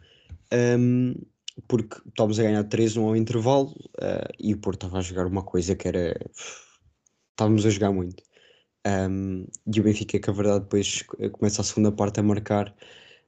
um, 0.52 1.14
porque 1.68 1.96
estávamos 2.08 2.40
a 2.40 2.42
ganhar 2.42 2.64
3 2.64 2.96
no 2.96 3.08
ao 3.08 3.16
intervalo 3.16 3.70
uh, 3.98 4.32
e 4.38 4.52
o 4.52 4.58
Porto 4.58 4.86
estava 4.86 4.98
a 4.98 5.02
jogar 5.02 5.26
uma 5.26 5.42
coisa 5.42 5.76
que 5.76 5.86
era. 5.88 6.18
Estávamos 7.30 7.66
a 7.66 7.70
jogar 7.70 7.92
muito. 7.92 8.22
Um, 8.86 9.46
e 9.74 9.80
o 9.80 9.82
Benfica, 9.82 10.18
que 10.18 10.30
a 10.30 10.32
verdade, 10.32 10.60
depois 10.64 11.02
começa 11.32 11.62
a 11.62 11.64
segunda 11.64 11.90
parte 11.90 12.20
a 12.20 12.22
marcar, 12.22 12.74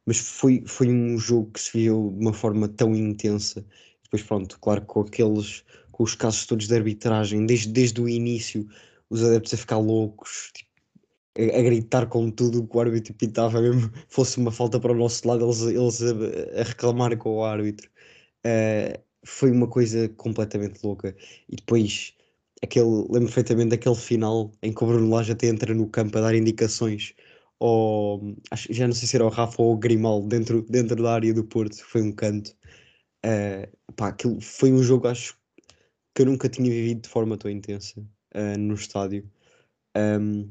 mas 0.07 0.19
foi, 0.19 0.63
foi 0.67 0.89
um 0.89 1.19
jogo 1.19 1.51
que 1.53 1.61
se 1.61 1.79
viu 1.79 2.13
de 2.17 2.21
uma 2.25 2.33
forma 2.33 2.69
tão 2.69 2.95
intensa. 2.95 3.65
Depois, 4.05 4.23
pronto, 4.23 4.59
claro, 4.61 4.83
com 4.87 5.01
aqueles, 5.01 5.65
com 5.93 6.05
os 6.05 6.15
casos 6.15 6.47
todos 6.47 6.69
de 6.69 6.75
arbitragem, 6.75 7.47
desde, 7.47 7.69
desde 7.71 8.01
o 8.01 8.09
início, 8.09 8.67
os 9.11 9.23
adeptos 9.23 9.55
a 9.55 9.57
ficar 9.57 9.79
loucos, 9.79 10.51
tipo, 10.55 10.71
a, 11.39 11.59
a, 11.59 11.63
gritar 11.63 12.07
com 12.09 12.31
tudo 12.31 12.67
que 12.67 12.77
o 12.77 12.81
árbitro 12.81 13.15
pitava, 13.15 13.61
mesmo 13.61 13.91
fosse 14.09 14.39
uma 14.39 14.53
falta 14.53 14.81
para 14.81 14.93
o 14.93 14.97
nosso 14.97 15.27
lado, 15.27 15.45
eles, 15.45 15.61
eles 15.63 16.03
a, 16.03 16.61
a 16.61 16.65
reclamar 16.65 17.17
com 17.19 17.37
o 17.37 17.45
árbitro. 17.45 17.91
Uh, 18.47 19.01
foi 19.25 19.51
uma 19.51 19.69
coisa 19.69 20.09
completamente 20.11 20.81
louca. 20.85 21.17
E 21.49 21.57
depois 21.57 22.16
aquele, 22.63 22.87
lembro 23.09 23.27
perfeitamente 23.27 23.71
daquele 23.71 23.95
final 23.95 24.53
em 24.63 24.73
que 24.73 24.83
o 24.85 24.87
Bruno 24.87 25.11
Lage 25.15 25.33
até 25.33 25.49
entra 25.49 25.75
no 25.75 25.89
campo 25.89 26.19
a 26.19 26.21
dar 26.23 26.35
indicações 26.35 27.15
ao, 27.61 28.21
acho, 28.51 28.73
já 28.73 28.87
não 28.87 28.95
sei 28.95 29.09
se 29.09 29.17
era 29.17 29.25
o 29.25 29.31
Rafa 29.31 29.63
ou 29.63 29.75
o 29.75 29.79
Grimaldo 29.79 30.29
dentro, 30.29 30.63
dentro 30.69 31.03
da 31.03 31.15
área 31.15 31.33
do 31.33 31.45
Porto, 31.45 31.77
foi 31.85 32.03
um 32.03 32.13
canto. 32.13 32.55
Uh, 33.25 33.93
pá, 33.95 34.09
aquilo 34.09 34.41
foi 34.41 34.73
um 34.73 34.83
jogo, 34.83 35.09
acho 35.09 35.39
que 36.15 36.23
eu 36.23 36.27
nunca 36.27 36.49
tinha 36.49 36.71
vivido 36.71 37.03
de 37.03 37.09
forma 37.09 37.37
tão 37.37 37.51
intensa 37.51 38.01
uh, 38.01 38.59
no 38.59 38.75
estádio. 38.75 39.31
Um, 39.97 40.51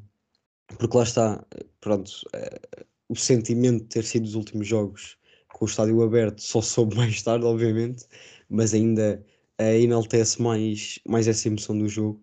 porque 0.80 0.98
lá 0.98 1.04
está, 1.04 1.46
pronto, 1.80 2.10
uh, 2.36 2.86
o 3.10 3.16
sentimento 3.16 3.84
de 3.84 3.90
ter 3.90 4.04
sido 4.04 4.26
os 4.26 4.36
últimos 4.36 4.68
jogos 4.68 5.18
com 5.50 5.66
o 5.66 5.68
estádio 5.68 6.02
aberto 6.04 6.42
só 6.42 6.62
soube 6.62 6.96
mais 6.98 7.22
tarde, 7.22 7.46
obviamente, 7.46 8.06
mas 8.50 8.74
ainda 8.74 9.24
uh, 9.62 9.64
enaltece 9.64 10.42
mais, 10.42 11.00
mais 11.08 11.28
essa 11.28 11.48
emoção 11.48 11.78
do 11.78 11.88
jogo. 11.88 12.22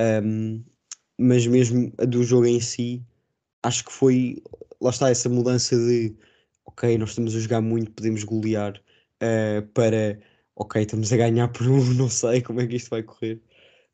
Um, 0.00 0.64
mas 1.18 1.46
mesmo 1.46 1.92
a 1.98 2.04
do 2.04 2.22
jogo 2.22 2.46
em 2.46 2.60
si, 2.60 3.02
acho 3.62 3.84
que 3.84 3.92
foi, 3.92 4.42
lá 4.80 4.90
está, 4.90 5.10
essa 5.10 5.28
mudança 5.28 5.76
de 5.76 6.14
ok, 6.66 6.98
nós 6.98 7.10
estamos 7.10 7.34
a 7.34 7.40
jogar 7.40 7.60
muito, 7.60 7.92
podemos 7.92 8.24
golear, 8.24 8.82
uh, 9.22 9.66
para 9.72 10.20
ok, 10.56 10.82
estamos 10.82 11.12
a 11.12 11.16
ganhar 11.16 11.48
por 11.48 11.66
um, 11.68 11.84
não 11.94 12.10
sei 12.10 12.42
como 12.42 12.60
é 12.60 12.66
que 12.66 12.76
isto 12.76 12.90
vai 12.90 13.02
correr. 13.02 13.40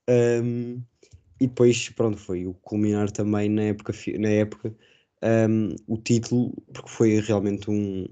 Um, 0.08 0.82
e 1.40 1.46
depois, 1.46 1.88
pronto, 1.90 2.18
foi 2.18 2.46
o 2.46 2.54
culminar 2.54 3.10
também 3.10 3.48
na 3.48 3.62
época, 3.64 3.92
na 4.18 4.28
época 4.28 4.74
um, 5.22 5.74
o 5.86 5.96
título, 5.98 6.52
porque 6.72 6.88
foi 6.90 7.20
realmente 7.20 7.70
um, 7.70 8.06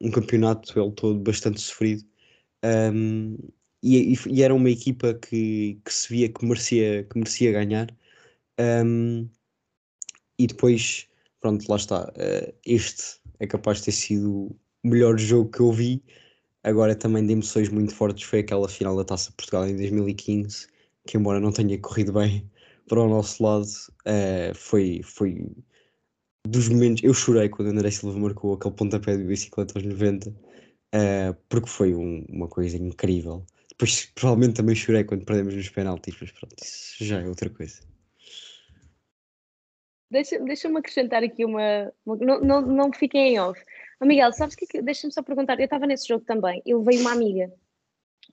um 0.00 0.10
campeonato 0.10 0.78
ele 0.78 0.92
todo 0.92 1.18
bastante 1.20 1.60
sofrido. 1.60 2.04
Um, 2.64 3.36
e, 3.82 4.14
e, 4.28 4.42
era 4.42 4.54
uma 4.54 4.70
equipa 4.70 5.14
que, 5.14 5.80
que 5.84 5.92
se 5.92 6.08
via 6.08 6.28
que 6.28 6.44
merecia, 6.44 7.04
que 7.04 7.18
merecia 7.18 7.52
ganhar. 7.52 7.88
Um, 8.58 9.28
e 10.38 10.46
depois, 10.46 11.08
pronto, 11.40 11.68
lá 11.68 11.76
está. 11.76 12.04
Uh, 12.10 12.54
este 12.64 13.20
é 13.40 13.46
capaz 13.46 13.78
de 13.78 13.86
ter 13.86 13.92
sido 13.92 14.56
o 14.84 14.88
melhor 14.88 15.18
jogo 15.18 15.50
que 15.50 15.60
eu 15.60 15.72
vi. 15.72 16.02
Agora 16.64 16.94
também 16.94 17.26
de 17.26 17.32
emoções 17.32 17.68
muito 17.68 17.94
fortes 17.94 18.24
foi 18.24 18.40
aquela 18.40 18.68
final 18.68 18.96
da 18.96 19.04
Taça 19.04 19.32
Portugal 19.32 19.66
em 19.68 19.76
2015, 19.76 20.68
que 21.06 21.16
embora 21.16 21.40
não 21.40 21.52
tenha 21.52 21.78
corrido 21.78 22.12
bem 22.12 22.48
para 22.88 23.00
o 23.00 23.08
nosso 23.08 23.42
lado, 23.42 23.66
uh, 24.06 24.54
foi, 24.54 25.02
foi 25.02 25.46
dos 26.46 26.68
momentos. 26.68 27.02
Eu 27.02 27.14
chorei 27.14 27.48
quando 27.48 27.68
André 27.68 27.90
Silva 27.90 28.18
marcou 28.18 28.54
aquele 28.54 28.74
pontapé 28.74 29.16
de 29.16 29.24
bicicleta 29.24 29.78
aos 29.78 29.84
90, 29.86 30.30
uh, 30.30 30.34
eh, 30.92 31.36
porque 31.48 31.68
foi 31.68 31.94
um, 31.94 32.24
uma 32.28 32.48
coisa 32.48 32.76
incrível. 32.76 33.44
Depois 33.72 34.06
provavelmente 34.14 34.56
também 34.56 34.74
chorei 34.74 35.04
quando 35.04 35.24
perdemos 35.24 35.54
nos 35.54 35.68
penaltis, 35.68 36.16
mas 36.20 36.30
pronto, 36.30 36.54
isso 36.62 37.04
já 37.04 37.20
é 37.20 37.26
outra 37.26 37.50
coisa. 37.50 37.80
Deixa-me 40.10 40.46
deixa 40.46 40.68
acrescentar 40.68 41.22
aqui 41.22 41.44
uma. 41.44 41.90
uma 42.04 42.16
não, 42.16 42.40
não, 42.40 42.60
não 42.60 42.92
fiquem 42.92 43.34
em 43.34 43.40
off. 43.40 43.58
Oh, 43.98 44.04
Miguel, 44.04 44.32
sabes 44.34 44.54
que. 44.54 44.82
Deixa-me 44.82 45.12
só 45.12 45.22
perguntar. 45.22 45.58
Eu 45.58 45.64
estava 45.64 45.86
nesse 45.86 46.06
jogo 46.06 46.24
também. 46.26 46.62
Eu 46.66 46.82
veio 46.82 47.00
uma 47.00 47.12
amiga 47.12 47.50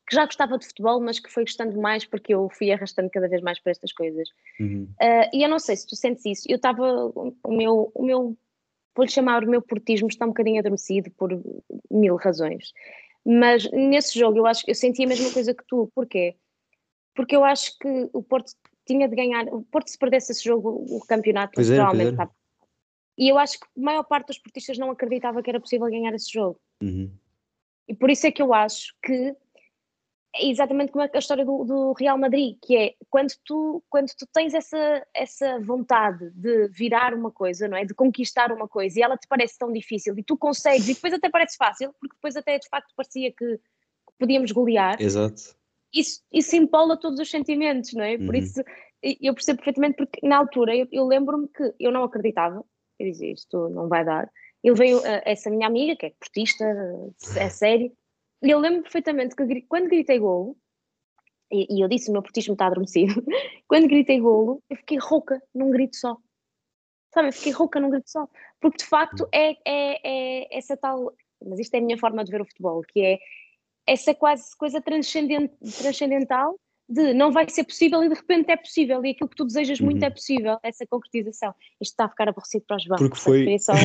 que 0.06 0.16
já 0.16 0.26
gostava 0.26 0.58
de 0.58 0.68
futebol, 0.68 1.00
mas 1.00 1.20
que 1.20 1.32
foi 1.32 1.44
gostando 1.46 1.80
mais 1.80 2.04
porque 2.04 2.34
eu 2.34 2.50
fui 2.50 2.70
arrastando 2.72 3.10
cada 3.10 3.30
vez 3.30 3.42
mais 3.42 3.60
para 3.60 3.72
estas 3.72 3.94
coisas. 3.94 4.28
Uhum. 4.60 4.90
Uh, 5.02 5.30
e 5.34 5.42
eu 5.42 5.50
não 5.50 5.58
sei 5.58 5.78
se 5.78 5.88
tu 5.88 5.96
sentes 5.96 6.26
isso. 6.26 6.44
Eu 6.50 6.58
estava. 6.58 6.84
O 7.16 7.56
meu. 7.56 7.92
O 7.96 8.04
meu 8.04 8.38
Vou-lhe 8.96 9.12
chamar 9.12 9.46
o 9.46 9.50
meu 9.50 9.62
portismo 9.62 10.10
está 10.10 10.26
um 10.26 10.30
bocadinho 10.30 10.60
adormecido 10.60 11.10
por 11.12 11.30
mil 11.90 12.18
razões. 12.18 12.74
Mas 13.26 13.70
nesse 13.72 14.18
jogo 14.18 14.38
eu 14.38 14.46
acho 14.46 14.64
que 14.64 14.72
eu 14.72 14.76
senti 14.76 15.04
a 15.04 15.08
mesma 15.08 15.32
coisa 15.32 15.54
que 15.54 15.64
tu. 15.68 15.92
Porquê? 15.94 16.36
Porque 17.16 17.36
eu 17.36 17.44
acho 17.44 17.78
que 17.78 18.10
o 18.14 18.24
Porto 18.24 18.54
tinha 18.86 19.08
de 19.08 19.16
ganhar. 19.16 19.46
O 19.48 19.62
Porto, 19.64 19.90
se 19.90 19.98
perdesse 19.98 20.32
esse 20.32 20.44
jogo, 20.44 20.86
o 20.90 21.00
campeonato 21.06 21.54
pois 21.56 21.68
provavelmente 21.68 22.12
estava. 22.12 22.32
E 23.18 23.28
eu 23.30 23.38
acho 23.38 23.60
que 23.60 23.66
a 23.66 23.82
maior 23.82 24.04
parte 24.04 24.28
dos 24.28 24.40
portistas 24.40 24.78
não 24.78 24.90
acreditava 24.92 25.44
que 25.44 25.50
era 25.50 25.60
possível 25.60 25.88
ganhar 25.88 26.14
esse 26.14 26.32
jogo. 26.32 26.60
Uhum. 26.82 27.12
E 27.88 27.94
por 27.94 28.10
isso 28.10 28.26
é 28.26 28.32
que 28.32 28.42
eu 28.42 28.54
acho 28.54 28.96
que 29.04 29.36
é 30.36 30.48
exatamente 30.48 30.92
como 30.92 31.04
é 31.04 31.10
a 31.12 31.18
história 31.18 31.44
do, 31.44 31.64
do, 31.64 31.94
Real 31.94 32.18
Madrid, 32.18 32.58
que 32.62 32.78
é 32.78 32.94
quando 33.10 33.34
tu, 33.44 33.84
quando 33.90 34.08
tu 34.18 34.28
tens 34.32 34.54
essa, 34.54 35.06
essa 35.14 35.60
vontade 35.60 36.30
de 36.32 36.68
virar 36.68 37.14
uma 37.14 37.32
coisa, 37.32 37.68
não 37.68 37.78
é? 37.78 37.84
De 37.84 37.96
conquistar 37.96 38.52
uma 38.52 38.68
coisa 38.68 39.00
e 39.00 39.02
ela 39.02 39.18
te 39.18 39.28
parece 39.28 39.58
tão 39.58 39.72
difícil 39.72 40.18
e 40.18 40.24
tu 40.24 40.38
consegues 40.38 40.88
e 40.88 40.94
depois 40.94 41.14
até 41.14 41.30
parece 41.30 41.58
fácil, 41.58 41.94
porque 42.00 42.16
depois 42.16 42.36
até 42.36 42.60
de 42.60 42.68
facto 42.70 42.94
parecia 42.96 43.32
que 43.32 43.60
podíamos 44.20 44.52
golear. 44.52 45.02
Exato. 45.02 45.58
Isso, 45.94 46.22
isso 46.32 46.56
empola 46.56 47.00
todos 47.00 47.20
os 47.20 47.30
sentimentos, 47.30 47.94
não 47.94 48.04
é? 48.04 48.18
Por 48.18 48.36
uhum. 48.36 48.42
isso 48.42 48.62
eu 49.02 49.34
percebo 49.34 49.58
perfeitamente, 49.58 49.96
porque 49.96 50.28
na 50.28 50.38
altura 50.38 50.76
eu, 50.76 50.88
eu 50.92 51.08
lembro-me 51.08 51.48
que 51.48 51.74
eu 51.80 51.92
não 51.92 52.04
acreditava, 52.04 52.64
eu 53.00 53.10
dizia 53.10 53.32
isto 53.32 53.70
não 53.70 53.88
vai 53.88 54.06
dar. 54.06 54.30
Ele 54.64 54.76
veio, 54.76 55.02
essa 55.24 55.50
minha 55.50 55.68
amiga, 55.68 55.96
que 55.96 56.08
é 56.08 56.14
portista, 56.20 56.66
é 57.38 57.50
sério, 57.50 57.92
eu 58.42 58.60
lembro 58.60 58.84
perfeitamente 58.84 59.36
que 59.36 59.62
quando 59.64 59.90
gritei 59.90 60.20
golo, 60.20 60.58
e, 61.52 61.78
e 61.78 61.84
eu 61.84 61.88
disse 61.88 62.10
o 62.10 62.14
meu 62.14 62.22
portismo 62.22 62.54
está 62.54 62.68
adormecido, 62.68 63.14
quando 63.68 63.88
gritei 63.88 64.20
golo, 64.20 64.64
eu 64.70 64.78
fiquei 64.78 64.98
rouca 64.98 65.42
num 65.54 65.72
grito 65.72 65.96
só. 65.96 66.18
Sabe, 67.14 67.30
eu 67.30 67.34
fiquei 67.34 67.52
rouca 67.52 67.80
num 67.80 67.90
grito 67.90 68.10
só. 68.10 68.28
Porque 68.60 68.78
de 68.78 68.86
facto 68.86 69.28
é, 69.32 69.58
é, 69.66 70.00
é 70.04 70.58
essa 70.58 70.78
tal. 70.78 71.14
Mas 71.44 71.60
isto 71.60 71.74
é 71.74 71.80
a 71.80 71.82
minha 71.82 71.98
forma 71.98 72.24
de 72.24 72.32
ver 72.32 72.42
o 72.42 72.46
futebol, 72.46 72.82
que 72.82 73.02
é 73.02 73.20
essa 73.88 74.14
quase 74.14 74.56
coisa 74.56 74.82
transcendent, 74.82 75.52
transcendental 75.78 76.60
de 76.88 77.14
não 77.14 77.32
vai 77.32 77.48
ser 77.50 77.64
possível 77.64 78.04
e 78.04 78.10
de 78.10 78.16
repente 78.16 78.52
é 78.52 78.58
possível 78.58 79.04
e 79.06 79.12
aquilo 79.12 79.30
que 79.30 79.36
tu 79.36 79.46
desejas 79.46 79.80
muito 79.80 80.02
uhum. 80.02 80.08
é 80.08 80.10
possível, 80.10 80.58
essa 80.64 80.86
concretização. 80.88 81.54
Isto 81.80 81.94
está 81.94 82.06
a 82.06 82.10
ficar 82.10 82.30
aborrecido 82.30 82.66
para 82.68 82.78
os 82.78 82.86
bancos. 82.86 83.08
Porque 83.08 83.20
foi. 83.20 83.60
Só... 83.60 83.74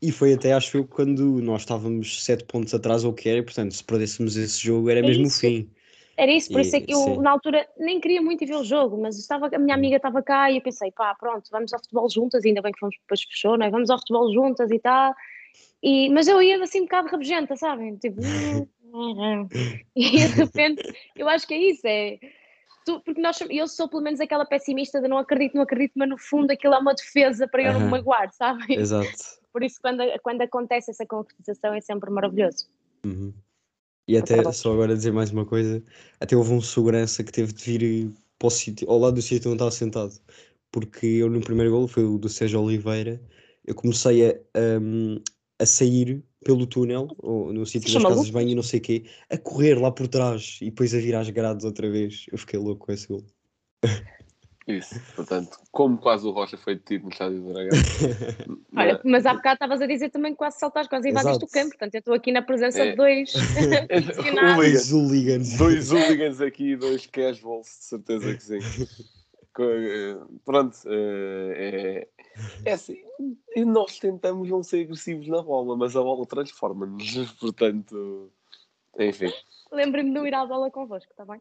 E 0.00 0.12
foi 0.12 0.34
até, 0.34 0.52
acho 0.52 0.76
eu, 0.76 0.86
quando 0.86 1.42
nós 1.42 1.62
estávamos 1.62 2.24
sete 2.24 2.44
pontos 2.44 2.72
atrás 2.72 3.04
ou 3.04 3.10
o 3.10 3.14
que 3.14 3.28
era, 3.28 3.38
e 3.38 3.42
portanto, 3.42 3.72
se 3.72 3.82
perdêssemos 3.82 4.36
esse 4.36 4.60
jogo, 4.60 4.88
era 4.88 5.02
mesmo 5.02 5.26
o 5.26 5.30
fim. 5.30 5.68
Era 6.16 6.32
isso, 6.32 6.50
por 6.50 6.58
e, 6.58 6.62
isso 6.62 6.76
é 6.76 6.80
que 6.80 6.92
eu, 6.92 6.98
sim. 6.98 7.18
na 7.18 7.30
altura, 7.30 7.64
nem 7.78 8.00
queria 8.00 8.20
muito 8.20 8.44
ver 8.44 8.56
o 8.56 8.64
jogo, 8.64 9.00
mas 9.00 9.16
estava, 9.18 9.48
a 9.52 9.58
minha 9.58 9.74
amiga 9.74 9.96
estava 9.96 10.20
cá 10.20 10.50
e 10.50 10.56
eu 10.56 10.60
pensei, 10.60 10.90
pá, 10.90 11.14
pronto, 11.14 11.48
vamos 11.50 11.72
ao 11.72 11.78
futebol 11.78 12.10
juntas, 12.10 12.44
ainda 12.44 12.60
bem 12.60 12.72
que 12.72 12.80
fomos 12.80 12.96
depois 13.00 13.22
fechou, 13.22 13.56
não 13.56 13.66
é? 13.66 13.70
Vamos 13.70 13.88
ao 13.88 13.98
futebol 13.98 14.32
juntas 14.32 14.70
e 14.72 14.80
tal. 14.80 15.14
E, 15.80 16.10
mas 16.10 16.26
eu 16.26 16.42
ia 16.42 16.60
assim 16.60 16.80
um 16.80 16.84
bocado 16.84 17.08
rabugenta, 17.08 17.54
sabem? 17.54 17.96
Tipo, 17.96 18.20
e 19.94 20.10
de 20.10 20.26
repente, 20.26 20.82
eu 21.14 21.28
acho 21.28 21.46
que 21.46 21.54
é 21.54 21.58
isso, 21.58 21.86
é. 21.86 22.18
Porque 23.04 23.20
nós, 23.20 23.38
eu 23.50 23.68
sou 23.68 23.88
pelo 23.88 24.02
menos 24.02 24.18
aquela 24.18 24.44
pessimista 24.46 25.00
de 25.00 25.06
não 25.06 25.18
acredito, 25.18 25.54
não 25.54 25.62
acredito, 25.62 25.92
mas 25.94 26.08
no 26.08 26.18
fundo 26.18 26.50
aquilo 26.50 26.74
é 26.74 26.78
uma 26.78 26.94
defesa 26.94 27.46
para 27.46 27.62
eu 27.62 27.72
não 27.74 27.80
me 27.80 27.90
magoar, 27.90 28.32
sabem? 28.32 28.76
Exato. 28.76 29.38
Por 29.58 29.64
isso, 29.64 29.80
quando, 29.82 30.04
quando 30.22 30.42
acontece 30.42 30.92
essa 30.92 31.04
concretização, 31.04 31.74
é 31.74 31.80
sempre 31.80 32.08
maravilhoso. 32.10 32.68
Uhum. 33.04 33.34
E 34.06 34.16
até, 34.16 34.52
só 34.52 34.72
agora 34.72 34.94
dizer 34.94 35.12
mais 35.12 35.32
uma 35.32 35.44
coisa, 35.44 35.82
até 36.20 36.36
houve 36.36 36.52
um 36.52 36.60
segurança 36.60 37.24
que 37.24 37.32
teve 37.32 37.52
de 37.52 37.64
vir 37.64 38.12
para 38.38 38.46
o 38.46 38.50
sítio, 38.50 38.88
ao 38.88 39.00
lado 39.00 39.14
do 39.14 39.20
sítio 39.22 39.50
onde 39.50 39.56
estava 39.56 39.72
sentado, 39.72 40.12
porque 40.70 41.06
eu 41.06 41.28
no 41.28 41.40
primeiro 41.40 41.72
gol, 41.72 41.88
foi 41.88 42.04
o 42.04 42.18
do 42.18 42.28
Sérgio 42.28 42.62
Oliveira, 42.62 43.20
eu 43.66 43.74
comecei 43.74 44.30
a, 44.30 44.80
um, 44.80 45.20
a 45.58 45.66
sair 45.66 46.22
pelo 46.44 46.64
túnel, 46.64 47.08
ou 47.18 47.52
no 47.52 47.66
sítio 47.66 47.92
das 47.92 48.00
casas 48.00 48.26
de 48.26 48.32
banho 48.32 48.50
e 48.50 48.54
não 48.54 48.62
sei 48.62 48.78
o 48.78 48.82
quê, 48.82 49.06
a 49.28 49.36
correr 49.36 49.74
lá 49.74 49.90
por 49.90 50.06
trás 50.06 50.60
e 50.62 50.66
depois 50.66 50.94
a 50.94 50.98
vir 50.98 51.16
às 51.16 51.28
grades 51.30 51.64
outra 51.64 51.90
vez. 51.90 52.26
Eu 52.30 52.38
fiquei 52.38 52.60
louco 52.60 52.86
com 52.86 52.92
esse 52.92 53.08
gol. 53.08 53.24
Isso, 54.68 55.00
portanto, 55.16 55.58
como 55.72 55.96
quase 55.96 56.26
o 56.26 56.30
Rocha 56.30 56.58
foi 56.58 56.74
detido 56.74 57.04
no 57.04 57.10
estádio 57.10 57.40
do 57.40 57.54
Dragão. 57.54 57.70
Olha, 58.76 59.00
mas 59.02 59.24
há 59.24 59.32
bocado 59.32 59.54
estavas 59.54 59.80
a 59.80 59.86
dizer 59.86 60.10
também 60.10 60.32
que 60.32 60.36
quase 60.36 60.58
saltaste, 60.58 60.90
quase 60.90 61.08
invadiste 61.08 61.42
o 61.42 61.48
campo, 61.48 61.70
portanto 61.70 61.94
eu 61.94 61.98
estou 62.00 62.12
aqui 62.12 62.30
na 62.30 62.42
presença 62.42 62.82
é. 62.82 62.90
de 62.90 62.96
dois 62.96 63.32
dois 64.56 64.92
hooligans. 64.92 65.56
Dois 65.56 65.90
hooligans 65.90 66.42
aqui, 66.42 66.76
dois 66.76 67.06
casuals, 67.06 67.66
de 67.66 67.84
certeza 67.84 68.34
que 68.34 68.42
sim. 68.42 68.58
Eh, 69.58 70.16
pronto, 70.44 70.76
eh, 70.86 72.06
é, 72.64 72.70
é 72.70 72.72
assim, 72.72 73.02
nós 73.56 73.98
tentamos 73.98 74.48
não 74.50 74.62
ser 74.62 74.82
agressivos 74.82 75.26
na 75.28 75.42
bola, 75.42 75.76
mas 75.76 75.96
a 75.96 76.02
bola 76.02 76.26
transforma-nos, 76.26 77.32
portanto, 77.40 78.30
enfim. 78.98 79.32
Lembrem-me 79.72 80.10
de 80.10 80.14
não 80.14 80.26
ir 80.26 80.34
à 80.34 80.44
bola 80.44 80.70
convosco, 80.70 81.10
está 81.10 81.24
bem? 81.24 81.40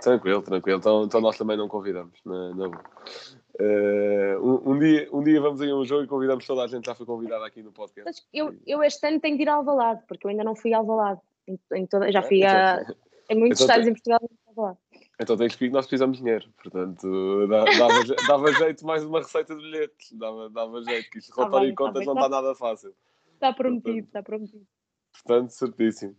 Tranquilo, 0.00 0.42
tranquilo. 0.42 0.78
Então, 0.78 1.04
então 1.04 1.20
nós 1.20 1.36
também 1.36 1.56
não 1.56 1.68
convidamos. 1.68 2.18
Na, 2.24 2.54
na 2.54 2.68
uh, 2.68 4.40
um, 4.40 4.72
um, 4.72 4.78
dia, 4.78 5.08
um 5.12 5.22
dia 5.22 5.40
vamos 5.40 5.60
aí 5.60 5.70
a 5.70 5.76
um 5.76 5.84
jogo 5.84 6.04
e 6.04 6.06
convidamos 6.06 6.46
toda 6.46 6.62
a 6.62 6.66
gente, 6.66 6.86
já 6.86 6.94
foi 6.94 7.04
convidada 7.04 7.46
aqui 7.46 7.62
no 7.62 7.70
podcast. 7.70 8.24
Eu, 8.32 8.56
eu 8.66 8.82
este 8.82 9.06
ano 9.06 9.20
tenho 9.20 9.36
de 9.36 9.42
ir 9.42 9.48
ao 9.48 9.58
Alvalade, 9.58 10.02
porque 10.08 10.26
eu 10.26 10.30
ainda 10.30 10.42
não 10.42 10.56
fui 10.56 10.72
ao 10.72 10.80
Alvalade. 10.80 11.20
Em, 11.46 11.58
em 11.74 11.86
toda, 11.86 12.10
já 12.10 12.22
fui 12.22 12.38
então, 12.38 12.50
a, 12.50 12.94
em 13.28 13.38
muitos 13.38 13.60
então, 13.60 13.76
estádios 13.76 13.88
em 13.88 13.92
Portugal. 13.92 14.78
Então 15.20 15.36
tens 15.36 15.54
que 15.54 15.66
ir, 15.66 15.70
nós 15.70 15.86
precisamos 15.86 16.16
de 16.16 16.24
dinheiro, 16.24 16.48
portanto 16.62 17.46
dava, 17.46 18.04
dava 18.26 18.52
jeito 18.52 18.86
mais 18.86 19.04
uma 19.04 19.18
receita 19.18 19.54
de 19.54 19.62
bilhetes, 19.62 20.12
dava, 20.12 20.48
dava 20.48 20.82
jeito, 20.82 21.10
que 21.10 21.18
isto 21.18 21.34
tá 21.34 21.42
relatório 21.42 21.68
e 21.68 21.74
contas 21.74 22.04
tá 22.04 22.14
não 22.14 22.22
está 22.22 22.28
nada 22.28 22.54
fácil. 22.54 22.94
Está 23.34 23.52
prometido, 23.52 24.06
está 24.06 24.22
prometido. 24.22 24.66
Portanto, 25.12 25.50
certíssimo. 25.50 26.16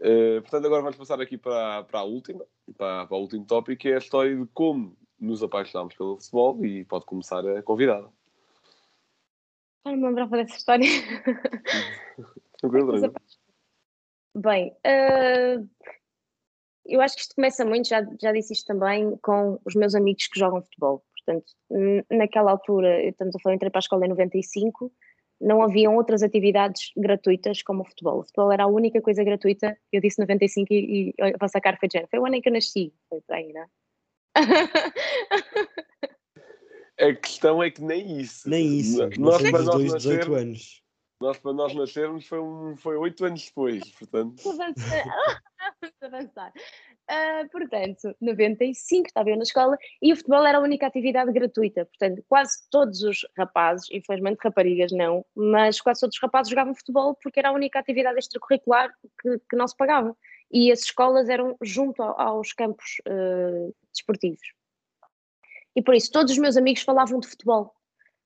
Uh, 0.00 0.40
portanto, 0.42 0.66
agora 0.66 0.82
vamos 0.82 0.96
passar 0.96 1.20
aqui 1.20 1.36
para, 1.36 1.82
para 1.84 2.00
a 2.00 2.04
última, 2.04 2.44
para, 2.76 3.06
para 3.06 3.16
o 3.16 3.20
último 3.20 3.44
tópico, 3.44 3.80
que 3.80 3.88
é 3.88 3.96
a 3.96 3.98
história 3.98 4.36
de 4.36 4.46
como 4.54 4.96
nos 5.18 5.42
apaixonámos 5.42 5.94
pelo 5.94 6.16
futebol 6.16 6.64
e 6.64 6.84
pode 6.84 7.04
começar 7.04 7.44
a 7.46 7.62
convidada. 7.62 8.08
Eu 9.84 9.92
não 9.92 9.96
me 9.96 10.06
lembrava 10.06 10.36
dessa 10.36 10.56
história. 10.56 10.86
Bem, 14.36 14.72
uh, 14.86 15.68
eu 16.86 17.00
acho 17.00 17.16
que 17.16 17.22
isto 17.22 17.34
começa 17.34 17.64
muito, 17.64 17.88
já, 17.88 18.06
já 18.20 18.32
disse 18.32 18.52
isto 18.52 18.66
também, 18.66 19.16
com 19.18 19.60
os 19.64 19.74
meus 19.74 19.94
amigos 19.94 20.28
que 20.28 20.38
jogam 20.38 20.62
futebol. 20.62 21.04
Portanto, 21.16 21.52
naquela 22.10 22.52
altura, 22.52 23.02
estamos 23.04 23.36
a 23.36 23.38
falar, 23.40 23.56
entrei 23.56 23.70
para 23.70 23.78
a 23.78 23.80
escola 23.80 24.06
em 24.06 24.08
95, 24.08 24.90
não 25.40 25.62
haviam 25.62 25.96
outras 25.96 26.22
atividades 26.22 26.92
gratuitas 26.96 27.62
como 27.62 27.82
o 27.82 27.84
futebol. 27.84 28.20
O 28.20 28.24
futebol 28.24 28.52
era 28.52 28.64
a 28.64 28.68
única 28.68 29.00
coisa 29.00 29.22
gratuita. 29.22 29.76
Eu 29.92 30.00
disse 30.00 30.20
95 30.20 30.72
e, 30.72 31.14
e 31.18 31.22
a 31.22 31.36
vossa 31.38 31.60
cara 31.60 31.76
foi 31.78 31.88
de 31.88 32.06
Foi 32.08 32.18
o 32.18 32.26
ano 32.26 32.36
em 32.36 32.40
que 32.40 32.48
eu 32.48 32.52
nasci. 32.52 32.92
Foi 33.08 33.20
por 33.20 33.34
aí, 33.34 33.52
não 33.52 33.62
é? 33.62 33.66
A 37.00 37.14
questão 37.14 37.62
é 37.62 37.70
que 37.70 37.80
nem 37.80 38.20
isso. 38.20 38.48
Nem 38.50 38.80
isso. 38.80 38.98
Nós, 38.98 39.18
nós 39.18 39.42
para 39.50 39.62
nós 39.62 39.76
dois, 39.76 39.92
nascer, 39.92 40.18
18 40.18 40.34
anos. 40.34 40.82
Nós 41.20 41.36
para 41.38 41.52
nós 41.52 41.74
nascermos 41.74 42.26
foi, 42.26 42.38
um, 42.38 42.76
foi 42.76 42.96
8 42.96 43.24
anos 43.26 43.46
depois, 43.46 43.82
portanto. 43.98 44.40
Uh, 47.10 47.48
portanto, 47.50 48.16
95 48.20 49.08
estava 49.08 49.28
eu 49.30 49.36
na 49.36 49.42
escola 49.42 49.76
e 50.00 50.12
o 50.12 50.16
futebol 50.16 50.46
era 50.46 50.58
a 50.58 50.60
única 50.60 50.86
atividade 50.86 51.32
gratuita. 51.32 51.86
Portanto, 51.86 52.24
quase 52.28 52.58
todos 52.70 53.02
os 53.02 53.26
rapazes, 53.36 53.88
infelizmente 53.90 54.38
raparigas 54.42 54.92
não, 54.92 55.24
mas 55.34 55.80
quase 55.80 56.00
todos 56.00 56.14
os 56.14 56.22
rapazes 56.22 56.50
jogavam 56.50 56.74
futebol 56.74 57.16
porque 57.20 57.40
era 57.40 57.48
a 57.48 57.52
única 57.52 57.80
atividade 57.80 58.18
extracurricular 58.18 58.92
que, 59.20 59.40
que 59.50 59.56
não 59.56 59.66
se 59.66 59.76
pagava. 59.76 60.16
E 60.52 60.70
as 60.70 60.80
escolas 60.80 61.28
eram 61.28 61.56
junto 61.60 62.00
aos 62.00 62.52
campos 62.52 63.02
uh, 63.08 63.74
desportivos. 63.92 64.54
E 65.74 65.82
por 65.82 65.94
isso, 65.94 66.12
todos 66.12 66.32
os 66.32 66.38
meus 66.38 66.56
amigos 66.56 66.82
falavam 66.82 67.18
de 67.18 67.26
futebol. 67.26 67.74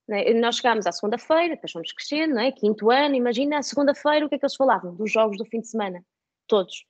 Né? 0.07 0.33
Nós 0.33 0.57
chegámos 0.57 0.85
à 0.85 0.91
segunda-feira, 0.91 1.55
depois 1.55 1.71
fomos 1.71 1.91
crescendo, 1.91 2.39
é? 2.39 2.51
quinto 2.51 2.91
ano, 2.91 3.15
imagina, 3.15 3.59
a 3.59 3.63
segunda-feira 3.63 4.25
o 4.25 4.29
que 4.29 4.35
é 4.35 4.37
que 4.37 4.45
eles 4.45 4.55
falavam? 4.55 4.95
Dos 4.95 5.11
jogos 5.11 5.37
do 5.37 5.45
fim 5.45 5.61
de 5.61 5.67
semana, 5.67 6.03
todos. 6.47 6.85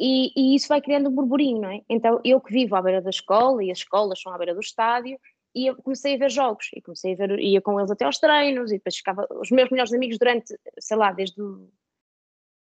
E, 0.00 0.32
e, 0.36 0.54
isso 0.54 0.68
vai 0.68 0.80
criando 0.80 1.08
um 1.08 1.14
burburinho, 1.14 1.60
não 1.60 1.70
é? 1.70 1.80
Então, 1.88 2.20
eu 2.24 2.40
que 2.40 2.52
vivo 2.52 2.76
à 2.76 2.82
beira 2.82 3.02
da 3.02 3.10
escola, 3.10 3.62
e 3.64 3.70
as 3.70 3.78
escolas 3.78 4.20
são 4.20 4.32
à 4.32 4.38
beira 4.38 4.54
do 4.54 4.60
estádio, 4.60 5.18
e 5.54 5.66
eu 5.66 5.76
comecei 5.76 6.14
a 6.14 6.18
ver 6.18 6.30
jogos, 6.30 6.70
e 6.74 6.80
comecei 6.80 7.14
a 7.14 7.16
ver, 7.16 7.38
ia 7.40 7.60
com 7.60 7.78
eles 7.80 7.90
até 7.90 8.04
aos 8.04 8.18
treinos, 8.18 8.70
e 8.70 8.76
depois 8.76 8.96
ficava, 8.96 9.26
os 9.40 9.50
meus 9.50 9.68
melhores 9.70 9.92
amigos 9.92 10.18
durante, 10.18 10.56
sei 10.78 10.96
lá, 10.96 11.10
desde 11.12 11.42
o, 11.42 11.68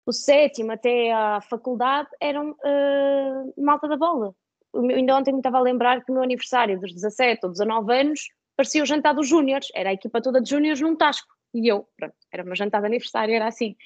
o 0.05 0.13
sétimo 0.13 0.73
até 0.73 1.13
à 1.13 1.41
faculdade, 1.41 2.09
eram 2.21 2.51
uh, 2.51 3.63
malta 3.63 3.87
da 3.87 3.97
bola. 3.97 4.35
Eu, 4.75 4.83
ainda 4.83 5.17
ontem 5.17 5.33
me 5.33 5.39
estava 5.39 5.59
a 5.59 5.63
lembrar 5.63 6.05
que 6.05 6.11
o 6.11 6.15
meu 6.15 6.25
aniversário 6.25 6.81
dos 6.81 6.93
17 6.93 7.47
ou 7.47 7.53
19 7.53 7.95
anos 7.95 8.29
parecia 8.57 8.83
o 8.83 8.87
jantar 8.87 9.15
dos 9.15 9.29
júniores, 9.29 9.69
era 9.75 9.91
a 9.91 9.93
equipa 9.93 10.21
toda 10.21 10.41
de 10.41 10.51
júniores 10.51 10.81
num 10.81 10.97
tasco, 10.97 11.29
e 11.55 11.69
eu, 11.69 11.87
pronto, 11.97 12.15
era 12.33 12.45
meu 12.45 12.57
jantar 12.57 12.81
de 12.81 12.87
aniversário, 12.87 13.35
era 13.35 13.47
assim. 13.47 13.77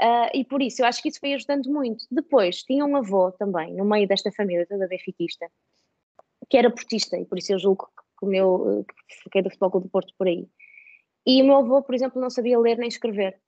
Uh, 0.00 0.30
e 0.32 0.44
por 0.44 0.62
isso 0.62 0.80
eu 0.80 0.86
acho 0.86 1.02
que 1.02 1.08
isso 1.08 1.18
foi 1.18 1.34
ajudando 1.34 1.66
muito. 1.66 2.04
Depois 2.10 2.62
tinha 2.62 2.84
um 2.84 2.96
avô 2.96 3.32
também, 3.32 3.74
no 3.74 3.84
meio 3.84 4.06
desta 4.06 4.30
família 4.30 4.66
toda 4.66 4.86
benfiquista, 4.86 5.50
que 6.48 6.56
era 6.56 6.70
portista, 6.70 7.16
e 7.18 7.24
por 7.24 7.38
isso 7.38 7.52
eu 7.52 7.58
julgo 7.58 7.88
que 8.18 8.24
o 8.24 8.28
meu, 8.28 8.84
que 9.08 9.16
fiquei 9.22 9.42
do 9.42 9.50
Futebol 9.50 9.70
Clube 9.70 9.86
do 9.86 9.90
Porto 9.90 10.14
por 10.16 10.26
aí. 10.26 10.48
E 11.26 11.42
o 11.42 11.44
meu 11.44 11.56
avô, 11.56 11.82
por 11.82 11.94
exemplo, 11.94 12.20
não 12.20 12.30
sabia 12.30 12.58
ler 12.58 12.78
nem 12.78 12.88
escrever. 12.88 13.38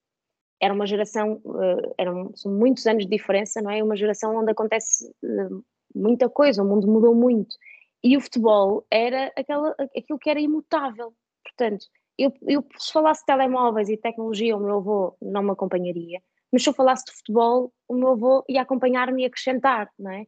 Era 0.61 0.75
uma 0.75 0.87
geração, 0.87 1.41
uh, 1.45 1.95
eram 1.97 2.33
são 2.37 2.53
muitos 2.53 2.87
anos 2.87 3.05
de 3.05 3.11
diferença, 3.11 3.63
não 3.63 3.71
é? 3.71 3.83
Uma 3.83 3.97
geração 3.97 4.37
onde 4.37 4.51
acontece 4.51 5.09
uh, 5.25 5.65
muita 5.95 6.29
coisa, 6.29 6.63
o 6.63 6.67
mundo 6.67 6.87
mudou 6.87 7.15
muito. 7.15 7.57
E 8.03 8.17
o 8.17 8.21
futebol 8.21 8.87
era 8.91 9.33
aquela, 9.37 9.75
aquilo 9.97 10.19
que 10.19 10.31
era 10.31 10.41
imutável. 10.41 11.13
Portanto, 11.45 11.87
eu, 12.19 12.33
eu 12.47 12.65
se 12.79 12.93
falasse 12.93 13.21
de 13.21 13.27
telemóveis 13.27 13.89
e 13.89 13.97
tecnologia, 13.97 14.57
o 14.57 14.61
meu 14.61 14.77
avô 14.77 15.17
não 15.21 15.43
me 15.43 15.51
acompanharia 15.51 16.21
mas 16.53 16.63
se 16.63 16.69
eu 16.69 16.75
falasse 16.75 17.05
de 17.05 17.13
futebol, 17.13 17.73
o 17.89 17.95
meu 17.95 18.09
avô 18.09 18.45
ia 18.49 18.63
acompanhar-me 18.63 19.23
e 19.23 19.27
acrescentar, 19.27 19.89
não 19.99 20.11
é? 20.11 20.27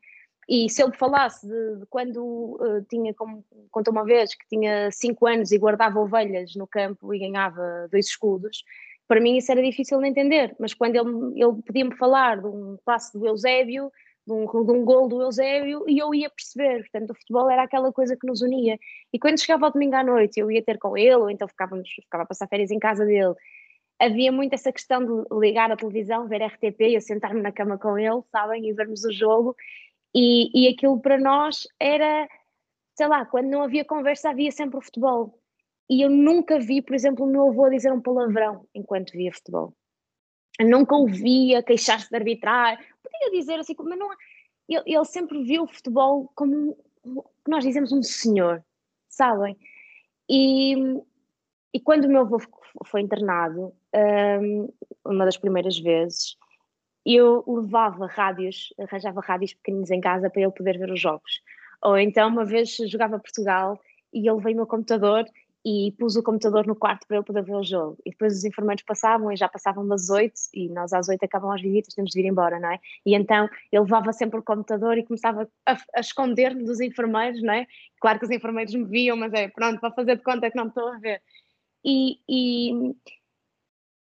E 0.49 0.69
se 0.69 0.83
ele 0.83 0.93
falasse 0.93 1.47
de, 1.47 1.77
de 1.79 1.87
quando 1.87 2.59
uh, 2.61 2.85
tinha, 2.89 3.15
como 3.15 3.45
contou 3.71 3.93
uma 3.93 4.05
vez, 4.05 4.35
que 4.35 4.47
tinha 4.49 4.91
5 4.91 5.27
anos 5.27 5.53
e 5.53 5.59
guardava 5.59 6.01
ovelhas 6.01 6.55
no 6.57 6.67
campo 6.67 7.15
e 7.15 7.19
ganhava 7.19 7.89
dois 7.91 8.07
escudos, 8.07 8.65
para 9.07 9.21
mim 9.21 9.37
isso 9.37 9.51
era 9.53 9.63
difícil 9.63 10.01
de 10.01 10.09
entender, 10.09 10.55
mas 10.59 10.75
quando 10.75 10.97
ele, 10.97 11.43
ele 11.43 11.63
podia-me 11.65 11.97
falar 11.97 12.41
de 12.41 12.47
um 12.47 12.77
passe 12.85 13.17
do 13.17 13.27
Eusébio, 13.27 13.91
de 14.27 14.33
um, 14.33 14.47
de 14.47 14.73
um 14.73 14.85
gol 14.85 15.09
do 15.09 15.21
Eusébio, 15.23 15.85
e 15.89 15.99
eu 15.99 16.15
ia 16.15 16.31
perceber, 16.31 16.83
portanto 16.83 17.11
o 17.11 17.15
futebol 17.15 17.51
era 17.51 17.63
aquela 17.65 17.93
coisa 17.93 18.17
que 18.17 18.27
nos 18.27 18.41
unia. 18.41 18.79
E 19.13 19.19
quando 19.19 19.41
chegava 19.41 19.67
ao 19.67 19.73
domingo 19.73 19.97
à 19.97 20.05
noite, 20.05 20.39
eu 20.41 20.51
ia 20.51 20.63
ter 20.63 20.79
com 20.79 20.97
ele, 20.97 21.17
ou 21.17 21.31
então 21.31 21.49
ficávamos, 21.49 21.89
ficava 21.91 22.25
a 22.25 22.27
passar 22.27 22.49
férias 22.49 22.71
em 22.71 22.79
casa 22.79 23.05
dele, 23.05 23.35
havia 24.01 24.33
muito 24.33 24.55
essa 24.55 24.73
questão 24.73 25.05
de 25.05 25.25
ligar 25.39 25.71
a 25.71 25.77
televisão, 25.77 26.29
ver 26.29 26.43
RTP 26.43 26.81
e 26.81 26.95
eu 26.95 27.01
sentar-me 27.01 27.41
na 27.41 27.53
cama 27.53 27.79
com 27.79 27.97
ele, 27.99 28.21
sabem, 28.31 28.69
e 28.69 28.73
vermos 28.73 29.05
o 29.05 29.13
jogo. 29.13 29.57
E, 30.15 30.67
e 30.67 30.69
aquilo 30.69 31.01
para 31.01 31.19
nós 31.19 31.67
era, 31.81 32.29
sei 32.97 33.07
lá, 33.07 33.25
quando 33.25 33.49
não 33.49 33.63
havia 33.63 33.85
conversa 33.85 34.31
havia 34.31 34.51
sempre 34.51 34.79
o 34.79 34.83
futebol. 34.83 35.39
E 35.89 36.03
eu 36.05 36.11
nunca 36.11 36.59
vi, 36.59 36.83
por 36.83 36.95
exemplo, 36.95 37.25
o 37.25 37.29
meu 37.29 37.49
avô 37.49 37.69
dizer 37.71 37.93
um 37.93 38.01
palavrão 38.01 38.67
enquanto 38.75 39.13
via 39.13 39.33
futebol. 39.33 39.75
Nunca 40.61 40.95
ouvia 40.95 41.63
queixar-se 41.63 42.11
de 42.11 42.17
arbitrar. 42.17 42.79
Podia 43.03 43.31
dizer 43.31 43.59
assim, 43.59 43.75
mas 43.79 43.99
não. 43.99 44.11
Ele, 44.69 44.83
ele 44.87 45.05
sempre 45.05 45.43
viu 45.43 45.65
o 45.65 45.69
futebol 45.69 46.31
como, 46.35 46.77
nós 47.47 47.65
dizemos, 47.65 47.93
um 47.93 48.03
senhor, 48.03 48.65
sabem? 49.09 49.57
E, 50.29 50.75
e 51.73 51.81
quando 51.81 52.05
o 52.05 52.09
meu 52.09 52.23
avô 52.23 52.41
foi 52.87 53.01
internado, 53.01 53.75
um, 54.41 54.69
uma 55.05 55.25
das 55.25 55.37
primeiras 55.37 55.79
vezes, 55.79 56.37
eu 57.05 57.45
levava 57.47 58.07
rádios, 58.07 58.73
arranjava 58.79 59.21
rádios 59.21 59.55
pequeninos 59.55 59.91
em 59.91 60.01
casa 60.01 60.31
para 60.31 60.43
ele 60.43 60.53
poder 60.53 60.79
ver 60.79 60.91
os 60.91 61.01
jogos. 61.01 61.43
Ou 61.83 61.99
então, 61.99 62.29
uma 62.29 62.45
vez 62.45 62.77
jogava 62.87 63.19
Portugal 63.19 63.81
e 64.13 64.29
ele 64.29 64.41
veio 64.41 64.55
o 64.55 64.59
meu 64.59 64.67
computador 64.67 65.25
e 65.65 65.95
pus 65.99 66.17
o 66.17 66.23
computador 66.23 66.67
no 66.67 66.75
quarto 66.75 67.07
para 67.07 67.19
ele 67.19 67.27
poder 67.27 67.45
ver 67.45 67.55
o 67.55 67.63
jogo. 67.63 67.97
E 68.05 68.11
depois 68.11 68.37
os 68.37 68.45
enfermeiros 68.45 68.83
passavam 68.85 69.31
e 69.31 69.37
já 69.37 69.49
passavam 69.49 69.87
das 69.87 70.11
oito 70.11 70.35
e 70.53 70.69
nós 70.69 70.93
às 70.93 71.09
oito 71.09 71.25
acabam 71.25 71.53
as 71.53 71.63
visitas, 71.63 71.95
temos 71.95 72.11
de 72.11 72.21
ir 72.21 72.27
embora, 72.27 72.59
não 72.59 72.71
é? 72.71 72.81
E 73.07 73.15
então 73.15 73.49
ele 73.71 73.83
levava 73.83 74.13
sempre 74.13 74.41
o 74.41 74.43
computador 74.43 74.99
e 74.99 75.05
começava 75.05 75.49
a, 75.67 75.77
a 75.95 76.01
esconder-me 76.01 76.65
dos 76.65 76.81
enfermeiros, 76.81 77.41
não 77.43 77.55
é? 77.55 77.67
Claro 78.01 78.19
que 78.19 78.25
os 78.25 78.31
enfermeiros 78.31 78.75
me 78.75 78.85
viam, 78.85 79.17
mas 79.17 79.33
é 79.33 79.49
pronto, 79.49 79.81
para 79.81 79.93
fazer 79.93 80.17
de 80.17 80.23
conta 80.23 80.51
que 80.51 80.57
não 80.57 80.65
me 80.65 80.71
estou 80.71 80.89
a 80.89 80.99
ver. 80.99 81.23
E, 81.85 82.19
e, 82.29 82.95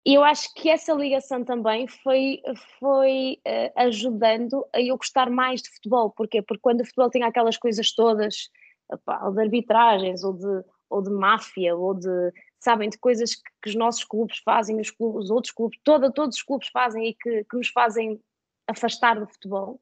eu 0.05 0.23
acho 0.23 0.53
que 0.55 0.69
essa 0.69 0.93
ligação 0.93 1.45
também 1.45 1.87
foi, 1.87 2.43
foi 2.79 3.39
uh, 3.47 3.73
ajudando 3.77 4.67
a 4.73 4.81
eu 4.81 4.97
gostar 4.97 5.31
mais 5.31 5.63
de 5.63 5.71
futebol. 5.71 6.11
Porquê? 6.11 6.43
Porque 6.43 6.61
quando 6.61 6.81
o 6.83 6.85
futebol 6.85 7.11
tinha 7.11 7.27
aquelas 7.27 7.57
coisas 7.57 7.93
todas, 7.93 8.51
opa, 8.91 9.31
de 9.31 9.41
arbitragens, 9.41 10.23
ou 10.23 10.35
de, 10.35 10.65
ou 10.95 11.03
de 11.03 11.11
máfia, 11.11 11.75
ou 11.77 11.95
de, 11.95 12.33
sabem, 12.61 12.89
de 12.89 12.99
coisas 12.99 13.35
que, 13.35 13.43
que 13.63 13.69
os 13.71 13.75
nossos 13.75 14.05
clubes 14.05 14.39
fazem, 14.39 14.81
os, 14.81 14.91
clubes, 14.91 15.25
os 15.25 15.31
outros 15.31 15.53
clubes, 15.53 15.79
toda, 15.83 16.11
todos 16.13 16.37
os 16.37 16.43
clubes 16.43 16.69
fazem 16.69 17.09
e 17.09 17.15
que, 17.15 17.45
que 17.45 17.57
nos 17.57 17.69
fazem 17.69 18.21
afastar 18.67 19.19
do 19.19 19.27
futebol, 19.27 19.81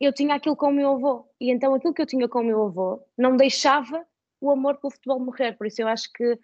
eu 0.00 0.12
tinha 0.12 0.34
aquilo 0.34 0.56
com 0.56 0.68
o 0.68 0.72
meu 0.72 0.94
avô. 0.94 1.28
E 1.40 1.50
então 1.50 1.74
aquilo 1.74 1.94
que 1.94 2.02
eu 2.02 2.06
tinha 2.06 2.28
com 2.28 2.40
o 2.40 2.44
meu 2.44 2.64
avô 2.64 3.02
não 3.16 3.36
deixava 3.36 4.04
o 4.40 4.50
amor 4.50 4.76
pelo 4.78 4.90
futebol 4.90 5.20
morrer. 5.20 5.56
Por 5.56 5.66
isso 5.66 5.82
eu 5.82 5.88
acho 5.88 6.10
que 6.12 6.38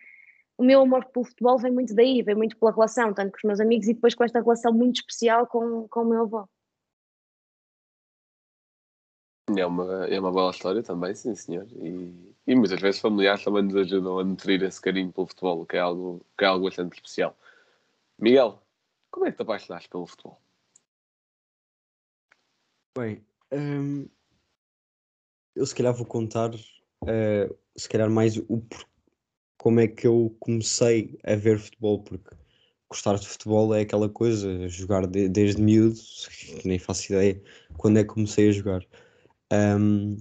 o 0.58 0.64
meu 0.64 0.80
amor 0.82 1.04
pelo 1.06 1.24
futebol 1.24 1.58
vem 1.58 1.72
muito 1.72 1.94
daí, 1.94 2.22
vem 2.22 2.34
muito 2.34 2.56
pela 2.56 2.72
relação, 2.72 3.12
tanto 3.12 3.32
com 3.32 3.38
os 3.38 3.44
meus 3.44 3.60
amigos 3.60 3.88
e 3.88 3.94
depois 3.94 4.14
com 4.14 4.24
esta 4.24 4.40
relação 4.40 4.72
muito 4.72 4.96
especial 4.96 5.46
com, 5.46 5.88
com 5.88 6.02
o 6.02 6.08
meu 6.08 6.22
avô. 6.22 6.48
É 9.56 9.64
uma, 9.64 10.06
é 10.06 10.18
uma 10.18 10.32
bela 10.32 10.50
história 10.50 10.82
também, 10.82 11.14
sim 11.14 11.34
senhor. 11.34 11.66
E, 11.72 12.35
e 12.46 12.54
muitas 12.54 12.80
vezes 12.80 13.00
familiares 13.00 13.42
também 13.42 13.62
nos 13.62 13.76
ajudam 13.76 14.18
a 14.18 14.24
nutrir 14.24 14.62
esse 14.62 14.80
carinho 14.80 15.12
pelo 15.12 15.26
futebol, 15.26 15.66
que 15.66 15.76
é 15.76 15.80
algo, 15.80 16.24
que 16.38 16.44
é 16.44 16.48
algo 16.48 16.64
bastante 16.64 16.94
especial. 16.94 17.36
Miguel, 18.18 18.62
como 19.10 19.26
é 19.26 19.30
que 19.30 19.36
te 19.36 19.42
apaixonaste 19.42 19.88
pelo 19.88 20.06
futebol? 20.06 20.40
Bem, 22.96 23.24
hum, 23.52 24.08
eu 25.54 25.66
se 25.66 25.74
calhar 25.74 25.94
vou 25.94 26.06
contar, 26.06 26.54
uh, 26.54 27.58
se 27.76 27.88
calhar 27.88 28.10
mais 28.10 28.36
o 28.36 28.62
como 29.58 29.80
é 29.80 29.88
que 29.88 30.06
eu 30.06 30.36
comecei 30.38 31.18
a 31.24 31.34
ver 31.34 31.58
futebol, 31.58 32.02
porque 32.02 32.36
gostar 32.88 33.16
de 33.16 33.26
futebol 33.26 33.74
é 33.74 33.80
aquela 33.80 34.08
coisa, 34.08 34.68
jogar 34.68 35.06
de, 35.06 35.28
desde 35.28 35.60
miúdo, 35.60 35.98
nem 36.64 36.78
faço 36.78 37.12
ideia 37.12 37.42
quando 37.76 37.98
é 37.98 38.02
que 38.02 38.10
comecei 38.10 38.48
a 38.48 38.52
jogar. 38.52 38.82
Um, 39.52 40.16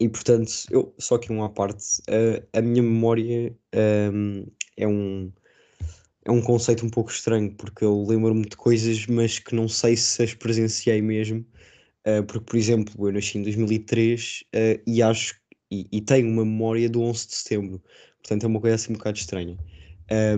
e 0.00 0.08
portanto, 0.08 0.52
eu, 0.70 0.94
só 0.98 1.18
que 1.18 1.30
uma 1.30 1.50
parte, 1.50 2.02
a, 2.08 2.58
a 2.58 2.62
minha 2.62 2.82
memória 2.82 3.54
um, 4.12 4.46
é 4.76 4.88
um 4.88 5.32
é 6.24 6.30
um 6.30 6.42
conceito 6.42 6.84
um 6.84 6.90
pouco 6.90 7.10
estranho, 7.10 7.52
porque 7.54 7.84
eu 7.84 8.04
lembro-me 8.06 8.42
de 8.42 8.56
coisas, 8.56 9.06
mas 9.06 9.38
que 9.38 9.54
não 9.54 9.68
sei 9.68 9.96
se 9.96 10.22
as 10.22 10.34
presenciei 10.34 11.00
mesmo. 11.00 11.44
Uh, 12.06 12.22
porque, 12.24 12.44
por 12.44 12.56
exemplo, 12.56 13.08
eu 13.08 13.12
nasci 13.12 13.38
em 13.38 13.42
2003 13.42 14.44
uh, 14.54 14.82
e 14.86 15.02
acho 15.02 15.34
e, 15.70 15.86
e, 15.92 16.00
tenho 16.00 16.28
uma 16.28 16.44
memória 16.44 16.88
do 16.88 17.02
11 17.02 17.28
de 17.28 17.34
setembro, 17.36 17.82
Portanto, 18.18 18.44
é 18.44 18.46
uma 18.46 18.60
coisa 18.60 18.74
assim 18.74 18.92
um 18.92 18.96
bocado 18.96 19.18
estranha. 19.18 19.56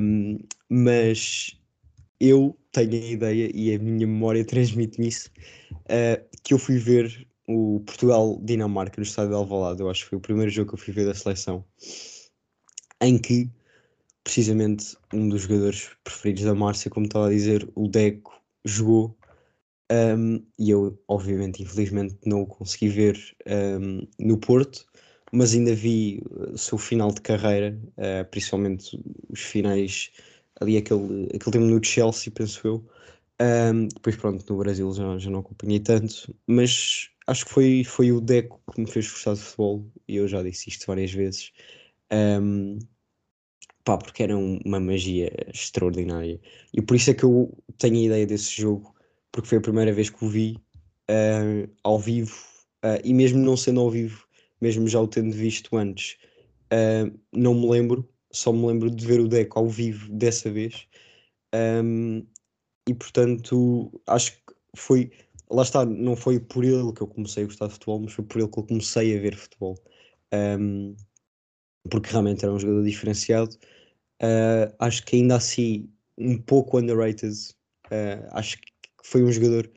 Um, 0.00 0.38
mas 0.68 1.58
eu 2.20 2.56
tenho 2.70 2.92
a 2.92 3.06
ideia, 3.06 3.50
e 3.54 3.74
a 3.74 3.78
minha 3.78 4.06
memória 4.06 4.44
transmite-me 4.46 5.08
isso, 5.08 5.30
uh, 5.72 6.24
que 6.42 6.54
eu 6.54 6.58
fui 6.58 6.78
ver 6.78 7.26
o 7.54 7.80
Portugal-Dinamarca 7.80 8.96
no 8.98 9.02
estádio 9.02 9.30
de 9.30 9.36
Alvalade. 9.36 9.80
Eu 9.80 9.90
acho 9.90 10.04
que 10.04 10.10
foi 10.10 10.18
o 10.18 10.20
primeiro 10.20 10.50
jogo 10.50 10.70
que 10.70 10.74
eu 10.74 10.78
fui 10.78 10.92
ver 10.92 11.06
da 11.06 11.14
seleção, 11.14 11.64
em 13.00 13.18
que, 13.18 13.50
precisamente, 14.24 14.96
um 15.12 15.28
dos 15.28 15.42
jogadores 15.42 15.90
preferidos 16.04 16.44
da 16.44 16.54
Márcia, 16.54 16.90
como 16.90 17.06
estava 17.06 17.26
a 17.26 17.30
dizer, 17.30 17.68
o 17.74 17.88
Deco, 17.88 18.32
jogou. 18.64 19.16
Um, 19.90 20.44
e 20.58 20.70
eu, 20.70 20.98
obviamente, 21.06 21.62
infelizmente, 21.62 22.16
não 22.24 22.42
o 22.42 22.46
consegui 22.46 22.88
ver 22.88 23.36
um, 23.46 24.06
no 24.18 24.38
Porto, 24.38 24.86
mas 25.32 25.54
ainda 25.54 25.74
vi 25.74 26.22
o 26.30 26.56
seu 26.56 26.78
final 26.78 27.12
de 27.12 27.20
carreira, 27.20 27.78
uh, 27.98 28.24
principalmente 28.30 28.98
os 29.28 29.40
finais 29.40 30.10
ali 30.60 30.76
aquele, 30.76 31.26
aquele 31.26 31.50
tempo 31.50 31.66
no 31.66 31.84
Chelsea, 31.84 32.32
penso 32.32 32.66
eu, 32.66 32.84
Um, 33.40 33.88
depois, 33.88 34.14
pronto, 34.16 34.44
no 34.48 34.58
Brasil 34.58 34.92
já, 34.92 35.18
já 35.18 35.30
não 35.30 35.40
acompanhei 35.40 35.80
tanto, 35.80 36.32
mas 36.46 37.10
acho 37.26 37.44
que 37.46 37.52
foi, 37.52 37.84
foi 37.84 38.12
o 38.12 38.20
Deco 38.20 38.60
que 38.72 38.80
me 38.80 38.90
fez 38.90 39.10
gostar 39.10 39.34
de 39.34 39.40
futebol 39.40 39.86
e 40.08 40.16
eu 40.16 40.28
já 40.28 40.42
disse 40.42 40.68
isto 40.68 40.86
várias 40.86 41.12
vezes. 41.12 41.52
Um, 42.12 42.78
pá, 43.84 43.96
porque 43.96 44.22
era 44.22 44.36
uma 44.36 44.80
magia 44.80 45.30
extraordinária 45.52 46.40
e 46.74 46.82
por 46.82 46.96
isso 46.96 47.10
é 47.10 47.14
que 47.14 47.24
eu 47.24 47.50
tenho 47.78 47.96
a 47.96 48.02
ideia 48.02 48.26
desse 48.26 48.60
jogo, 48.60 48.94
porque 49.30 49.48
foi 49.48 49.58
a 49.58 49.62
primeira 49.62 49.92
vez 49.92 50.10
que 50.10 50.24
o 50.24 50.28
vi 50.28 50.56
uh, 51.10 51.70
ao 51.82 51.98
vivo 51.98 52.36
uh, 52.84 53.00
e 53.04 53.14
mesmo 53.14 53.38
não 53.40 53.56
sendo 53.56 53.80
ao 53.80 53.90
vivo, 53.90 54.26
mesmo 54.60 54.86
já 54.88 55.00
o 55.00 55.08
tendo 55.08 55.32
visto 55.32 55.76
antes, 55.76 56.16
uh, 56.72 57.18
não 57.32 57.54
me 57.54 57.68
lembro, 57.68 58.08
só 58.30 58.52
me 58.52 58.66
lembro 58.66 58.90
de 58.90 59.06
ver 59.06 59.20
o 59.20 59.28
Deco 59.28 59.58
ao 59.58 59.68
vivo 59.68 60.10
dessa 60.12 60.50
vez. 60.50 60.86
Um, 61.54 62.26
e 62.88 62.94
portanto 62.94 64.00
acho 64.06 64.32
que 64.32 64.54
foi 64.76 65.12
lá 65.52 65.62
está, 65.62 65.84
não 65.84 66.16
foi 66.16 66.40
por 66.40 66.64
ele 66.64 66.92
que 66.92 67.02
eu 67.02 67.06
comecei 67.06 67.44
a 67.44 67.46
gostar 67.46 67.66
de 67.66 67.74
futebol, 67.74 68.00
mas 68.00 68.12
foi 68.12 68.24
por 68.24 68.40
ele 68.40 68.48
que 68.48 68.58
eu 68.58 68.64
comecei 68.64 69.16
a 69.16 69.20
ver 69.20 69.36
futebol. 69.36 69.76
Um, 70.32 70.96
porque 71.90 72.10
realmente 72.10 72.44
era 72.44 72.52
um 72.52 72.58
jogador 72.58 72.84
diferenciado. 72.84 73.56
Uh, 74.22 74.72
acho 74.78 75.04
que 75.04 75.16
ainda 75.16 75.36
assim, 75.36 75.90
um 76.16 76.38
pouco 76.38 76.78
underrated. 76.78 77.34
Uh, 77.86 78.26
acho 78.30 78.58
que 78.58 78.70
foi 79.02 79.22
um 79.22 79.32
jogador 79.32 79.70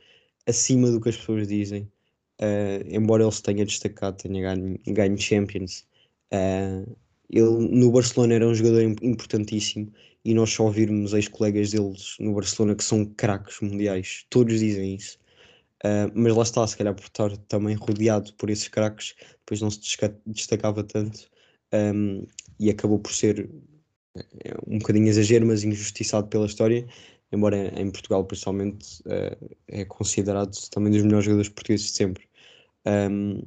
acima 0.47 0.91
do 0.91 1.01
que 1.01 1.09
as 1.09 1.17
pessoas 1.17 1.47
dizem. 1.47 1.91
Uh, 2.41 2.85
embora 2.89 3.23
ele 3.23 3.31
se 3.31 3.41
tenha 3.43 3.65
destacado, 3.65 4.17
tenha 4.17 4.41
ganho, 4.41 4.79
ganho 4.87 5.17
Champions. 5.17 5.85
ele 7.29 7.49
no 7.71 7.91
Barcelona 7.91 8.35
era 8.35 8.47
um 8.47 8.53
jogador 8.53 8.81
importantíssimo 9.01 9.91
e 10.23 10.33
nós 10.33 10.51
só 10.51 10.65
ouvirmos 10.65 11.13
ex-colegas 11.13 11.71
deles 11.71 12.15
no 12.19 12.33
Barcelona 12.33 12.75
que 12.75 12.83
são 12.83 13.05
craques 13.05 13.59
mundiais, 13.61 14.25
todos 14.29 14.59
dizem 14.59 14.95
isso. 14.95 15.17
Uh, 15.85 16.09
mas 16.15 16.35
lá 16.35 16.41
está, 16.41 16.65
se 16.65 16.75
calhar 16.75 16.95
por 16.95 17.03
estar 17.03 17.37
também 17.47 17.75
rodeado 17.75 18.33
por 18.33 18.49
esses 18.49 18.67
craques, 18.67 19.13
depois 19.39 19.61
não 19.61 19.69
se 19.69 19.79
destacava 20.25 20.83
tanto 20.83 21.29
um, 21.71 22.25
e 22.59 22.71
acabou 22.71 22.97
por 22.97 23.13
ser 23.13 23.47
eh, 24.15 24.55
um 24.65 24.79
bocadinho 24.79 25.07
exagero, 25.07 25.45
mas 25.45 25.63
injustiçado 25.63 26.27
pela 26.27 26.47
história, 26.47 26.87
embora 27.31 27.79
em 27.79 27.91
Portugal 27.91 28.25
principalmente 28.25 29.01
uh, 29.01 29.55
é 29.67 29.85
considerado 29.85 30.57
também 30.71 30.91
dos 30.91 31.03
melhores 31.03 31.25
jogadores 31.25 31.49
portugueses 31.49 31.87
de 31.87 31.91
sempre. 31.93 32.27
Um, 32.87 33.43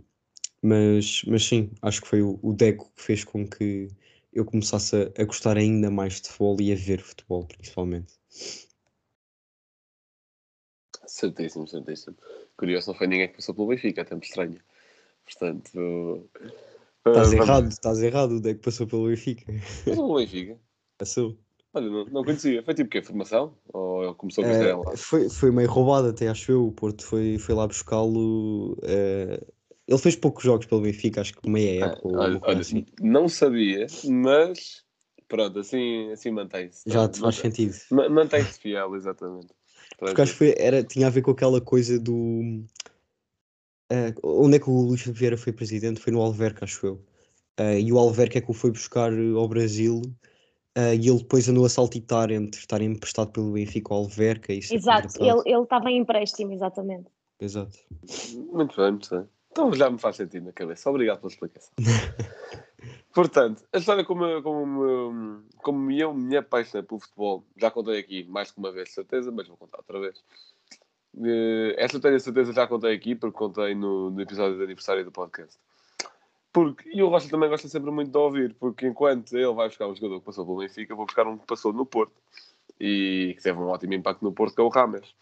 mas, 0.63 1.23
mas 1.27 1.45
sim, 1.45 1.71
acho 1.83 2.03
que 2.03 2.09
foi 2.09 2.23
o, 2.23 2.39
o 2.43 2.53
Deco 2.53 2.93
que 2.95 3.03
fez 3.03 3.25
com 3.25 3.47
que 3.49 3.89
eu 4.33 4.45
começasse 4.45 4.95
a, 4.97 5.23
a, 5.23 5.25
gostar 5.25 5.57
ainda 5.57 5.91
mais 5.91 6.21
de 6.21 6.29
futebol 6.29 6.61
e 6.61 6.73
a 6.73 6.77
ver 6.77 7.01
futebol, 7.01 7.45
principalmente. 7.47 8.15
Certíssimo, 11.09 11.67
certíssimo. 11.67 12.17
Curioso, 12.57 12.91
não 12.91 12.99
foi 12.99 13.07
ninguém 13.07 13.29
que 13.29 13.37
passou 13.37 13.55
pelo 13.55 13.69
Benfica, 13.69 14.03
é 14.03 14.05
tempo 14.05 14.25
estranho. 14.25 14.61
Portanto. 15.25 16.29
Estás 17.07 17.33
errado, 17.33 17.69
estás 17.69 18.03
errado, 18.03 18.33
o 18.33 18.41
Deco 18.41 18.63
passou 18.63 18.87
pelo 18.87 19.09
Benfica. 19.09 19.45
Passou 19.85 20.07
pelo 20.07 20.17
Benfica? 20.19 20.59
Passou. 20.99 21.39
Olha, 21.73 21.89
não, 21.89 22.05
não 22.07 22.25
conhecia. 22.25 22.63
Foi 22.63 22.75
tipo 22.75 22.89
o 22.89 22.91
quê? 22.91 23.03
Formação? 23.03 23.55
Ou 23.73 24.15
começou 24.15 24.45
a 24.45 24.49
é, 24.49 24.75
lá? 24.75 24.97
Foi, 24.97 25.29
foi 25.29 25.51
meio 25.51 25.71
roubado 25.71 26.09
até, 26.09 26.29
acho 26.29 26.53
eu. 26.53 26.67
O 26.67 26.73
Porto 26.73 27.05
foi, 27.05 27.39
foi 27.39 27.55
lá 27.55 27.67
buscá-lo. 27.67 28.79
É... 28.83 29.41
Ele 29.87 29.99
fez 29.99 30.17
poucos 30.17 30.45
jogos 30.45 30.67
pelo 30.67 30.83
Benfica, 30.83 31.23
acho 31.23 31.35
que 31.35 31.49
meia 31.49 31.87
ah, 31.87 31.89
época. 31.89 32.09
olha, 32.09 32.39
olha 32.43 32.61
assim. 32.61 32.85
não 33.01 33.27
sabia, 33.27 33.87
mas 34.05 34.85
pronto, 35.27 35.61
assim, 35.61 36.11
assim 36.13 36.31
mantém-se. 36.31 36.83
Já 36.87 37.09
te 37.09 37.21
faz 37.21 37.37
sentido. 37.37 37.75
Mantém-se 37.91 38.61
fiel, 38.61 38.95
exatamente. 38.95 39.49
Porque 39.99 40.21
acho 40.21 40.33
que 40.33 40.39
foi, 40.39 40.55
era, 40.57 40.83
tinha 40.83 41.07
a 41.09 41.11
ver 41.11 41.23
com 41.23 41.31
aquela 41.31 41.61
coisa 41.61 41.99
do. 41.99 42.65
Uh, 43.91 44.15
onde 44.23 44.57
é 44.57 44.61
que 44.61 44.71
o 44.71 44.81
Luís 44.81 45.03
Vieira 45.07 45.37
foi 45.37 45.53
presidente? 45.53 46.01
Foi 46.01 46.13
no 46.13 46.21
Alverca, 46.21 46.65
acho 46.65 46.87
eu. 46.87 46.95
Uh, 47.59 47.79
e 47.81 47.93
o 47.93 47.99
Alverca 47.99 48.39
é 48.39 48.41
que 48.41 48.51
o 48.51 48.55
foi 48.55 48.71
buscar 48.71 49.13
ao 49.13 49.49
Brasil 49.49 50.03
Uh, 50.79 50.95
e 50.95 51.09
ele 51.09 51.19
depois 51.19 51.49
andou 51.49 51.65
a 51.67 51.69
saltitar 51.69 52.31
entre 52.31 52.61
estar 52.61 52.81
emprestado 52.81 53.33
pelo 53.33 53.51
Benfica 53.51 53.93
ao 53.93 54.03
Alverca 54.03 54.53
e 54.53 54.59
Exato, 54.59 55.09
ele 55.21 55.63
estava 55.63 55.91
em 55.91 55.99
empréstimo, 55.99 56.53
exatamente. 56.53 57.11
Exato. 57.41 57.77
Muito 58.53 58.77
bem, 58.77 58.93
muito 58.93 59.11
bem. 59.11 59.29
Então 59.51 59.73
já 59.73 59.91
me 59.91 59.99
faz 59.99 60.15
sentido 60.15 60.45
na 60.45 60.53
cabeça. 60.53 60.89
Obrigado 60.89 61.19
pela 61.19 61.33
explicação. 61.33 61.73
Portanto, 63.13 63.65
a 63.73 63.79
história 63.79 64.05
como, 64.05 64.43
como, 64.43 65.43
como 65.57 65.91
eu 65.91 66.15
me 66.15 66.37
apaixonei 66.37 66.87
pelo 66.87 67.01
futebol, 67.01 67.45
já 67.57 67.71
contei 67.71 67.99
aqui 67.99 68.25
mais 68.25 68.51
que 68.51 68.59
uma 68.59 68.71
vez, 68.71 68.93
certeza, 68.93 69.33
mas 69.33 69.49
vou 69.49 69.57
contar 69.57 69.79
outra 69.79 69.99
vez. 69.99 70.19
Uh, 71.15 71.75
esta 71.77 71.99
tenho 71.99 72.17
a 72.17 72.21
certeza 72.21 72.53
já 72.53 72.67
contei 72.67 72.95
aqui, 72.95 73.15
porque 73.15 73.37
contei 73.37 73.75
no, 73.75 74.11
no 74.11 74.21
episódio 74.21 74.57
de 74.57 74.65
aniversário 74.65 75.05
do 75.05 75.11
podcast. 75.11 75.59
Porque, 76.53 76.89
e 76.93 77.03
o 77.03 77.09
Rocha 77.09 77.29
também 77.29 77.49
gosta 77.49 77.69
sempre 77.69 77.91
muito 77.91 78.11
de 78.11 78.19
ouvir, 78.19 78.55
porque 78.55 78.87
enquanto 78.87 79.37
ele 79.37 79.53
vai 79.53 79.69
buscar 79.69 79.87
um 79.87 79.95
jogador 79.95 80.21
que 80.21 80.27
passou 80.27 80.45
pelo 80.45 80.59
Benfica, 80.59 80.95
vou 80.95 81.07
buscar 81.07 81.27
um 81.27 81.39
que 81.39 81.47
passou 81.47 81.73
no 81.73 81.85
Porto 81.85 82.15
e 82.81 83.35
que 83.37 83.43
teve 83.43 83.59
um 83.59 83.69
ótimo 83.69 83.95
impacto 83.95 84.23
no 84.23 84.33
Porto, 84.33 84.55
que 84.55 84.61
é 84.61 84.65
o 84.65 84.69
Rames. 84.69 85.15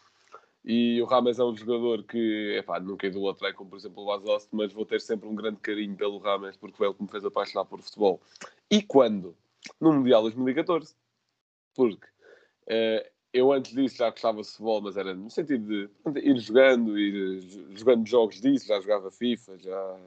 E 0.67 1.01
o 1.01 1.05
Rames 1.05 1.39
é 1.39 1.45
um 1.45 1.57
jogador 1.57 2.03
que, 2.03 2.57
epá, 2.59 2.81
nunca 2.81 3.07
idolatrei 3.07 3.53
como, 3.53 3.71
por 3.71 3.77
exemplo, 3.77 4.03
o 4.03 4.07
Vazost, 4.07 4.49
mas 4.51 4.73
vou 4.73 4.85
ter 4.85 5.01
sempre 5.01 5.29
um 5.29 5.35
grande 5.35 5.61
carinho 5.61 5.97
pelo 5.97 6.19
Rames, 6.19 6.57
porque 6.57 6.77
foi 6.77 6.89
ele 6.89 6.95
que 6.95 7.03
me 7.03 7.09
fez 7.09 7.25
apaixonar 7.25 7.65
por 7.65 7.81
futebol. 7.81 8.21
E 8.69 8.83
quando? 8.83 9.37
No 9.81 9.93
Mundial 9.93 10.23
2014. 10.23 10.95
Porque 11.73 12.07
uh, 12.07 13.09
eu 13.33 13.53
antes 13.53 13.73
disso 13.73 13.99
já 13.99 14.11
gostava 14.11 14.43
de 14.43 14.49
futebol, 14.49 14.81
mas 14.81 14.97
era 14.97 15.15
no 15.15 15.31
sentido 15.31 15.89
de 16.11 16.21
ir 16.21 16.37
jogando, 16.39 16.99
ir 16.99 17.41
jogando 17.77 18.07
jogos 18.09 18.41
disso, 18.41 18.67
já 18.67 18.81
jogava 18.81 19.11
FIFA, 19.13 19.59
já 19.59 19.99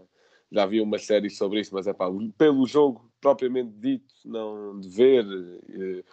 já 0.51 0.63
havia 0.63 0.83
uma 0.83 0.97
série 0.97 1.29
sobre 1.29 1.59
isso, 1.61 1.73
mas 1.73 1.87
é 1.87 1.93
pá, 1.93 2.07
pelo 2.37 2.65
jogo 2.65 3.09
propriamente 3.21 3.71
dito, 3.77 4.13
não 4.25 4.79
de 4.79 4.89
ver, 4.89 5.25
eh, 5.69 6.03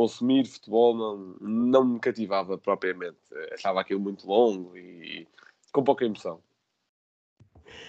consumir 0.00 0.46
futebol, 0.46 0.96
não, 0.96 1.36
não 1.38 1.84
me 1.84 2.00
cativava 2.00 2.56
propriamente. 2.56 3.18
Achava 3.52 3.82
aquilo 3.82 4.00
muito 4.00 4.26
longo 4.26 4.74
e 4.74 5.28
com 5.72 5.84
pouca 5.84 6.06
emoção. 6.06 6.40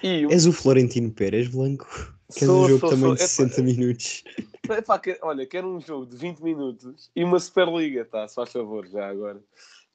E 0.04 0.26
És 0.30 0.46
o 0.46 0.52
Florentino 0.52 1.10
Pérez 1.10 1.48
Blanco? 1.48 1.88
Queres 2.34 2.48
sou, 2.48 2.66
um 2.66 2.68
jogo 2.68 2.80
sou, 2.82 2.90
também 2.90 3.08
sou. 3.08 3.16
de 3.16 3.22
60 3.22 3.62
é, 3.62 3.64
minutos? 3.64 4.24
É, 4.70 4.82
pá, 4.82 5.00
que, 5.00 5.18
olha, 5.22 5.46
quero 5.46 5.74
um 5.74 5.80
jogo 5.80 6.06
de 6.06 6.18
20 6.18 6.40
minutos 6.40 7.10
e 7.16 7.24
uma 7.24 7.40
Superliga, 7.40 8.04
tá? 8.04 8.28
Se 8.28 8.36
faz 8.36 8.52
favor, 8.52 8.86
já 8.88 9.08
agora. 9.08 9.42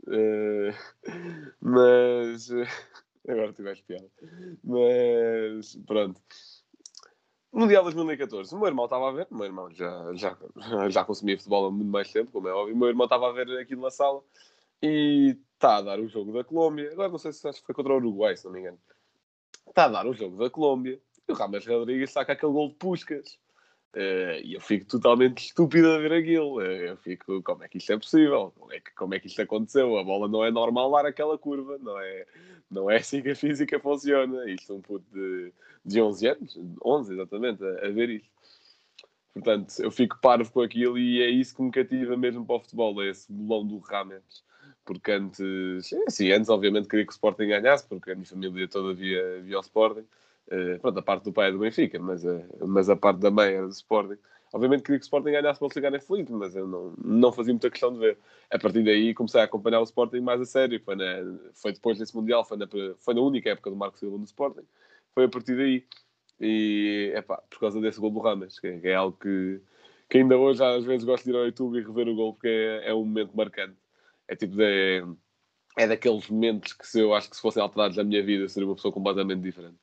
Uh, 0.07 0.73
mas. 1.61 2.49
Agora 3.29 3.53
tiveste 3.53 3.85
piada. 3.85 4.09
Mas 4.65 5.77
pronto. 5.87 6.19
Mundial 7.57 7.85
2014. 7.85 8.55
O 8.55 8.59
meu 8.59 8.69
irmão 8.69 8.85
estava 8.85 9.09
a 9.09 9.13
ver. 9.13 9.27
O 9.31 9.35
meu 9.35 9.47
irmão 9.47 9.71
já, 9.71 10.13
já, 10.13 10.37
já 10.91 11.05
consumia 11.05 11.39
futebol 11.39 11.67
há 11.67 11.71
muito 11.71 11.91
mais 11.91 12.13
tempo, 12.13 12.31
como 12.31 12.47
é 12.47 12.53
óbvio. 12.53 12.75
O 12.75 12.79
meu 12.79 12.89
irmão 12.89 13.05
estava 13.05 13.31
a 13.31 13.33
ver 13.33 13.51
aquilo 13.59 13.81
na 13.81 13.91
sala 13.91 14.23
e 14.83 15.35
está 15.55 15.77
a 15.77 15.83
dar 15.83 15.99
o 15.99 16.07
jogo 16.07 16.35
da 16.35 16.45
Colômbia. 16.45 16.93
Agora 16.93 17.09
não 17.09 17.17
sei 17.17 17.33
se 17.33 17.49
acho 17.49 17.61
que 17.61 17.67
foi 17.67 17.75
contra 17.75 17.95
o 17.95 17.97
Uruguai, 17.97 18.37
se 18.37 18.45
não 18.45 18.53
me 18.53 18.61
engano. 18.61 18.79
Está 19.67 19.85
a 19.87 19.89
dar 19.89 20.07
o 20.07 20.13
jogo 20.13 20.37
da 20.37 20.51
Colômbia. 20.51 21.01
E 21.27 21.33
o 21.33 21.35
Rames 21.35 21.67
Rodrigues 21.67 22.11
saca 22.11 22.35
aquele 22.35 22.53
gol 22.53 22.69
de 22.69 22.75
Puscas. 22.75 23.39
Uh, 23.95 24.45
e 24.45 24.55
eu 24.55 24.61
fico 24.61 24.85
totalmente 24.85 25.47
estúpido 25.47 25.91
a 25.91 25.99
ver 25.99 26.13
aquilo. 26.13 26.59
Uh, 26.59 26.63
eu 26.63 26.97
fico, 26.99 27.43
como 27.43 27.65
é 27.65 27.69
que 27.69 27.79
isto 27.79 27.93
é 27.93 27.99
possível? 27.99 28.53
Como 28.59 28.73
é, 28.73 28.81
que, 28.81 28.95
como 28.95 29.15
é 29.15 29.19
que 29.19 29.27
isto 29.27 29.41
aconteceu? 29.41 29.97
A 29.99 30.05
bola 30.05 30.29
não 30.29 30.45
é 30.45 30.51
normal 30.51 30.91
dar 30.91 31.07
aquela 31.07 31.39
curva, 31.39 31.79
não 31.79 31.99
é, 31.99 32.27
não 32.71 32.91
é 32.91 32.97
assim 32.97 33.23
que 33.23 33.31
a 33.31 33.37
física 33.37 33.81
funciona. 33.81 34.51
Isto 34.51 34.75
é 34.75 34.77
um 34.77 34.83
puto 34.83 35.07
de, 35.11 35.53
de 35.85 36.01
11 36.01 36.29
anos, 36.29 36.61
11 36.85 37.13
exatamente, 37.15 37.65
a, 37.65 37.87
a, 37.87 37.91
ver 37.91 38.11
isto. 38.11 38.29
Portanto, 39.33 39.75
eu 39.79 39.91
fico 39.91 40.19
parvo 40.21 40.51
com 40.53 40.61
aquilo 40.61 40.99
e 40.99 41.23
é 41.23 41.31
isso 41.31 41.55
que 41.55 41.63
me 41.63 41.71
cativa 41.71 42.17
mesmo 42.17 42.45
para 42.45 42.57
o 42.57 42.61
futebol, 42.61 43.03
é 43.03 43.11
esse 43.11 43.31
bolão 43.33 43.67
do 43.67 43.79
Rames. 43.79 44.45
Porque 44.85 45.11
antes, 45.11 45.91
sim, 46.09 46.31
antes 46.33 46.49
obviamente 46.49 46.89
queria 46.89 47.05
que 47.05 47.13
o 47.13 47.15
Sporting 47.15 47.49
ganhasse, 47.49 47.87
porque 47.89 48.11
a 48.11 48.15
minha 48.15 48.27
família 48.27 48.69
toda 48.69 48.95
via, 48.95 49.41
via 49.43 49.59
o 49.59 49.61
Sporting. 49.61 50.07
Uh, 50.49 50.79
pronto, 50.81 50.99
a 50.99 51.03
parte 51.03 51.25
do 51.25 51.33
pai 51.33 51.49
é 51.49 51.53
do 51.53 51.59
Benfica, 51.59 51.99
mas, 51.99 52.25
uh, 52.25 52.45
mas 52.67 52.89
a 52.89 52.97
parte 52.97 53.19
da 53.19 53.31
mãe 53.31 53.55
era 53.55 53.67
do 53.67 53.73
Sporting. 53.73 54.19
Obviamente 54.53 54.83
queria 54.83 54.99
que 54.99 55.05
o 55.05 55.07
Sporting 55.07 55.33
ganhasse 55.33 55.59
para 55.59 55.67
eles 55.67 55.75
ficarem 55.75 56.01
felizes, 56.01 56.31
mas 56.31 56.55
eu 56.55 56.69
não, 56.69 56.95
não 57.03 57.33
fazia 57.33 57.53
muita 57.53 57.71
questão 57.71 57.93
de 57.93 57.99
ver. 57.99 58.19
A 58.51 58.59
partir 58.59 58.85
daí 58.85 59.13
comecei 59.13 59.41
a 59.41 59.45
acompanhar 59.45 59.81
o 59.81 59.85
Sporting 59.85 60.21
mais 60.21 60.41
a 60.41 60.45
sério. 60.45 60.81
Foi, 60.81 60.95
na, 60.95 61.05
foi 61.53 61.73
depois 61.73 61.99
desse 61.99 62.15
Mundial, 62.15 62.45
foi 62.45 62.57
na, 62.57 62.67
foi 62.99 63.15
na 63.15 63.21
única 63.21 63.51
época 63.51 63.71
do 63.71 63.77
Marco 63.77 63.99
Silva 63.99 64.17
no 64.17 64.25
Sporting. 64.25 64.63
Foi 65.15 65.25
a 65.25 65.29
partir 65.29 65.57
daí. 65.57 65.85
E, 66.41 67.13
é 67.15 67.23
pá, 67.23 67.43
por 67.51 67.59
causa 67.59 67.81
desse 67.81 67.99
gol 67.99 68.11
do 68.11 68.21
Rames, 68.21 68.61
que, 68.61 68.79
que, 68.79 68.89
é 68.89 68.95
algo 68.95 69.17
que, 69.19 69.61
que 70.09 70.19
ainda 70.19 70.37
hoje 70.37 70.63
às 70.63 70.85
vezes 70.85 71.05
gosto 71.05 71.25
de 71.25 71.31
ir 71.31 71.37
ao 71.37 71.47
YouTube 71.47 71.79
e 71.79 71.83
rever 71.83 72.09
o 72.09 72.15
gol, 72.15 72.35
porque 72.35 72.49
é, 72.49 72.91
é 72.91 72.95
um 72.95 73.05
momento 73.05 73.37
marcante. 73.37 73.77
É 74.29 74.37
tipo 74.37 74.55
de, 74.55 75.03
é 75.77 75.87
daqueles 75.87 76.29
momentos 76.29 76.73
que 76.73 76.87
se 76.87 77.01
eu 77.01 77.15
acho 77.15 77.31
que 77.31 77.37
se 77.37 77.43
fossem 77.43 77.63
alterados 77.63 77.97
na 77.97 78.05
minha 78.05 78.23
vida 78.23 78.49
seria 78.49 78.69
uma 78.69 78.75
pessoa 78.75 78.93
completamente 78.93 79.41
diferente. 79.41 79.77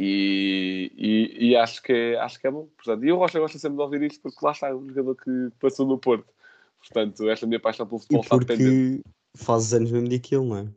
E, 0.00 0.92
e, 0.96 1.48
e, 1.48 1.56
acho, 1.56 1.82
que 1.82 1.92
é, 1.92 2.16
acho 2.18 2.38
que 2.38 2.46
é 2.46 2.50
bom. 2.52 2.68
Portanto, 2.76 3.04
e 3.04 3.10
o 3.10 3.16
Rocha 3.16 3.40
gosta 3.40 3.58
sempre 3.58 3.78
de 3.78 3.82
ouvir 3.82 4.02
isto 4.02 4.22
porque 4.22 4.38
lá 4.40 4.52
está, 4.52 4.68
é 4.68 4.74
um 4.74 4.88
jogador 4.88 5.16
que 5.16 5.50
passou 5.58 5.84
no 5.84 5.98
Porto. 5.98 6.32
Portanto, 6.78 7.28
esta 7.28 7.46
minha 7.46 7.58
paixão 7.58 7.84
pelo 7.84 7.98
futebol 7.98 8.24
e 8.24 8.28
porque 8.28 9.02
fazes 9.34 9.74
anos 9.74 9.90
no 9.90 9.96
mesmo 9.96 10.08
dia 10.08 10.20
que 10.20 10.36
ele, 10.36 10.46
não 10.46 10.56
é? 10.56 10.68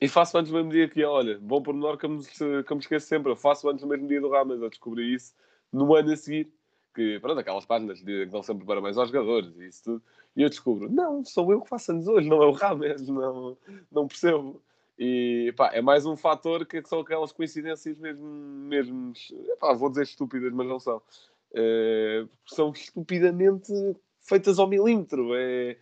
E 0.00 0.06
faço 0.06 0.38
anos 0.38 0.50
no 0.50 0.56
mesmo 0.56 0.70
dia 0.70 0.88
que 0.88 1.00
ele. 1.00 1.06
Olha, 1.06 1.38
bom 1.40 1.60
pormenor 1.60 1.98
que 1.98 2.06
eu 2.06 2.10
me, 2.10 2.24
que 2.24 2.72
eu 2.72 2.76
me 2.76 2.82
esqueço 2.82 3.08
sempre. 3.08 3.32
Eu 3.32 3.36
faço 3.36 3.68
anos 3.68 3.82
no 3.82 3.88
mesmo 3.88 4.06
dia 4.06 4.20
do 4.20 4.30
Rames. 4.30 4.62
Eu 4.62 4.70
descobri 4.70 5.12
isso 5.12 5.34
no 5.72 5.92
ano 5.96 6.12
a 6.12 6.16
seguir. 6.16 6.48
Que, 6.94 7.18
pronto, 7.18 7.40
aquelas 7.40 7.64
páginas 7.64 8.00
que 8.00 8.26
dão 8.26 8.42
sempre 8.42 8.64
parabéns 8.64 8.96
aos 8.96 9.10
jogadores 9.10 9.56
e 9.58 9.66
isso 9.66 9.82
tudo. 9.82 10.02
E 10.36 10.42
eu 10.42 10.48
descubro, 10.48 10.90
não, 10.90 11.24
sou 11.24 11.50
eu 11.50 11.60
que 11.62 11.68
faço 11.68 11.90
anos 11.90 12.06
hoje, 12.06 12.28
não 12.28 12.42
é 12.42 12.46
o 12.46 12.52
Rames. 12.52 13.08
Não, 13.08 13.56
não 13.90 14.06
percebo. 14.06 14.62
E 15.04 15.52
pá, 15.56 15.72
é 15.74 15.82
mais 15.82 16.06
um 16.06 16.16
fator 16.16 16.64
que 16.64 16.80
são 16.84 17.00
aquelas 17.00 17.32
coincidências 17.32 17.98
mesmo, 17.98 18.24
mesmo 18.24 19.12
pá, 19.58 19.72
vou 19.72 19.90
dizer 19.90 20.04
estúpidas, 20.04 20.52
mas 20.52 20.68
não 20.68 20.78
são. 20.78 21.02
Uh, 21.50 22.28
são 22.46 22.70
estupidamente 22.70 23.72
feitas 24.20 24.60
ao 24.60 24.68
milímetro. 24.68 25.34
É, 25.34 25.76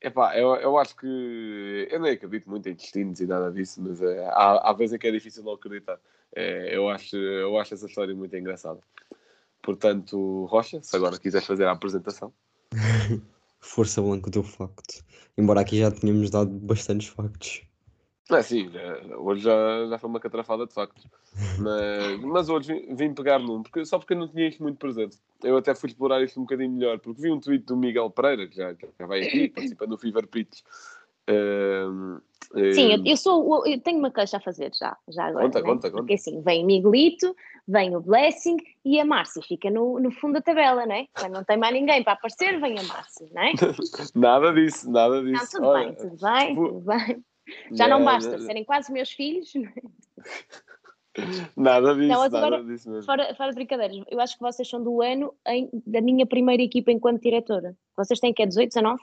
Epá, 0.00 0.34
eu, 0.38 0.54
eu 0.56 0.78
acho 0.78 0.96
que. 0.96 1.88
Eu 1.90 2.00
nem 2.00 2.12
acredito 2.12 2.48
muito 2.48 2.66
em 2.70 2.74
destinos 2.74 3.20
e 3.20 3.26
nada 3.26 3.52
disso, 3.52 3.82
mas 3.82 4.00
é, 4.00 4.26
há, 4.28 4.70
há 4.70 4.72
vezes 4.72 4.94
em 4.94 4.98
que 4.98 5.08
é 5.08 5.12
difícil 5.12 5.44
não 5.44 5.52
acreditar. 5.52 6.00
É, 6.34 6.74
eu, 6.74 6.88
acho, 6.88 7.16
eu 7.16 7.58
acho 7.58 7.74
essa 7.74 7.84
história 7.84 8.14
muito 8.14 8.34
engraçada. 8.34 8.80
Portanto, 9.60 10.46
Rocha, 10.46 10.80
se 10.82 10.96
agora 10.96 11.18
quiseres 11.18 11.46
fazer 11.46 11.66
a 11.66 11.72
apresentação. 11.72 12.32
Força 13.60 14.00
Blanca, 14.00 14.28
o 14.28 14.32
teu 14.32 14.42
facto. 14.42 15.04
Embora 15.36 15.60
aqui 15.60 15.80
já 15.80 15.90
tínhamos 15.90 16.30
dado 16.30 16.50
bastantes 16.50 17.08
factos. 17.08 17.67
É, 18.30 18.42
sim, 18.42 18.68
já, 18.70 19.16
hoje 19.16 19.42
já, 19.42 19.86
já 19.88 19.98
foi 19.98 20.10
uma 20.10 20.20
catrafada 20.20 20.66
de 20.66 20.74
factos. 20.74 21.06
Mas, 21.58 22.20
mas 22.20 22.48
hoje 22.48 22.74
vim, 22.74 22.94
vim 22.94 23.14
pegar 23.14 23.38
num, 23.38 23.62
porque, 23.62 23.84
só 23.86 23.98
porque 23.98 24.12
eu 24.12 24.18
não 24.18 24.28
tinha 24.28 24.48
isto 24.48 24.62
muito 24.62 24.76
presente. 24.78 25.16
Eu 25.42 25.56
até 25.56 25.74
fui 25.74 25.88
explorar 25.88 26.22
isto 26.22 26.38
um 26.38 26.42
bocadinho 26.42 26.70
melhor, 26.70 26.98
porque 26.98 27.22
vi 27.22 27.30
um 27.30 27.40
tweet 27.40 27.64
do 27.64 27.76
Miguel 27.76 28.10
Pereira, 28.10 28.46
que 28.46 28.56
já, 28.56 28.74
já 28.98 29.06
vai 29.06 29.22
aqui, 29.22 29.48
participa 29.54 29.86
no 29.86 29.96
Fever 29.96 30.26
Pitch. 30.26 30.60
Uh, 31.30 32.20
Sim, 32.72 32.92
eu, 32.92 33.02
eu, 33.04 33.16
sou, 33.16 33.66
eu 33.66 33.78
tenho 33.80 33.98
uma 33.98 34.10
queixa 34.10 34.38
a 34.38 34.40
fazer 34.40 34.72
já, 34.74 34.96
já 35.08 35.26
agora. 35.26 35.44
Conta, 35.44 35.60
né? 35.60 35.66
conta, 35.66 35.90
conta. 35.90 36.02
Porque 36.02 36.14
assim, 36.14 36.40
vem 36.40 36.64
o 36.64 36.66
Miguelito, 36.66 37.36
vem 37.66 37.94
o 37.94 38.00
Blessing 38.00 38.56
e 38.84 38.98
a 38.98 39.04
Márcia 39.04 39.42
fica 39.42 39.70
no, 39.70 40.00
no 40.00 40.10
fundo 40.10 40.34
da 40.34 40.40
tabela, 40.40 40.86
né? 40.86 41.06
Quando 41.12 41.34
não 41.34 41.44
tem 41.44 41.58
mais 41.58 41.74
ninguém 41.74 42.02
para 42.02 42.14
aparecer, 42.14 42.58
vem 42.58 42.78
a 42.78 42.82
Márcia, 42.84 43.28
né? 43.32 43.52
nada 44.14 44.52
disso, 44.54 44.90
nada 44.90 45.22
disso. 45.22 45.42
Não, 45.42 45.50
tudo 45.50 45.66
Olha, 45.66 45.86
bem, 45.86 45.94
tudo 45.94 46.16
bem, 46.16 46.54
tudo 46.54 46.80
bem. 46.80 47.24
Já 47.72 47.88
não, 47.88 47.98
não 47.98 48.04
basta 48.04 48.38
serem 48.40 48.64
quase 48.64 48.92
meus 48.92 49.10
filhos. 49.10 49.52
Nada 51.56 51.94
disso, 51.94 52.08
não, 52.08 52.22
agora, 52.22 52.50
nada 52.50 52.64
disso 52.64 52.88
mesmo. 52.90 53.04
Fora, 53.04 53.34
fora 53.34 53.50
de 53.50 53.56
brincadeiras, 53.56 54.04
eu 54.08 54.20
acho 54.20 54.36
que 54.36 54.42
vocês 54.42 54.68
são 54.68 54.82
do 54.82 55.02
ano 55.02 55.34
em, 55.46 55.68
da 55.86 56.00
minha 56.00 56.26
primeira 56.26 56.62
equipa 56.62 56.92
enquanto 56.92 57.22
diretora. 57.22 57.76
Vocês 57.96 58.20
têm 58.20 58.32
que 58.32 58.42
é 58.42 58.46
18, 58.46 58.72
19? 58.72 59.02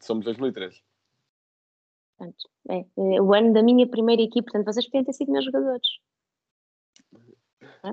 Somos 0.00 0.24
2003. 0.24 0.80
Portanto, 2.16 2.48
é, 2.70 2.78
é, 2.78 3.20
o 3.20 3.34
ano 3.34 3.52
da 3.52 3.62
minha 3.62 3.86
primeira 3.86 4.22
equipa, 4.22 4.50
portanto, 4.50 4.72
vocês 4.72 4.88
podem 4.88 5.04
ter 5.04 5.12
sido 5.12 5.32
meus 5.32 5.44
jogadores. 5.44 5.86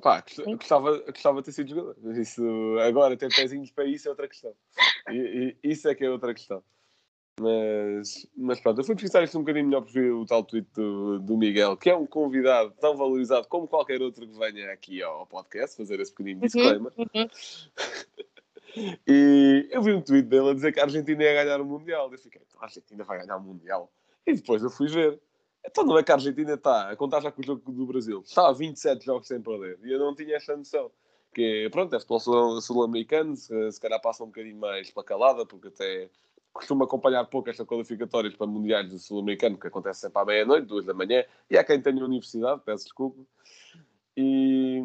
Pá, 0.02 0.24
gostava, 0.58 0.98
gostava 1.00 1.40
de 1.40 1.46
ter 1.46 1.52
sido 1.52 1.70
jogador. 1.70 2.18
Isso, 2.18 2.44
agora, 2.80 3.18
ter 3.18 3.34
pezinhos 3.34 3.72
para 3.72 3.86
isso 3.86 4.08
é 4.08 4.12
outra 4.12 4.28
questão. 4.28 4.54
E, 5.10 5.58
e, 5.64 5.72
isso 5.72 5.88
é 5.88 5.96
que 5.96 6.06
é 6.06 6.10
outra 6.10 6.34
questão. 6.34 6.64
Mas, 7.40 8.28
mas 8.38 8.60
pronto, 8.60 8.80
eu 8.80 8.84
fui 8.86 8.96
pesquisar 8.96 9.24
isto 9.24 9.38
um 9.38 9.42
bocadinho 9.42 9.66
melhor 9.66 9.82
porque 9.82 10.00
vi 10.00 10.12
o 10.12 10.26
tal 10.26 10.44
tweet 10.44 10.68
do, 10.76 11.20
do 11.20 11.36
Miguel, 11.36 11.76
que 11.76 11.90
é 11.90 11.96
um 11.96 12.06
convidado 12.06 12.72
tão 12.80 12.96
valorizado 12.96 13.48
como 13.48 13.68
qualquer 13.68 14.02
outro 14.02 14.28
que 14.28 14.38
venha 14.38 14.72
aqui 14.72 15.02
ao 15.02 15.26
podcast, 15.26 15.76
fazer 15.76 16.00
esse 16.00 16.12
pequenino 16.12 16.42
uhum, 16.42 16.46
disclaimer. 16.46 16.94
Uhum. 16.96 17.28
e 19.08 19.68
eu 19.72 19.82
vi 19.82 19.94
um 19.94 20.02
tweet 20.02 20.28
dele 20.28 20.52
a 20.52 20.54
dizer 20.54 20.72
que 20.72 20.80
a 20.80 20.84
Argentina 20.84 21.24
ia 21.24 21.44
ganhar 21.44 21.60
o 21.60 21.66
Mundial. 21.66 22.12
Eu 22.12 22.20
fiquei, 22.20 22.42
então 22.48 22.62
a 22.62 22.66
Argentina 22.66 23.04
vai 23.04 23.20
ganhar 23.20 23.38
o 23.38 23.42
Mundial. 23.42 23.92
E 24.28 24.34
depois 24.34 24.62
eu 24.62 24.70
fui 24.70 24.88
ver. 24.88 25.20
Então 25.66 25.84
não 25.84 25.98
é 25.98 26.04
que 26.04 26.12
a 26.12 26.16
Argentina 26.16 26.54
está 26.54 26.92
a 26.92 26.96
contar 26.96 27.22
já 27.22 27.32
com 27.32 27.42
o 27.42 27.46
jogo 27.46 27.72
do 27.72 27.86
Brasil. 27.88 28.22
Está 28.24 28.48
a 28.48 28.54
27 28.54 29.06
jogos 29.06 29.28
sem 29.28 29.42
perder. 29.42 29.80
E 29.84 29.92
eu 29.92 29.98
não 29.98 30.14
tinha 30.14 30.36
essa 30.36 30.56
noção. 30.56 30.92
Que 31.34 31.68
pronto, 31.72 31.96
é 31.96 32.00
futebol 32.00 32.62
sul-americano, 32.62 33.36
se, 33.36 33.72
se 33.72 33.82
calhar 33.82 34.00
passa 34.00 34.24
um 34.24 34.28
bocadinho 34.28 34.58
mais 34.58 34.92
para 34.92 35.04
calada, 35.04 35.46
porque 35.48 35.70
até 35.70 36.08
costumo 36.54 36.84
acompanhar 36.84 37.26
pouco 37.26 37.50
estas 37.50 37.66
qualificatórias 37.66 38.36
para 38.36 38.46
mundiais 38.46 38.88
do 38.90 39.00
sul-americano, 39.00 39.58
que 39.58 39.68
acontece 39.68 40.02
sempre 40.02 40.22
à 40.22 40.26
meia-noite, 40.26 40.68
duas 40.68 40.86
da 40.86 40.94
manhã, 40.94 41.26
e 41.50 41.58
há 41.58 41.64
quem 41.64 41.82
tenha 41.82 42.06
universidade, 42.06 42.62
peço 42.64 42.86
desculpa, 42.86 43.22
e, 44.16 44.82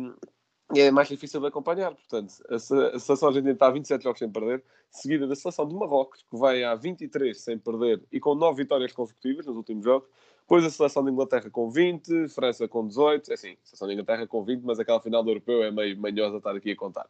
e, 0.74 0.80
é 0.80 0.90
mais 0.90 1.08
difícil 1.08 1.40
de 1.40 1.46
acompanhar. 1.46 1.94
Portanto, 1.94 2.32
a, 2.48 2.58
seleção 2.58 3.28
argentina 3.28 3.52
está 3.52 3.66
a 3.66 3.70
27 3.70 4.02
jogos 4.02 4.18
sem 4.18 4.30
perder, 4.30 4.64
seguida 4.90 5.26
da 5.26 5.36
seleção 5.36 5.68
de 5.68 5.74
Marrocos, 5.74 6.22
que 6.22 6.36
vai 6.36 6.64
a 6.64 6.74
23 6.74 7.38
sem 7.38 7.58
perder 7.58 8.02
e 8.10 8.18
com 8.18 8.34
9 8.34 8.62
vitórias 8.62 8.92
consecutivas 8.92 9.44
nos 9.44 9.56
últimos 9.56 9.84
jogos. 9.84 10.08
Depois 10.40 10.64
a 10.64 10.70
seleção 10.70 11.04
de 11.04 11.10
Inglaterra 11.10 11.50
com 11.50 11.68
20, 11.70 12.28
França 12.28 12.66
com 12.66 12.86
18, 12.86 13.30
é 13.30 13.34
assim, 13.34 13.52
a 13.52 13.66
seleção 13.66 13.86
de 13.86 13.92
Inglaterra 13.92 14.26
com 14.26 14.42
20, 14.42 14.62
mas 14.62 14.80
aquela 14.80 14.98
final 14.98 15.22
do 15.22 15.30
europeu 15.30 15.62
é 15.62 15.70
meio 15.70 15.98
manhosa 16.00 16.38
estar 16.38 16.56
aqui 16.56 16.70
a 16.70 16.76
contar. 16.76 17.06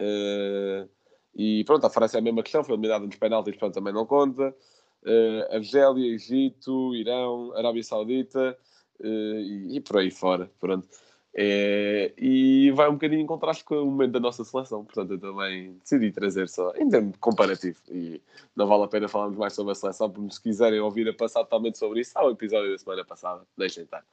Uh, 0.00 0.88
e 1.34 1.64
pronto, 1.64 1.86
a 1.86 1.90
França 1.90 2.18
é 2.18 2.20
a 2.20 2.22
mesma 2.22 2.42
questão, 2.42 2.64
foi 2.64 2.74
eliminada 2.74 3.06
nos 3.06 3.16
penaltis, 3.16 3.54
portanto 3.54 3.74
também 3.74 3.92
não 3.92 4.06
conta. 4.06 4.54
Uh, 5.02 5.54
Argélia, 5.54 6.14
Egito, 6.14 6.94
Irão, 6.94 7.52
Arábia 7.56 7.82
Saudita 7.82 8.56
uh, 9.00 9.06
e, 9.06 9.76
e, 9.76 9.80
por 9.80 9.98
aí 9.98 10.10
fora. 10.10 10.50
Pronto. 10.60 10.86
É, 11.32 12.12
e 12.18 12.72
vai 12.72 12.88
um 12.88 12.94
bocadinho 12.94 13.20
em 13.20 13.26
contraste 13.26 13.64
com 13.64 13.76
o 13.76 13.86
momento 13.86 14.10
da 14.12 14.20
nossa 14.20 14.42
seleção, 14.44 14.84
portanto 14.84 15.12
eu 15.12 15.20
também 15.20 15.78
decidi 15.78 16.10
trazer 16.10 16.48
só 16.48 16.72
em 16.74 16.88
termos 16.88 17.16
comparativo 17.20 17.78
e 17.88 18.20
não 18.56 18.66
vale 18.66 18.82
a 18.82 18.88
pena 18.88 19.06
falarmos 19.06 19.38
mais 19.38 19.52
sobre 19.52 19.70
a 19.70 19.74
seleção, 19.76 20.10
porque 20.10 20.34
se 20.34 20.42
quiserem 20.42 20.80
ouvir 20.80 21.08
a 21.08 21.14
passar 21.14 21.44
totalmente 21.44 21.78
sobre 21.78 22.00
isso, 22.00 22.18
há 22.18 22.26
o 22.26 22.30
episódio 22.32 22.72
da 22.72 22.78
semana 22.78 23.04
passada, 23.04 23.42
deixem 23.56 23.84
estar. 23.84 24.04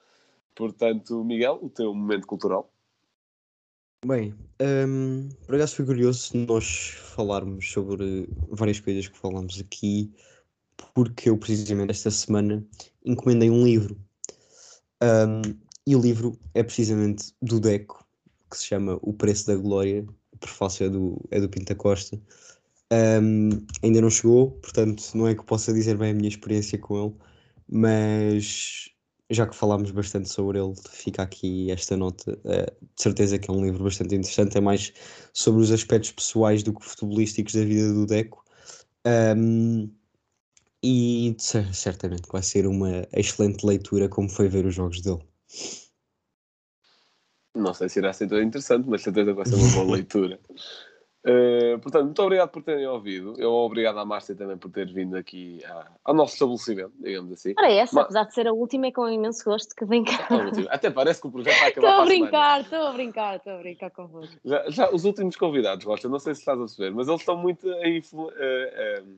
Portanto, 0.54 1.24
Miguel, 1.24 1.60
o 1.62 1.70
teu 1.70 1.94
momento 1.94 2.28
cultural. 2.28 2.70
Bem, 4.06 4.34
um, 4.62 5.28
por 5.46 5.56
acaso 5.56 5.76
foi 5.76 5.86
curioso 5.86 6.38
nós 6.38 6.96
falarmos 7.16 7.72
sobre 7.72 8.30
várias 8.48 8.80
coisas 8.80 9.08
que 9.08 9.18
falamos 9.18 9.60
aqui, 9.60 10.14
porque 10.94 11.30
eu 11.30 11.38
precisamente 11.38 11.92
esta 11.92 12.12
semana 12.12 12.64
encomendei 13.04 13.50
um 13.50 13.66
livro. 13.66 14.00
Um, 15.02 15.42
e 15.86 15.96
o 15.96 16.02
livro 16.02 16.38
é 16.54 16.62
precisamente 16.62 17.34
do 17.42 17.60
Deco, 17.60 18.08
que 18.52 18.58
se 18.58 18.68
chama 18.68 19.00
O 19.02 19.14
Preço 19.14 19.48
da 19.48 19.56
Glória, 19.56 20.06
o 20.32 20.38
prefácio 20.38 20.86
é 20.86 20.90
do, 20.90 21.20
é 21.32 21.42
do 21.42 21.50
Pinta 21.50 21.74
Costa. 21.74 22.22
Um, 22.94 23.50
ainda 23.82 24.00
não 24.00 24.12
chegou, 24.12 24.52
portanto 24.52 25.04
não 25.16 25.28
é 25.28 25.34
que 25.34 25.44
possa 25.44 25.74
dizer 25.74 25.98
bem 25.98 26.12
a 26.12 26.14
minha 26.14 26.30
experiência 26.30 26.78
com 26.78 27.04
ele, 27.04 27.16
mas 27.68 28.92
já 29.30 29.46
que 29.46 29.56
falámos 29.56 29.92
bastante 29.92 30.30
sobre 30.30 30.60
ele, 30.60 30.74
fica 30.90 31.24
aqui 31.24 31.70
esta 31.72 31.98
nota. 31.98 32.32
Uh, 32.46 32.86
de 32.96 33.02
certeza 33.02 33.38
que 33.38 33.50
é 33.50 33.54
um 33.54 33.64
livro 33.64 33.84
bastante 33.84 34.16
interessante, 34.16 34.58
é 34.58 34.62
mais 34.62 34.94
sobre 35.34 35.62
os 35.62 35.72
aspectos 35.72 36.12
pessoais 36.12 36.64
do 36.64 36.74
que 36.74 36.86
futebolísticos 36.86 37.54
da 37.54 37.64
vida 37.64 37.94
do 37.94 38.06
Deco. 38.06 38.44
Um, 39.06 39.90
e 40.84 41.36
certamente 41.74 42.28
vai 42.32 42.44
ser 42.44 42.68
uma 42.68 43.08
excelente 43.14 43.66
leitura, 43.66 44.08
como 44.08 44.30
foi 44.30 44.48
ver 44.48 44.66
os 44.66 44.76
jogos 44.76 45.02
dele. 45.02 45.22
Não 47.56 47.74
sei 47.74 47.90
se 47.90 48.00
irá 48.00 48.14
ser 48.14 48.28
tão 48.28 48.42
interessante, 48.42 48.88
mas 48.88 49.02
certeza 49.02 49.34
vai 49.34 49.46
ser 49.46 49.56
uma 49.56 49.72
boa 49.72 49.96
leitura. 49.98 50.40
Uh, 51.26 51.80
portanto, 51.80 52.06
muito 52.06 52.22
obrigado 52.22 52.50
por 52.50 52.64
terem 52.64 52.88
ouvido. 52.88 53.34
Eu 53.38 53.52
obrigado 53.52 53.98
à 54.00 54.06
Márcia 54.06 54.36
também 54.36 54.58
por 54.58 54.72
ter 54.72 54.92
vindo 54.94 55.18
aqui 55.18 55.64
à, 55.66 55.92
ao 56.06 56.14
nosso 56.14 56.34
estabelecimento, 56.34 56.94
digamos 57.00 57.32
assim. 57.34 57.54
Ora, 57.58 57.72
essa, 57.72 57.96
Mas... 57.96 58.06
apesar 58.06 58.24
de 58.24 58.34
ser 58.34 58.48
a 58.48 58.54
última, 58.54 58.88
é 58.88 58.92
com 58.92 59.10
imenso 59.10 59.44
gosto 59.44 59.76
que 59.76 59.84
vem 59.86 60.04
cá. 60.04 60.28
Até 60.70 60.90
parece 60.90 61.20
que 61.22 61.28
o 61.28 61.32
projeto 61.32 61.60
vai 61.60 61.70
acabar 61.70 61.88
Estou 61.88 62.02
a 62.02 62.06
brincar, 62.06 62.62
estou 62.62 62.82
a 62.82 62.92
brincar, 62.94 63.36
estou 63.38 63.54
a 63.54 63.58
brincar 63.58 63.92
convosco. 63.92 64.36
Já, 64.46 64.70
já, 64.70 64.90
os 64.92 65.04
últimos 65.04 65.36
convidados, 65.36 65.86
Rocha, 65.86 66.08
não 66.08 66.20
sei 66.20 66.34
se 66.34 66.42
estás 66.42 66.58
a 66.58 66.62
perceber, 66.62 66.92
mas 66.92 67.08
eles 67.08 67.22
estão 67.22 67.36
muito 67.36 67.68
a, 67.70 67.74
uh, 67.74 69.04
uh, 69.04 69.18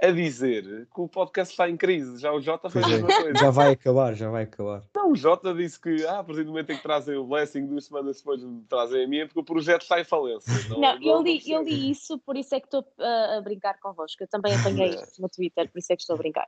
a 0.00 0.10
dizer 0.12 0.86
que 0.94 1.00
o 1.00 1.08
podcast 1.08 1.52
está 1.52 1.68
em 1.68 1.76
crise. 1.76 2.18
Já 2.18 2.32
o 2.32 2.40
Jota 2.40 2.70
fez 2.70 2.84
a 2.84 2.88
mesma 2.88 3.08
coisa. 3.08 3.38
Já 3.38 3.50
vai 3.50 3.72
acabar, 3.72 4.14
já 4.14 4.30
vai 4.30 4.44
acabar. 4.44 4.84
Não, 4.94 5.12
o 5.12 5.16
Jota 5.16 5.52
disse 5.52 5.80
que 5.80 6.06
ah, 6.06 6.20
a 6.20 6.24
partir 6.24 6.44
do 6.44 6.50
momento 6.50 6.70
em 6.70 6.76
que 6.76 6.82
trazem 6.82 7.16
o 7.16 7.24
Blessing, 7.24 7.66
duas 7.66 7.86
semanas 7.86 8.18
depois 8.18 8.42
me 8.42 8.62
trazem 8.68 9.04
a 9.04 9.08
minha, 9.08 9.26
porque 9.26 9.40
o 9.40 9.44
projeto 9.44 9.82
está 9.82 10.00
em 10.00 10.04
falência. 10.04 10.52
Não, 10.68 10.80
não, 10.80 11.00
não 11.00 11.02
eu, 11.02 11.22
li, 11.22 11.42
eu 11.46 11.62
li 11.62 11.90
isso, 11.90 12.18
por 12.18 12.36
isso 12.36 12.54
é 12.54 12.60
que 12.60 12.66
estou 12.66 12.80
uh, 12.80 13.38
a 13.38 13.40
brincar 13.40 13.78
convosco. 13.80 14.22
Eu 14.22 14.28
também 14.28 14.54
apanhei 14.54 14.90
isso 14.90 15.20
no 15.20 15.28
Twitter, 15.28 15.68
por 15.70 15.78
isso 15.78 15.92
é 15.92 15.96
que 15.96 16.02
estou 16.02 16.14
a 16.14 16.18
brincar. 16.18 16.46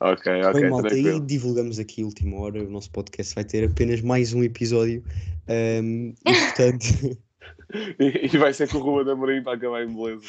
Ok, 0.00 0.42
ok. 0.42 0.60
Bem, 0.60 0.70
malta, 0.70 0.96
e 0.96 1.20
divulgamos 1.20 1.80
aqui 1.80 2.02
a 2.02 2.06
última 2.06 2.38
hora. 2.40 2.62
O 2.62 2.70
nosso 2.70 2.92
podcast 2.92 3.34
vai 3.34 3.44
ter 3.44 3.68
apenas 3.68 4.00
mais 4.00 4.32
um 4.32 4.44
episódio. 4.44 5.02
Um, 5.48 6.14
e 6.24 6.32
portanto. 6.32 7.18
e, 7.98 8.38
vai 8.38 8.52
ser 8.52 8.68
com 8.70 8.78
o 8.78 8.80
Ruben 8.80 9.12
Amorim 9.12 9.42
para 9.42 9.54
acabar 9.56 9.82
em 9.82 9.94
beleza. 9.94 10.24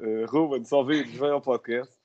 Uh, 0.00 0.26
Ruben, 0.30 0.64
só 0.64 0.82
vires, 0.84 1.10
vem 1.12 1.30
ao 1.30 1.40
podcast. 1.40 1.96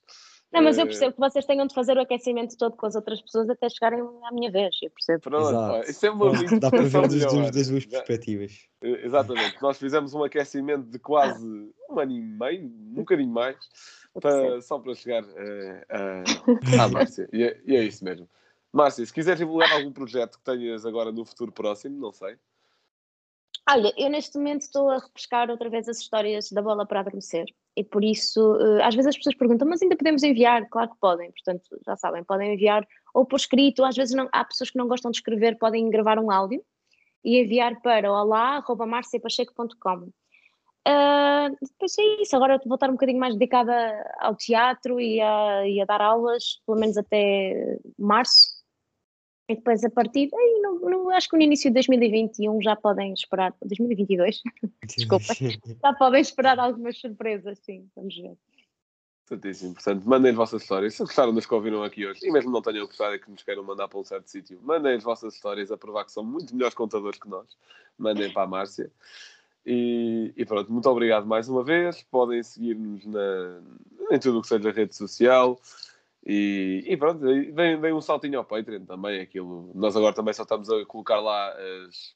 Não, 0.51 0.61
mas 0.61 0.77
eu 0.77 0.83
Eh, 0.83 0.85
percebo 0.85 1.13
que 1.13 1.19
vocês 1.19 1.45
tenham 1.45 1.65
de 1.65 1.73
fazer 1.73 1.97
o 1.97 2.01
aquecimento 2.01 2.55
todo 2.55 2.75
com 2.77 2.85
as 2.85 2.93
outras 2.95 3.19
pessoas 3.21 3.49
até 3.49 3.67
chegarem 3.69 4.01
à 4.23 4.31
minha 4.31 4.51
vez, 4.51 4.75
eu 4.83 4.91
percebo. 4.91 5.19
Pronto, 5.21 5.49
Exato. 5.49 5.89
isso 5.89 6.05
é 6.05 6.11
uma 6.11 6.31
Dá- 6.31 6.59
Dá 6.59 6.69
para 6.69 6.83
ver 6.83 7.01
das 7.07 7.33
duas, 7.33 7.51
das 7.51 7.67
duas 7.69 7.83
Já- 7.83 7.89
perspectivas. 7.89 8.67
Eh, 8.83 9.05
Exatamente, 9.05 9.59
nós 9.61 9.79
fizemos 9.79 10.13
um 10.13 10.23
aquecimento 10.23 10.85
de 10.91 10.99
quase 10.99 11.43
um 11.89 11.99
ano 11.99 12.11
e 12.11 12.21
meio, 12.21 12.65
um 12.67 12.93
bocadinho 12.95 13.31
mais, 13.33 13.57
para- 14.21 14.61
só 14.61 14.77
para 14.77 14.93
chegar 14.93 15.23
a- 15.89 16.23
à 16.83 16.87
Márcia. 16.91 17.27
E 17.33 17.43
é, 17.43 17.59
e 17.65 17.75
é 17.75 17.83
isso 17.83 18.03
mesmo. 18.05 18.29
Márcia, 18.71 19.03
se 19.05 19.13
quiseres 19.13 19.39
divulgar 19.39 19.71
algum 19.71 19.91
projeto 19.91 20.37
que 20.37 20.43
tenhas 20.43 20.85
agora 20.85 21.11
no 21.11 21.25
futuro 21.25 21.51
próximo, 21.51 21.99
não 21.99 22.11
sei. 22.11 22.35
Olha, 23.69 23.93
eu 23.97 24.09
neste 24.09 24.37
momento 24.37 24.61
estou 24.61 24.89
a 24.89 24.97
repescar 24.97 25.49
outra 25.49 25.69
vez 25.69 25.87
as 25.87 25.99
histórias 25.99 26.51
da 26.51 26.61
bola 26.61 26.85
para 26.85 26.99
adormecer 26.99 27.45
e 27.77 27.83
por 27.83 28.03
isso, 28.03 28.57
eh, 28.57 28.83
às 28.83 28.93
vezes 28.93 29.09
as 29.09 29.17
pessoas 29.17 29.35
perguntam, 29.35 29.67
mas 29.67 29.81
ainda 29.81 29.95
podemos 29.95 30.21
enviar? 30.21 30.67
Claro 30.69 30.91
que 30.91 30.97
podem, 30.99 31.31
portanto, 31.31 31.63
já 31.85 31.95
sabem, 31.95 32.23
podem 32.25 32.53
enviar 32.53 32.85
ou 33.13 33.25
por 33.25 33.37
escrito, 33.37 33.85
às 33.85 33.95
vezes 33.95 34.13
não, 34.13 34.27
há 34.33 34.43
pessoas 34.43 34.69
que 34.69 34.77
não 34.77 34.87
gostam 34.87 35.11
de 35.11 35.17
escrever, 35.17 35.57
podem 35.57 35.89
gravar 35.89 36.19
um 36.19 36.29
áudio 36.29 36.61
e 37.23 37.39
enviar 37.39 37.79
para 37.81 38.11
olá.marciapacheco.com. 38.11 40.09
Uh, 40.85 41.55
depois 41.61 41.97
é 41.97 42.21
isso, 42.21 42.35
agora 42.35 42.59
vou 42.65 42.75
estar 42.75 42.89
um 42.89 42.93
bocadinho 42.93 43.19
mais 43.19 43.33
dedicada 43.33 43.73
ao 44.19 44.35
teatro 44.35 44.99
e 44.99 45.21
a, 45.21 45.65
e 45.65 45.79
a 45.79 45.85
dar 45.85 46.01
aulas, 46.01 46.61
pelo 46.65 46.77
menos 46.77 46.97
até 46.97 47.79
março. 47.97 48.62
E 49.53 49.55
depois 49.55 49.83
a 49.83 49.89
partir, 49.89 50.29
aí, 50.33 50.61
no, 50.63 50.79
no- 50.89 51.09
acho 51.11 51.29
que 51.29 51.37
no 51.37 51.43
início 51.43 51.69
de 51.69 51.75
2021 51.75 52.59
já 52.59 52.75
podem 52.75 53.13
esperar, 53.13 53.53
2022, 53.63 54.41
Desculpa. 54.97 55.25
já 55.81 55.93
podem 55.93 56.21
esperar 56.21 56.57
algumas 56.57 56.97
surpresas, 56.99 57.59
sim, 57.59 57.87
vamos 57.95 58.15
ver. 58.17 58.35
Certíssimo. 59.25 59.75
Portanto, 59.75 60.03
mandem 60.05 60.31
as 60.31 60.35
vossas 60.37 60.63
histórias. 60.63 60.95
Se 60.95 61.03
gostaram 61.03 61.33
das 61.35 61.45
que 61.45 61.53
ouviram 61.53 61.83
aqui 61.83 62.05
hoje, 62.05 62.19
e 62.23 62.31
mesmo 62.31 62.49
não 62.51 62.63
tenham 62.63 62.85
gostado 62.87 63.13
e 63.15 63.19
que 63.19 63.29
nos 63.29 63.43
queiram 63.43 63.63
mandar 63.63 63.87
para 63.87 63.99
um 63.99 64.03
certo 64.03 64.27
sítio, 64.27 64.59
mandem 64.63 64.95
as 64.95 65.03
vossas 65.03 65.35
histórias 65.35 65.71
a 65.71 65.77
provar 65.77 66.03
que 66.05 66.11
são 66.11 66.23
muito 66.23 66.53
melhores 66.55 66.73
contadores 66.75 67.19
que 67.19 67.29
nós. 67.29 67.47
Mandem 67.97 68.33
para 68.33 68.43
a 68.43 68.47
Márcia. 68.47 68.91
E, 69.65 70.33
e 70.35 70.45
pronto, 70.45 70.73
muito 70.73 70.89
obrigado 70.89 71.25
mais 71.27 71.47
uma 71.47 71.63
vez. 71.63 72.03
Podem 72.11 72.41
seguir-nos 72.41 73.05
em 74.11 74.19
tudo 74.19 74.39
o 74.39 74.41
que 74.41 74.47
seja 74.47 74.71
rede 74.71 74.95
social. 74.95 75.59
E, 76.25 76.83
e 76.87 76.95
pronto, 76.95 77.27
e 77.29 77.51
deem, 77.51 77.79
deem 77.79 77.93
um 77.93 78.01
saltinho 78.01 78.39
ao 78.39 78.45
Patreon 78.45 78.85
também. 78.85 79.21
Aquilo, 79.21 79.71
nós 79.75 79.95
agora 79.95 80.15
também 80.15 80.33
só 80.33 80.43
estamos 80.43 80.69
a 80.69 80.85
colocar 80.85 81.19
lá 81.19 81.49
as, 81.51 82.15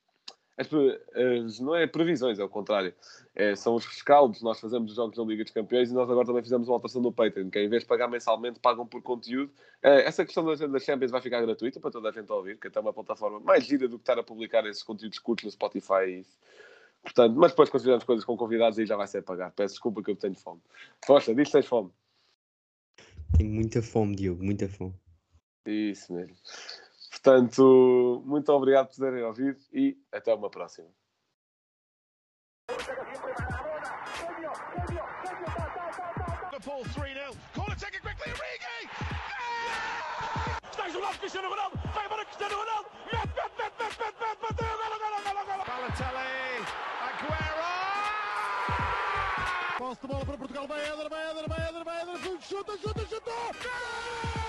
as, 0.57 0.69
as- 0.73 1.59
não 1.59 1.75
é 1.75 1.85
previsões, 1.85 2.39
é 2.39 2.43
o 2.43 2.47
contrário. 2.49 2.93
É, 3.35 3.53
são 3.55 3.75
os 3.75 3.85
rescaldos. 3.85 4.41
Nós 4.41 4.59
fazemos 4.59 4.91
os 4.91 4.95
jogos 4.95 5.17
da 5.17 5.23
Liga 5.23 5.43
dos 5.43 5.51
Campeões 5.51 5.91
e 5.91 5.93
nós 5.93 6.09
agora 6.09 6.25
também 6.25 6.41
fizemos 6.41 6.69
uma 6.69 6.75
alteração 6.75 7.01
no 7.01 7.11
Patreon, 7.11 7.49
que 7.49 7.59
em 7.59 7.67
vez 7.69 7.83
de 7.83 7.87
pagar 7.87 8.07
mensalmente, 8.07 8.59
pagam 8.59 8.87
por 8.87 9.01
conteúdo. 9.01 9.51
É, 9.83 10.03
essa 10.03 10.23
questão 10.23 10.43
da, 10.45 10.79
Champions 10.79 11.11
vai 11.11 11.21
ficar 11.21 11.41
gratuita 11.41 11.79
para 11.79 11.91
toda 11.91 12.09
a 12.09 12.11
gente 12.13 12.31
ouvir, 12.31 12.57
que 12.57 12.67
é 12.73 12.79
uma 12.79 12.93
plataforma 12.93 13.39
mais 13.41 13.65
gira 13.65 13.87
do 13.89 13.97
que 13.97 14.03
estar 14.03 14.17
a 14.17 14.23
publicar 14.23 14.65
esses 14.65 14.83
conteúdos 14.83 15.19
curtos 15.19 15.43
no 15.45 15.51
Spotify 15.51 16.05
e 16.07 16.19
isso. 16.21 16.37
Portanto, 17.03 17.35
mas 17.37 17.51
depois 17.51 17.69
fizermos 17.69 18.03
coisas 18.03 18.25
com 18.25 18.35
convidados 18.35 18.79
aí 18.79 18.85
já 18.85 18.95
vai 18.95 19.07
ser 19.07 19.21
pagar. 19.21 19.51
Peço 19.51 19.75
desculpa 19.75 20.01
que 20.01 20.11
eu 20.11 20.15
tenho 20.15 20.35
fome. 20.35 20.61
Força, 21.05 21.35
diz 21.35 21.47
que 21.47 21.51
tens 21.53 21.65
fome. 21.65 21.91
Tenho 23.35 23.51
muita 23.51 23.81
fome, 23.81 24.15
Diogo, 24.15 24.43
muita 24.43 24.69
fome. 24.69 24.93
Isso 25.65 26.13
mesmo. 26.13 26.35
Portanto, 27.11 28.23
muito 28.25 28.49
obrigado 28.51 28.87
por 28.87 28.95
terem 28.95 29.23
ouvido 29.23 29.59
e 29.73 29.97
até 30.11 30.33
uma 30.33 30.49
próxima. 30.49 30.87
Liverpool 36.51 36.83
3 36.93 37.13
0. 37.13 37.37
Corner 37.53 37.77
taken 37.77 38.01
quickly. 38.01 38.31
Origi! 38.31 38.89
Está 40.71 40.87
isolado 40.89 41.17
Cristiano 41.19 41.49
Ronaldo. 41.49 41.77
Vai 41.93 42.09
para 42.09 42.25
Cristiano 42.25 42.55
Ronaldo. 42.55 42.89
Mete, 43.05 43.27
mete, 43.27 43.53
mete, 43.57 43.77
mete, 43.79 43.99
mete, 43.99 44.19
mete. 44.21 44.41
Bateu. 44.41 44.67
Golo, 44.77 44.97
golo, 44.99 45.19
golo, 45.23 45.45
golo. 45.45 45.63
Balotelli. 45.65 46.65
Aguero! 47.07 47.67
Posse 49.77 50.01
de 50.01 50.07
bola 50.07 50.25
para 50.25 50.37
Portugal, 50.37 50.67
vai 50.67 50.81
Éder, 50.81 51.09
vai 51.09 51.29
Éder, 51.29 51.36
chuta, 52.47 52.77
chuta, 52.81 53.03
chuta! 53.09 53.31
Gol! 53.61 54.46